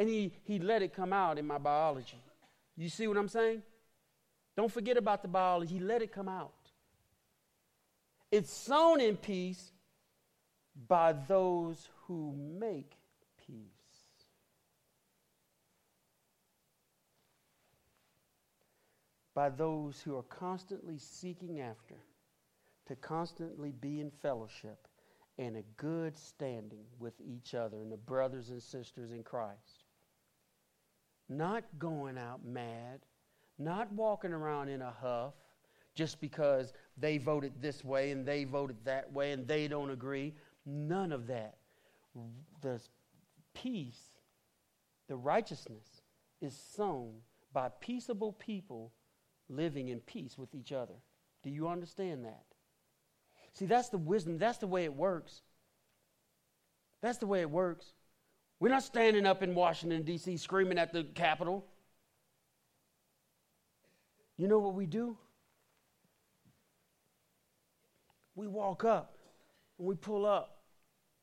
and 0.00 0.08
he, 0.08 0.32
he 0.44 0.58
let 0.58 0.80
it 0.80 0.94
come 0.94 1.12
out 1.12 1.38
in 1.38 1.46
my 1.46 1.58
biology. 1.58 2.16
You 2.74 2.88
see 2.88 3.06
what 3.06 3.18
I'm 3.18 3.28
saying? 3.28 3.60
Don't 4.56 4.72
forget 4.72 4.96
about 4.96 5.20
the 5.20 5.28
biology. 5.28 5.74
He 5.74 5.80
let 5.80 6.00
it 6.00 6.10
come 6.10 6.26
out. 6.26 6.54
It's 8.32 8.50
sown 8.50 9.02
in 9.02 9.18
peace 9.18 9.72
by 10.88 11.12
those 11.12 11.90
who 12.06 12.34
make 12.58 12.92
peace. 13.46 13.58
By 19.34 19.50
those 19.50 20.00
who 20.00 20.16
are 20.16 20.22
constantly 20.22 20.96
seeking 20.96 21.60
after, 21.60 21.96
to 22.86 22.96
constantly 22.96 23.70
be 23.70 24.00
in 24.00 24.10
fellowship 24.10 24.88
and 25.36 25.58
a 25.58 25.62
good 25.76 26.16
standing 26.16 26.86
with 26.98 27.20
each 27.20 27.54
other 27.54 27.76
and 27.76 27.92
the 27.92 27.98
brothers 27.98 28.48
and 28.48 28.62
sisters 28.62 29.12
in 29.12 29.22
Christ 29.22 29.84
not 31.30 31.64
going 31.78 32.18
out 32.18 32.44
mad, 32.44 33.00
not 33.58 33.90
walking 33.92 34.32
around 34.32 34.68
in 34.68 34.82
a 34.82 34.90
huff 35.00 35.34
just 35.94 36.20
because 36.20 36.72
they 36.98 37.18
voted 37.18 37.52
this 37.60 37.84
way 37.84 38.10
and 38.10 38.26
they 38.26 38.44
voted 38.44 38.76
that 38.84 39.10
way 39.12 39.32
and 39.32 39.46
they 39.46 39.68
don't 39.68 39.90
agree. 39.90 40.34
None 40.66 41.12
of 41.12 41.26
that. 41.28 41.56
The 42.60 42.80
peace, 43.54 44.00
the 45.08 45.16
righteousness 45.16 46.02
is 46.40 46.56
sown 46.74 47.12
by 47.52 47.70
peaceable 47.80 48.32
people 48.32 48.92
living 49.48 49.88
in 49.88 50.00
peace 50.00 50.36
with 50.36 50.54
each 50.54 50.72
other. 50.72 50.94
Do 51.42 51.50
you 51.50 51.68
understand 51.68 52.24
that? 52.24 52.44
See, 53.52 53.66
that's 53.66 53.88
the 53.88 53.98
wisdom. 53.98 54.38
That's 54.38 54.58
the 54.58 54.66
way 54.66 54.84
it 54.84 54.94
works. 54.94 55.42
That's 57.00 57.18
the 57.18 57.26
way 57.26 57.40
it 57.40 57.50
works. 57.50 57.92
We're 58.60 58.68
not 58.68 58.82
standing 58.82 59.24
up 59.24 59.42
in 59.42 59.54
Washington, 59.54 60.02
D.C., 60.02 60.36
screaming 60.36 60.78
at 60.78 60.92
the 60.92 61.04
Capitol. 61.04 61.64
You 64.36 64.48
know 64.48 64.58
what 64.58 64.74
we 64.74 64.84
do? 64.84 65.16
We 68.34 68.46
walk 68.46 68.84
up 68.84 69.16
and 69.78 69.86
we 69.86 69.94
pull 69.94 70.26
up 70.26 70.58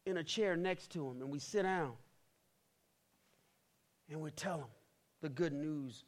in 0.07 0.17
a 0.17 0.23
chair 0.23 0.55
next 0.55 0.91
to 0.91 1.07
him 1.07 1.21
and 1.21 1.29
we 1.29 1.39
sit 1.39 1.63
down 1.63 1.93
and 4.09 4.19
we 4.19 4.31
tell 4.31 4.57
him 4.57 4.67
the 5.21 5.29
good 5.29 5.53
news 5.53 6.05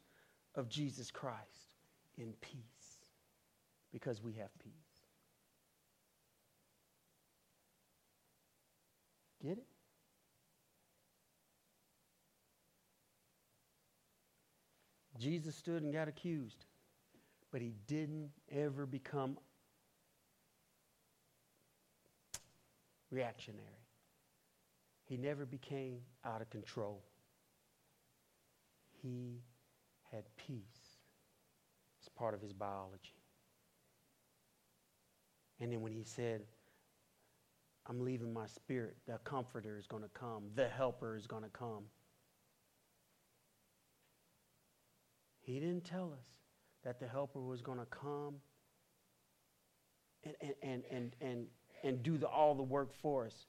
of 0.56 0.68
Jesus 0.68 1.10
Christ 1.10 1.74
in 2.16 2.32
peace 2.40 2.98
because 3.92 4.22
we 4.22 4.32
have 4.34 4.50
peace. 4.58 4.72
Get 9.42 9.58
it? 9.58 9.69
Jesus 15.20 15.54
stood 15.54 15.82
and 15.82 15.92
got 15.92 16.08
accused, 16.08 16.64
but 17.52 17.60
he 17.60 17.74
didn't 17.86 18.30
ever 18.50 18.86
become 18.86 19.36
reactionary. 23.10 23.66
He 25.04 25.18
never 25.18 25.44
became 25.44 25.98
out 26.24 26.40
of 26.40 26.48
control. 26.48 27.02
He 29.02 29.42
had 30.10 30.24
peace. 30.36 30.96
It's 32.00 32.08
part 32.08 32.32
of 32.32 32.40
his 32.40 32.54
biology. 32.54 33.20
And 35.60 35.70
then 35.70 35.82
when 35.82 35.92
he 35.92 36.04
said, 36.04 36.42
I'm 37.86 38.00
leaving 38.00 38.32
my 38.32 38.46
spirit, 38.46 38.96
the 39.06 39.18
comforter 39.24 39.76
is 39.76 39.86
going 39.86 40.02
to 40.02 40.08
come, 40.08 40.44
the 40.54 40.68
helper 40.68 41.14
is 41.16 41.26
going 41.26 41.42
to 41.42 41.50
come. 41.50 41.84
He 45.50 45.58
didn't 45.58 45.84
tell 45.84 46.12
us 46.12 46.26
that 46.84 47.00
the 47.00 47.08
helper 47.08 47.40
was 47.40 47.60
going 47.60 47.78
to 47.78 47.86
come 47.86 48.34
and, 50.22 50.34
and, 50.62 50.82
and, 50.90 51.16
and, 51.20 51.46
and, 51.82 52.02
do 52.04 52.16
the, 52.18 52.28
all 52.28 52.54
the 52.54 52.62
work 52.62 52.94
for 52.94 53.26
us. 53.26 53.46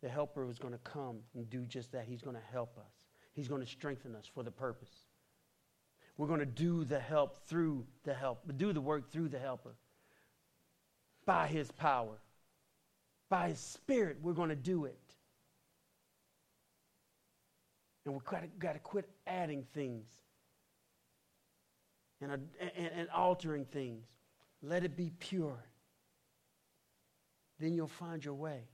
The 0.00 0.08
helper 0.08 0.46
was 0.46 0.58
going 0.58 0.74
to 0.74 0.78
come 0.78 1.18
and 1.34 1.50
do 1.50 1.62
just 1.62 1.90
that. 1.92 2.04
He's 2.06 2.22
going 2.22 2.36
to 2.36 2.52
help 2.52 2.78
us, 2.78 2.92
He's 3.32 3.48
going 3.48 3.62
to 3.62 3.66
strengthen 3.66 4.14
us 4.14 4.26
for 4.32 4.44
the 4.44 4.50
purpose. 4.50 4.92
We're 6.16 6.28
going 6.28 6.40
to 6.40 6.46
do 6.46 6.84
the 6.84 7.00
help 7.00 7.48
through 7.48 7.84
the 8.04 8.14
help, 8.14 8.44
do 8.56 8.72
the 8.72 8.80
work 8.80 9.10
through 9.10 9.30
the 9.30 9.38
helper 9.40 9.74
by 11.26 11.48
His 11.48 11.72
power. 11.72 12.20
By 13.28 13.48
His 13.48 13.58
Spirit, 13.58 14.18
we're 14.22 14.34
going 14.34 14.50
to 14.50 14.54
do 14.54 14.84
it. 14.84 15.00
And 18.04 18.14
we've 18.14 18.24
got 18.24 18.74
to 18.74 18.78
quit 18.78 19.08
adding 19.26 19.64
things 19.74 20.06
and, 22.32 22.48
and, 22.76 22.90
and 22.96 23.08
altering 23.10 23.64
things. 23.66 24.06
Let 24.62 24.84
it 24.84 24.96
be 24.96 25.10
pure. 25.18 25.58
Then 27.58 27.74
you'll 27.74 27.88
find 27.88 28.24
your 28.24 28.34
way. 28.34 28.68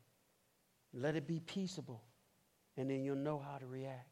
Let 0.93 1.17
it 1.17 1.27
be 1.27 1.41
peaceable. 1.41 2.03
and 2.77 2.91
then 2.91 3.05
you'll 3.05 3.17
know 3.17 3.39
how 3.39 3.59
to 3.59 3.67
react. 3.67 4.09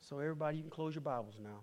So, 0.00 0.18
everybody, 0.18 0.58
you 0.58 0.62
can 0.62 0.70
close 0.70 0.94
your 0.94 1.02
Bibles 1.02 1.36
now. 1.42 1.60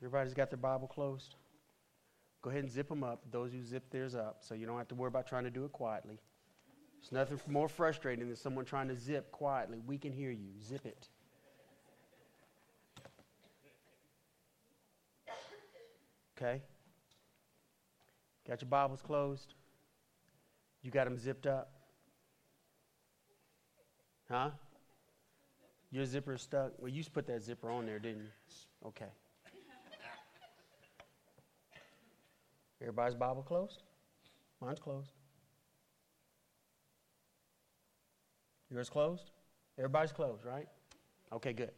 Everybody's 0.00 0.32
got 0.32 0.48
their 0.48 0.58
Bible 0.58 0.86
closed? 0.86 1.34
Go 2.42 2.50
ahead 2.50 2.62
and 2.62 2.70
zip 2.70 2.88
them 2.88 3.04
up, 3.04 3.20
those 3.30 3.52
who 3.52 3.62
zip 3.62 3.84
theirs 3.90 4.14
up, 4.14 4.38
so 4.40 4.54
you 4.54 4.66
don't 4.66 4.78
have 4.78 4.88
to 4.88 4.94
worry 4.94 5.08
about 5.08 5.26
trying 5.26 5.44
to 5.44 5.50
do 5.50 5.64
it 5.64 5.72
quietly. 5.72 6.18
There's 7.00 7.12
nothing 7.12 7.40
more 7.52 7.68
frustrating 7.68 8.26
than 8.26 8.36
someone 8.36 8.64
trying 8.64 8.88
to 8.88 8.96
zip 8.96 9.30
quietly. 9.30 9.80
We 9.86 9.98
can 9.98 10.12
hear 10.12 10.30
you. 10.30 10.48
Zip 10.62 10.86
it. 10.86 11.08
Okay? 16.36 16.62
Got 18.48 18.62
your 18.62 18.70
Bibles 18.70 19.02
closed? 19.02 19.54
You 20.82 20.90
got 20.90 21.04
them 21.04 21.18
zipped 21.18 21.46
up? 21.46 21.70
Huh? 24.30 24.50
Your 25.90 26.06
zipper 26.06 26.38
stuck? 26.38 26.72
Well, 26.78 26.88
you 26.88 27.02
to 27.02 27.10
put 27.10 27.26
that 27.26 27.42
zipper 27.42 27.70
on 27.70 27.84
there, 27.84 27.98
didn't 27.98 28.22
you? 28.22 28.88
Okay. 28.88 29.10
Everybody's 32.80 33.14
Bible 33.14 33.42
closed? 33.42 33.82
Mine's 34.60 34.78
closed. 34.78 35.12
Yours 38.70 38.88
closed? 38.88 39.30
Everybody's 39.78 40.12
closed, 40.12 40.44
right? 40.44 40.68
Okay, 41.32 41.52
good. 41.52 41.72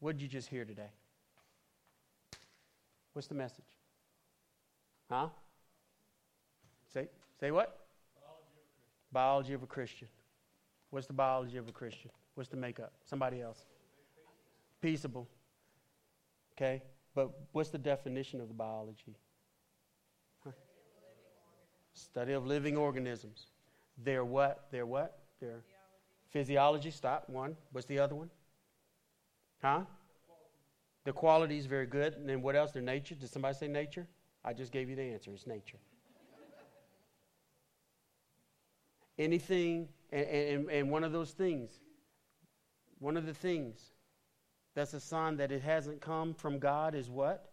What 0.00 0.16
did 0.16 0.22
you 0.22 0.28
just 0.28 0.48
hear 0.48 0.64
today? 0.64 0.90
What's 3.12 3.28
the 3.28 3.34
message? 3.34 3.64
Huh? 5.10 5.28
Say, 6.92 7.08
say 7.38 7.50
what? 7.50 7.86
Biology 9.12 9.52
of 9.52 9.62
a 9.62 9.66
Christian. 9.66 10.08
What's 10.90 11.06
the 11.06 11.12
biology 11.12 11.56
of 11.56 11.68
a 11.68 11.72
Christian? 11.72 12.10
What's 12.34 12.48
the 12.48 12.56
makeup? 12.56 12.92
Somebody 13.04 13.40
else. 13.40 13.66
Peaceable. 14.80 15.28
Okay? 16.56 16.82
But 17.14 17.30
what's 17.52 17.70
the 17.70 17.78
definition 17.78 18.40
of 18.40 18.48
the 18.48 18.54
biology? 18.54 19.16
Study 21.94 22.32
of 22.32 22.46
living 22.46 22.76
organisms. 22.76 23.46
They're 24.02 24.24
what? 24.24 24.66
They're 24.70 24.86
what? 24.86 25.18
Their 25.40 25.62
physiology. 26.30 26.90
Stop. 26.90 27.28
One. 27.28 27.56
What's 27.72 27.86
the 27.86 27.98
other 27.98 28.14
one? 28.14 28.30
Huh? 29.60 29.82
The 31.04 31.12
quality 31.12 31.58
is 31.58 31.66
very 31.66 31.86
good. 31.86 32.14
And 32.14 32.28
then 32.28 32.40
what 32.40 32.56
else? 32.56 32.72
Their 32.72 32.82
nature. 32.82 33.14
Did 33.14 33.28
somebody 33.28 33.54
say 33.54 33.68
nature? 33.68 34.06
I 34.44 34.54
just 34.54 34.72
gave 34.72 34.88
you 34.88 34.96
the 34.96 35.02
answer. 35.02 35.30
It's 35.32 35.46
nature. 35.46 35.78
Anything, 39.18 39.88
and, 40.10 40.26
and, 40.26 40.70
and 40.70 40.90
one 40.90 41.04
of 41.04 41.12
those 41.12 41.32
things, 41.32 41.70
one 42.98 43.18
of 43.18 43.26
the 43.26 43.34
things 43.34 43.92
that's 44.74 44.94
a 44.94 45.00
sign 45.00 45.36
that 45.36 45.52
it 45.52 45.62
hasn't 45.62 46.00
come 46.00 46.34
from 46.34 46.58
God 46.58 46.94
is 46.94 47.10
what? 47.10 47.50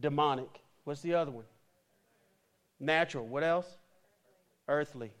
Demonic. 0.00 0.60
What's 0.84 1.02
the 1.02 1.14
other 1.14 1.30
one? 1.30 1.44
Natural. 2.80 3.26
What 3.26 3.44
else? 3.44 3.78
Earthly. 4.68 5.12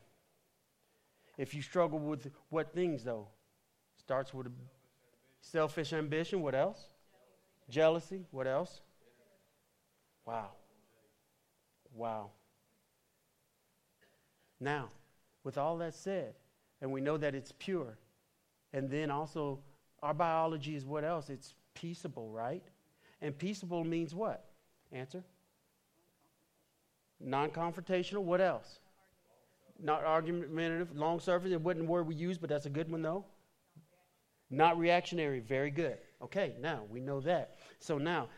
If 1.38 1.54
you 1.54 1.62
struggle 1.62 1.98
with 1.98 2.28
what 2.50 2.74
things, 2.74 3.04
though? 3.04 3.28
Starts 3.96 4.34
with 4.34 4.48
selfish 5.40 5.92
ambition. 5.92 6.42
What 6.42 6.54
else? 6.54 6.80
Jealousy. 7.70 8.26
What 8.32 8.48
else? 8.48 8.80
Wow. 10.26 10.50
Wow. 11.94 12.30
Now, 14.60 14.88
with 15.44 15.58
all 15.58 15.78
that 15.78 15.94
said, 15.94 16.34
and 16.80 16.90
we 16.90 17.00
know 17.00 17.16
that 17.16 17.34
it's 17.34 17.52
pure, 17.58 17.96
and 18.72 18.90
then 18.90 19.10
also 19.10 19.60
our 20.02 20.14
biology 20.14 20.74
is 20.74 20.84
what 20.84 21.04
else? 21.04 21.30
It's 21.30 21.54
peaceable, 21.74 22.30
right? 22.30 22.62
And 23.20 23.36
peaceable 23.36 23.84
means 23.84 24.14
what? 24.14 24.44
Answer? 24.90 25.22
Non 27.20 27.50
confrontational. 27.50 28.22
What 28.22 28.40
else? 28.40 28.80
Not 29.80 30.04
argumentative, 30.04 30.96
long 30.96 31.20
suffering. 31.20 31.52
It 31.52 31.60
wasn't 31.60 31.86
the 31.86 31.90
word 31.90 32.06
we 32.06 32.14
used, 32.14 32.40
but 32.40 32.50
that's 32.50 32.66
a 32.66 32.70
good 32.70 32.90
one, 32.90 33.02
though. 33.02 33.24
Not 34.50 34.78
reactionary. 34.78 35.40
Very 35.40 35.70
good. 35.70 35.98
Okay, 36.20 36.54
now 36.60 36.82
we 36.90 37.00
know 37.00 37.20
that. 37.20 37.56
So 37.80 37.98
now 37.98 38.28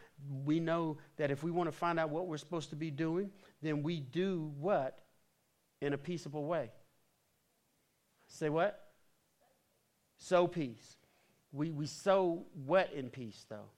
we 0.45 0.61
know 0.61 0.99
that 1.16 1.30
if 1.30 1.43
we 1.43 1.51
want 1.51 1.68
to 1.68 1.76
find 1.76 1.99
out 1.99 2.11
what 2.11 2.26
we're 2.26 2.37
supposed 2.37 2.70
to 2.70 2.76
be 2.76 2.91
doing, 2.91 3.30
then 3.62 3.82
we 3.82 4.01
do 4.01 4.53
what? 4.59 5.01
In 5.80 5.93
a 5.93 5.99
peaceable 5.99 6.47
way. 6.47 6.70
Say 8.26 8.49
what? 8.49 8.84
Sow 10.18 10.46
peace. 10.46 10.96
We, 11.52 11.70
we 11.70 11.86
sow 11.86 12.44
what 12.66 12.92
in 12.92 13.10
peace, 13.10 13.46
though? 13.48 13.70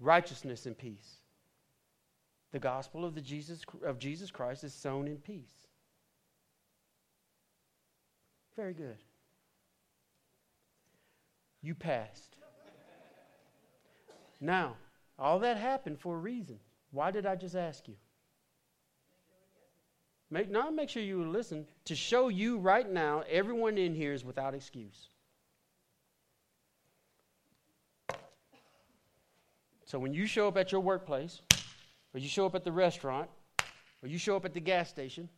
Righteousness 0.00 0.66
and 0.66 0.76
peace. 0.76 1.16
The 2.52 2.58
gospel 2.58 3.04
of, 3.04 3.14
the 3.14 3.20
Jesus, 3.20 3.62
of 3.84 3.98
Jesus 3.98 4.30
Christ 4.30 4.64
is 4.64 4.74
sown 4.74 5.08
in 5.08 5.16
peace. 5.16 5.66
Very 8.56 8.74
good. 8.74 8.98
You 11.62 11.74
passed. 11.74 12.36
Now, 14.40 14.76
all 15.18 15.38
that 15.38 15.56
happened 15.56 16.00
for 16.00 16.16
a 16.16 16.18
reason. 16.18 16.58
Why 16.90 17.10
did 17.10 17.24
I 17.24 17.36
just 17.36 17.54
ask 17.54 17.88
you? 17.88 17.94
Make, 20.30 20.50
not 20.50 20.74
make 20.74 20.88
sure 20.88 21.02
you 21.02 21.24
listen. 21.24 21.66
To 21.84 21.94
show 21.94 22.28
you 22.28 22.58
right 22.58 22.90
now, 22.90 23.22
everyone 23.30 23.78
in 23.78 23.94
here 23.94 24.12
is 24.12 24.24
without 24.24 24.54
excuse. 24.54 25.08
So 29.92 29.98
when 29.98 30.14
you 30.14 30.24
show 30.24 30.48
up 30.48 30.56
at 30.56 30.72
your 30.72 30.80
workplace, 30.80 31.42
or 32.14 32.18
you 32.18 32.26
show 32.26 32.46
up 32.46 32.54
at 32.54 32.64
the 32.64 32.72
restaurant, 32.72 33.28
or 34.02 34.08
you 34.08 34.16
show 34.16 34.34
up 34.34 34.46
at 34.46 34.54
the 34.54 34.60
gas 34.60 34.88
station, 34.88 35.28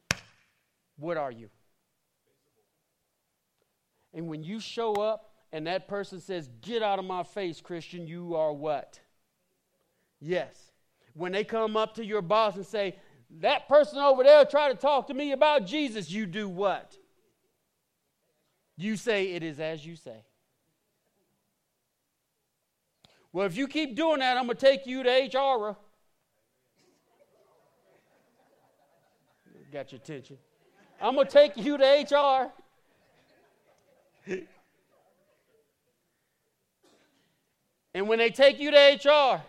what 0.96 1.16
are 1.16 1.32
you? 1.32 1.48
And 4.12 4.28
when 4.28 4.44
you 4.44 4.60
show 4.60 4.94
up 4.94 5.32
and 5.52 5.66
that 5.66 5.88
person 5.88 6.20
says, 6.20 6.48
Get 6.60 6.84
out 6.84 7.00
of 7.00 7.04
my 7.04 7.24
face, 7.24 7.60
Christian, 7.60 8.06
you 8.06 8.36
are 8.36 8.52
what? 8.52 9.00
Yes. 10.20 10.70
When 11.14 11.32
they 11.32 11.42
come 11.42 11.76
up 11.76 11.96
to 11.96 12.04
your 12.04 12.22
boss 12.22 12.54
and 12.54 12.64
say, 12.64 12.94
That 13.40 13.66
person 13.66 13.98
over 13.98 14.22
there 14.22 14.44
tried 14.44 14.68
to 14.68 14.76
talk 14.76 15.08
to 15.08 15.14
me 15.14 15.32
about 15.32 15.66
Jesus, 15.66 16.12
you 16.12 16.26
do 16.26 16.48
what? 16.48 16.96
You 18.76 18.96
say, 18.96 19.32
It 19.32 19.42
is 19.42 19.58
as 19.58 19.84
you 19.84 19.96
say. 19.96 20.22
Well, 23.34 23.46
if 23.46 23.56
you 23.56 23.66
keep 23.66 23.96
doing 23.96 24.20
that, 24.20 24.36
I'm 24.36 24.44
going 24.44 24.56
to 24.56 24.64
take 24.64 24.86
you 24.86 25.02
to 25.02 25.10
HR. 25.10 25.74
Got 29.72 29.90
your 29.90 30.00
attention. 30.00 30.38
I'm 31.02 31.16
going 31.16 31.26
to 31.26 31.32
take 31.32 31.56
you 31.56 31.76
to 31.76 31.84
HR. 31.84 32.52
and 37.92 38.06
when 38.08 38.20
they 38.20 38.30
take 38.30 38.60
you 38.60 38.70
to 38.70 39.00
HR, 39.04 39.42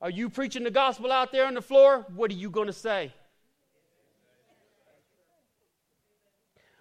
are 0.00 0.10
you 0.10 0.28
preaching 0.28 0.64
the 0.64 0.72
gospel 0.72 1.12
out 1.12 1.30
there 1.30 1.46
on 1.46 1.54
the 1.54 1.62
floor? 1.62 2.06
What 2.12 2.32
are 2.32 2.34
you 2.34 2.50
going 2.50 2.66
to 2.66 2.72
say? 2.72 3.14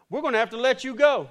We're 0.09 0.21
going 0.21 0.33
to 0.33 0.39
have 0.39 0.49
to 0.49 0.57
let 0.57 0.83
you 0.83 0.95
go. 0.95 1.29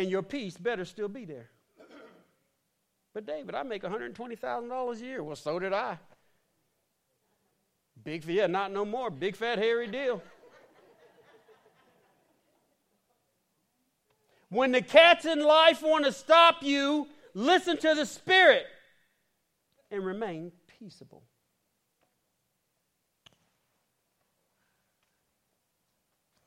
And 0.00 0.10
your 0.10 0.22
peace 0.22 0.56
better 0.56 0.86
still 0.86 1.08
be 1.08 1.26
there. 1.26 1.50
But 3.12 3.26
David, 3.26 3.54
I 3.54 3.62
make 3.64 3.82
$120,000 3.82 4.96
a 4.96 5.04
year. 5.04 5.22
Well, 5.22 5.36
so 5.36 5.58
did 5.58 5.74
I. 5.74 5.98
Big, 8.02 8.24
yeah, 8.24 8.46
not 8.46 8.72
no 8.72 8.86
more. 8.86 9.10
Big 9.10 9.36
fat 9.36 9.58
hairy 9.58 9.88
deal. 9.88 10.22
When 14.48 14.72
the 14.72 14.80
cats 14.80 15.26
in 15.26 15.44
life 15.44 15.82
want 15.82 16.06
to 16.06 16.12
stop 16.12 16.62
you, 16.62 17.06
listen 17.34 17.76
to 17.76 17.94
the 17.94 18.06
Spirit 18.06 18.64
and 19.90 20.02
remain 20.02 20.50
peaceable. 20.78 21.24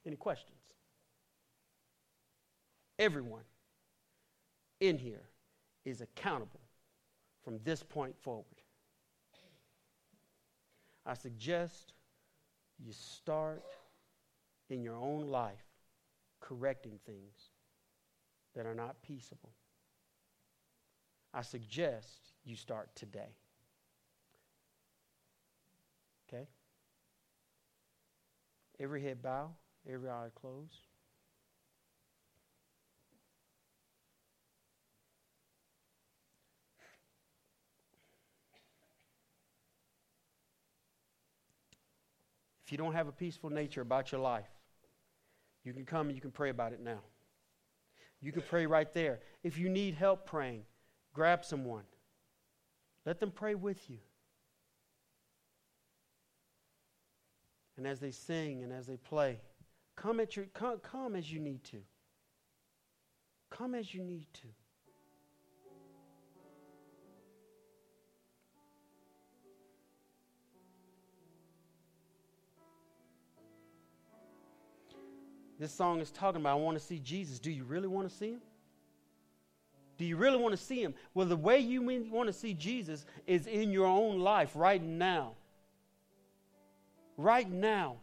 Any 0.08 0.16
questions? 0.16 0.53
Everyone 3.00 3.44
in 4.80 4.98
here 4.98 5.30
is 5.86 6.02
accountable 6.02 6.62
from 7.44 7.60
this 7.64 7.84
point 7.84 8.16
forward. 8.22 8.46
I 11.06 11.14
suggest 11.14 11.94
you 12.80 12.94
start 12.94 13.64
in 14.70 14.82
your 14.82 14.96
own 14.96 15.28
life 15.28 15.66
correcting 16.40 17.00
things 17.06 17.50
that 18.56 18.66
are 18.66 18.76
not 18.76 19.02
peaceable. 19.02 19.52
I 21.34 21.42
suggest 21.42 22.34
you 22.46 22.56
start 22.56 22.90
today. 22.96 23.36
Okay? 26.28 26.48
Every 28.80 29.02
head 29.02 29.22
bow, 29.22 29.50
every 29.90 30.10
eye 30.10 30.30
closed. 30.36 30.93
You 42.74 42.78
don't 42.78 42.94
have 42.94 43.08
a 43.08 43.12
peaceful 43.12 43.52
nature 43.52 43.82
about 43.82 44.12
your 44.12 44.20
life, 44.20 44.50
you 45.64 45.74
can 45.74 45.86
come 45.86 46.08
and 46.08 46.16
you 46.16 46.22
can 46.22 46.32
pray 46.32 46.50
about 46.50 46.74
it 46.74 46.82
now. 46.82 47.00
You 48.20 48.32
can 48.32 48.42
pray 48.42 48.66
right 48.66 48.92
there. 48.92 49.20
If 49.44 49.58
you 49.60 49.70
need 49.70 49.94
help 49.94 50.26
praying, 50.26 50.64
grab 51.14 51.46
someone. 51.46 51.84
Let 53.06 53.20
them 53.20 53.32
pray 53.32 53.54
with 53.54 53.90
you. 53.90 54.00
And 57.78 57.86
as 57.86 58.00
they 58.00 58.12
sing 58.12 58.64
and 58.64 58.74
as 58.74 58.88
they 58.88 58.98
play, 58.98 59.40
come 59.96 60.20
at 60.20 60.36
your 60.36 60.46
come, 60.48 60.80
come 60.80 61.16
as 61.16 61.32
you 61.32 61.40
need 61.40 61.64
to. 61.66 61.78
Come 63.52 63.76
as 63.76 63.94
you 63.94 64.04
need 64.04 64.28
to. 64.34 64.48
This 75.60 75.72
song 75.72 76.02
is 76.02 76.12
talking 76.12 76.42
about 76.42 76.58
I 76.58 76.62
want 76.62 76.78
to 76.78 76.84
see 76.84 77.00
Jesus. 77.00 77.40
Do 77.40 77.52
you 77.52 77.64
really 77.64 77.88
want 77.88 78.10
to 78.10 78.16
see 78.16 78.32
him? 78.32 78.42
Do 79.98 80.06
you 80.06 80.18
really 80.18 80.38
want 80.38 80.54
to 80.54 80.62
see 80.62 80.82
him? 80.82 80.96
Well, 81.14 81.28
the 81.28 81.38
way 81.38 81.60
you 81.60 81.82
want 82.12 82.28
to 82.28 82.34
see 82.34 82.54
Jesus 82.54 83.06
is 83.28 83.48
in 83.48 83.72
your 83.72 83.86
own 83.86 84.20
life 84.20 84.52
right 84.56 84.82
now. 84.82 85.34
Right 87.16 87.50
now. 87.50 87.98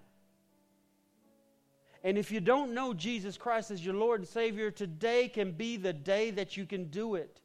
And 2.03 2.17
if 2.17 2.31
you 2.31 2.41
don't 2.41 2.73
know 2.73 2.95
Jesus 2.95 3.37
Christ 3.37 3.71
as 3.71 3.85
your 3.85 3.95
Lord 3.95 4.21
and 4.21 4.29
Savior, 4.29 4.71
today 4.71 5.29
can 5.29 5.53
be 5.53 5.77
the 5.77 5.93
day 5.93 6.31
that 6.31 6.57
you 6.57 6.65
can 6.65 6.85
do 6.85 7.17
it. 7.17 7.41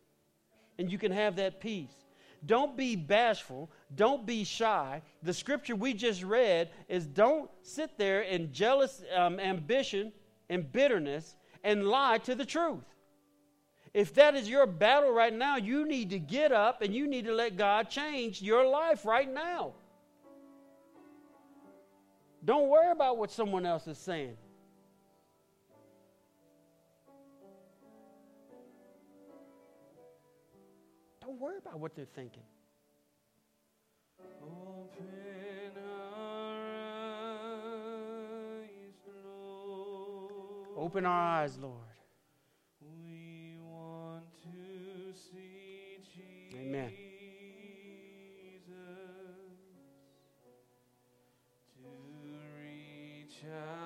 And 0.78 0.91
you 0.91 0.97
can 0.97 1.12
have 1.12 1.38
that 1.38 1.60
peace. 1.60 2.06
Don't 2.45 2.78
be 2.78 2.95
bashful. 2.95 3.72
Don't 3.96 4.26
be 4.26 4.43
shy. 4.43 5.02
The 5.24 5.34
scripture 5.34 5.76
we 5.76 5.93
just 5.93 6.24
read 6.24 6.70
is 6.89 7.06
don't 7.06 7.50
sit 7.62 7.98
there 7.98 8.22
in 8.22 8.52
jealous 8.52 9.04
um, 9.16 9.39
ambition 9.39 10.12
and 10.50 10.70
bitterness 10.72 11.36
and 11.64 11.88
lie 11.88 12.18
to 12.20 12.36
the 12.36 12.46
truth. 12.46 12.84
If 13.93 14.14
that 14.16 14.36
is 14.36 14.50
your 14.50 14.66
battle 14.66 15.12
right 15.12 15.34
now, 15.34 15.56
you 15.56 15.88
need 15.88 16.10
to 16.10 16.20
get 16.20 16.52
up 16.52 16.82
and 16.82 16.93
you 16.93 17.08
need 17.08 17.26
to 17.26 17.34
let 17.34 17.56
God 17.56 17.89
change 17.89 18.41
your 18.41 18.68
life 18.68 19.06
right 19.06 19.32
now. 19.32 19.74
Don't 22.43 22.68
worry 22.68 22.91
about 22.91 23.18
what 23.18 23.32
someone 23.32 23.66
else 23.66 23.88
is 23.88 23.98
saying. 23.98 24.36
Don't 31.22 31.39
worry 31.39 31.58
about 31.58 31.80
what 31.80 31.96
they're 31.96 32.06
thinking. 32.06 32.43
Open 40.86 41.06
our 41.08 41.41
eyes, 41.41 41.58
Lord. 41.60 41.74
We 42.80 43.58
want 43.60 44.24
to 44.43 45.14
see 45.14 45.98
Jesus. 46.14 46.60
Amen. 46.60 46.91
To 51.82 51.89
reach 52.62 53.43
out. 53.52 53.85